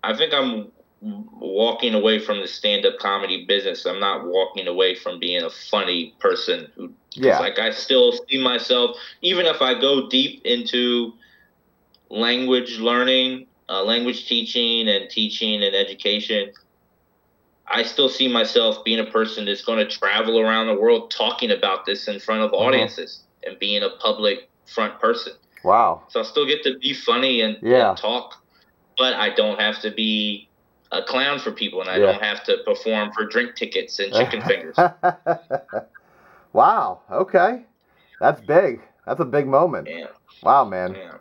[0.05, 0.71] I think I'm
[1.01, 3.87] walking away from the stand-up comedy business.
[3.87, 7.39] I'm not walking away from being a funny person who Yeah.
[7.39, 11.15] like I still see myself even if I go deep into
[12.11, 16.53] language learning, uh, language teaching and teaching and education.
[17.71, 21.51] I still see myself being a person that's going to travel around the world talking
[21.51, 22.65] about this in front of Uh-huh.
[22.65, 25.35] audiences and being a public front person.
[25.63, 26.05] Wow.
[26.09, 27.91] So I still get to be funny and, Yeah.
[27.91, 28.35] and talk,
[28.97, 30.48] but I don't have to be
[30.93, 32.13] a clown for people, and I Yeah.
[32.13, 34.77] don't have to perform for drink tickets and chicken fingers.
[36.53, 37.01] wow.
[37.11, 37.65] Okay.
[38.21, 38.81] That's big.
[39.07, 39.89] That's a big moment.
[39.89, 40.07] Yeah,
[40.43, 40.95] Wow, man.
[40.97, 41.13] yeah.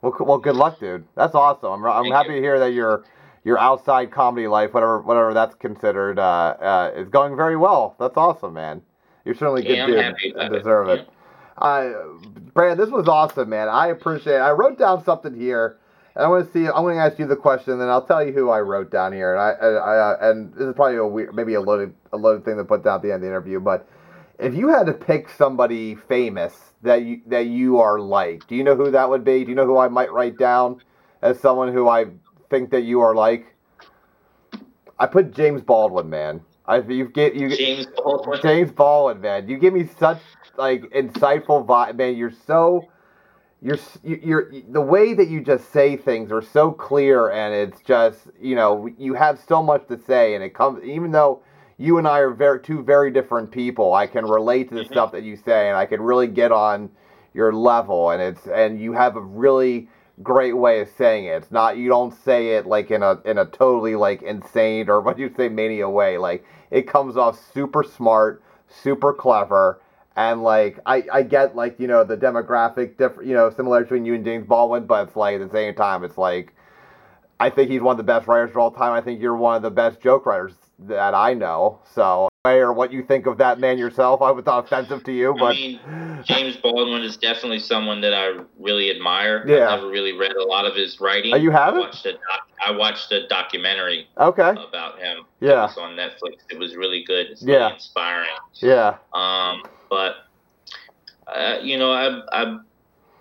[0.00, 1.04] Well, well, good luck, dude.
[1.14, 1.72] That's awesome.
[1.72, 2.34] I'm, I'm Thank happy you.
[2.36, 3.04] to hear that your
[3.44, 6.22] your outside comedy life, whatever whatever that's considered, uh,
[6.60, 7.96] uh, is going very well.
[7.98, 8.82] That's awesome, man.
[9.24, 10.58] You're certainly a good Yeah, I'm dude and about it.
[10.58, 11.08] deserve it.
[11.58, 11.92] I,
[12.54, 13.68] Brand, this was awesome, man.
[13.68, 14.40] I appreciate it.
[14.40, 15.78] I wrote down something here,
[16.14, 16.66] and I want to see.
[16.66, 18.90] I'm going to ask you the question, and then I'll tell you who I wrote
[18.90, 19.34] down here.
[19.34, 22.44] And I, I, I and this is probably a weird, maybe a loaded, a loaded
[22.44, 23.60] thing to put down at the end of the interview.
[23.60, 23.88] But
[24.38, 28.64] if you had to pick somebody famous that you that you are like, do you
[28.64, 29.44] know who that would be?
[29.44, 30.82] Do you know who I might write down
[31.22, 32.06] as someone who I
[32.50, 33.46] think that you are like?
[34.98, 36.42] I put James Baldwin, man.
[36.66, 38.40] I you get you James Baldwin.
[38.42, 39.48] James Baldwin, man.
[39.48, 40.20] You give me such
[40.56, 42.16] like insightful vibe, man.
[42.16, 42.84] You're so
[43.62, 47.80] you're you- you're the way that you just say things are so clear, and it's
[47.82, 51.40] just you know you have so much to say, and it comes even though
[51.78, 53.94] you and I are very two very different people.
[53.94, 54.90] I can relate to the Mhm.
[54.90, 56.90] stuff that you say, and I can really get on
[57.34, 59.88] your level, and it's and you have a really
[60.22, 61.30] great way of saying it.
[61.42, 65.00] It's not you don't say it like in a in a totally like insane or
[65.02, 66.18] what do you say mania way.
[66.18, 69.80] Like it comes off super smart, super clever,
[70.16, 74.04] and like I I get like you know the demographic different you know similar between
[74.04, 76.54] you and James Baldwin, but it's like at the same time it's like
[77.40, 78.92] I think he's one of the best writers of all time.
[78.92, 81.80] I think you're one of the best joke writers that I know.
[81.94, 85.32] So or what you think of that man yourself, I was not offensive to you,
[85.36, 85.78] I but mean,
[86.24, 89.44] James Baldwin is definitely someone that I really admire.
[89.46, 89.68] Yeah.
[89.68, 91.32] I've never really read a lot of his writing.
[91.32, 91.82] Oh, you haven't?
[91.82, 95.18] I watched a doc- I watched a documentary okay, about him.
[95.38, 95.50] Yeah.
[95.50, 96.38] It was on Netflix.
[96.50, 97.26] It was really good.
[97.28, 97.56] It's Yeah.
[97.58, 98.28] really inspiring.
[98.54, 99.62] yeah, Um,
[99.92, 100.14] but
[101.26, 102.58] uh, you know, I I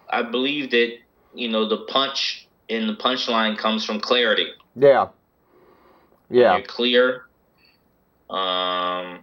[0.10, 0.94] I believe that
[1.34, 4.48] you know the punch in the punchline comes from clarity.
[4.78, 5.10] yeah,
[6.30, 7.24] yeah, You're clear.
[8.30, 9.20] Um,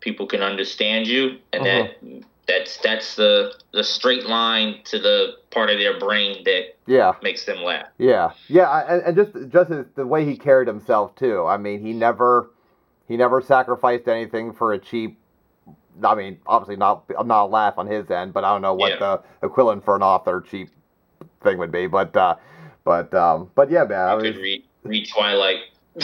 [0.00, 2.02] people can understand you, and that
[2.48, 7.12] that's that's the the straight line to the part of their brain that yeah.
[7.22, 7.86] makes them laugh.
[7.98, 11.46] Yeah, yeah, I- and, and just just his, the way he carried himself too.
[11.46, 12.50] I mean, he never
[13.06, 15.21] he never sacrificed anything for a cheap.
[16.04, 17.04] I mean, obviously not.
[17.18, 18.98] I'm not a laugh on his end, but I don't know what Yeah.
[19.40, 20.70] the equivalent for an author cheap
[21.42, 21.86] thing would be.
[21.86, 22.36] But uh,
[22.84, 24.08] but um, but yeah, man.
[24.08, 25.58] I mean, could read read Twilight.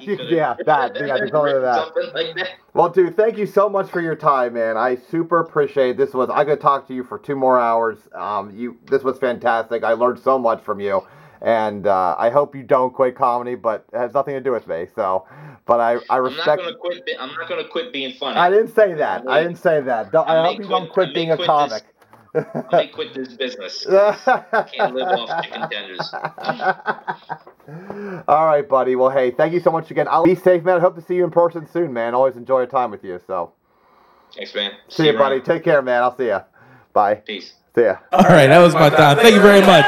[0.00, 1.84] Yeah, that- yeah, I can totally do that.
[1.94, 2.48] Something like that.
[2.74, 4.76] well, dude, thank you so much for your time, man.
[4.76, 6.12] I super appreciate this.
[6.12, 7.98] Was I could talk to you for two more hours?
[8.14, 9.82] Um, you this was fantastic.
[9.82, 11.02] I learned so much from you.
[11.42, 14.66] And uh, I hope you don't quit comedy, but it has nothing to do with
[14.66, 14.88] me.
[14.94, 15.26] So,
[15.66, 16.48] but I, I respect.
[16.48, 17.06] I'm not gonna quit.
[17.06, 18.38] be- I'm not gonna quit being funny.
[18.38, 19.24] I didn't say that.
[19.28, 20.12] I didn't say that.
[20.12, 21.82] Don't, I I may hope you don't I quit may being a quit comic.
[22.34, 23.86] I may quit this business.
[23.88, 26.12] I Can't live off chicken tenders.
[28.28, 28.96] All right, buddy.
[28.96, 30.08] Well, hey, thank you so much again.
[30.08, 30.76] I'll be safe, man.
[30.76, 32.14] I hope to see you in person soon, man.
[32.14, 33.20] Always enjoy a time with you.
[33.26, 33.52] So,
[34.34, 34.72] Thanks, man.
[34.88, 35.40] see you, buddy.
[35.40, 36.02] Take care, man.
[36.02, 36.40] I'll see you.
[36.92, 37.16] Bye.
[37.16, 37.54] Peace.
[37.74, 37.96] See ya.
[38.12, 39.16] All right, that was my time.
[39.18, 39.86] Thank you very much.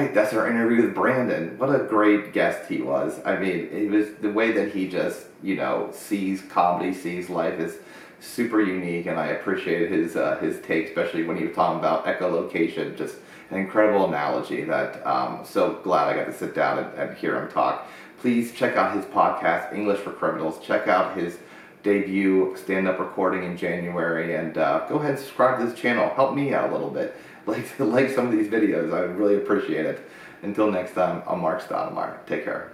[0.00, 1.58] Right, that's our interview with Brandon.
[1.58, 3.20] What a great guest he was.
[3.24, 7.58] I mean, it was the way that he just, you know, sees comedy, sees life
[7.60, 7.78] is
[8.20, 12.06] super unique, and I appreciated his uh, his take, especially when he was talking about
[12.06, 12.96] echolocation.
[12.96, 13.16] Just
[13.50, 17.36] an incredible analogy that um, so glad I got to sit down and, and hear
[17.36, 17.86] him talk.
[18.20, 20.64] Please check out his podcast, English for Criminals.
[20.64, 21.38] Check out his
[21.82, 26.10] debut stand-up recording in January, and uh, go ahead and subscribe to this channel.
[26.10, 27.16] Help me out a little bit.
[27.50, 30.08] Like like some of these videos, I would really appreciate it.
[30.42, 32.26] Until next time, I'm Marc Staud.
[32.26, 32.70] Take care.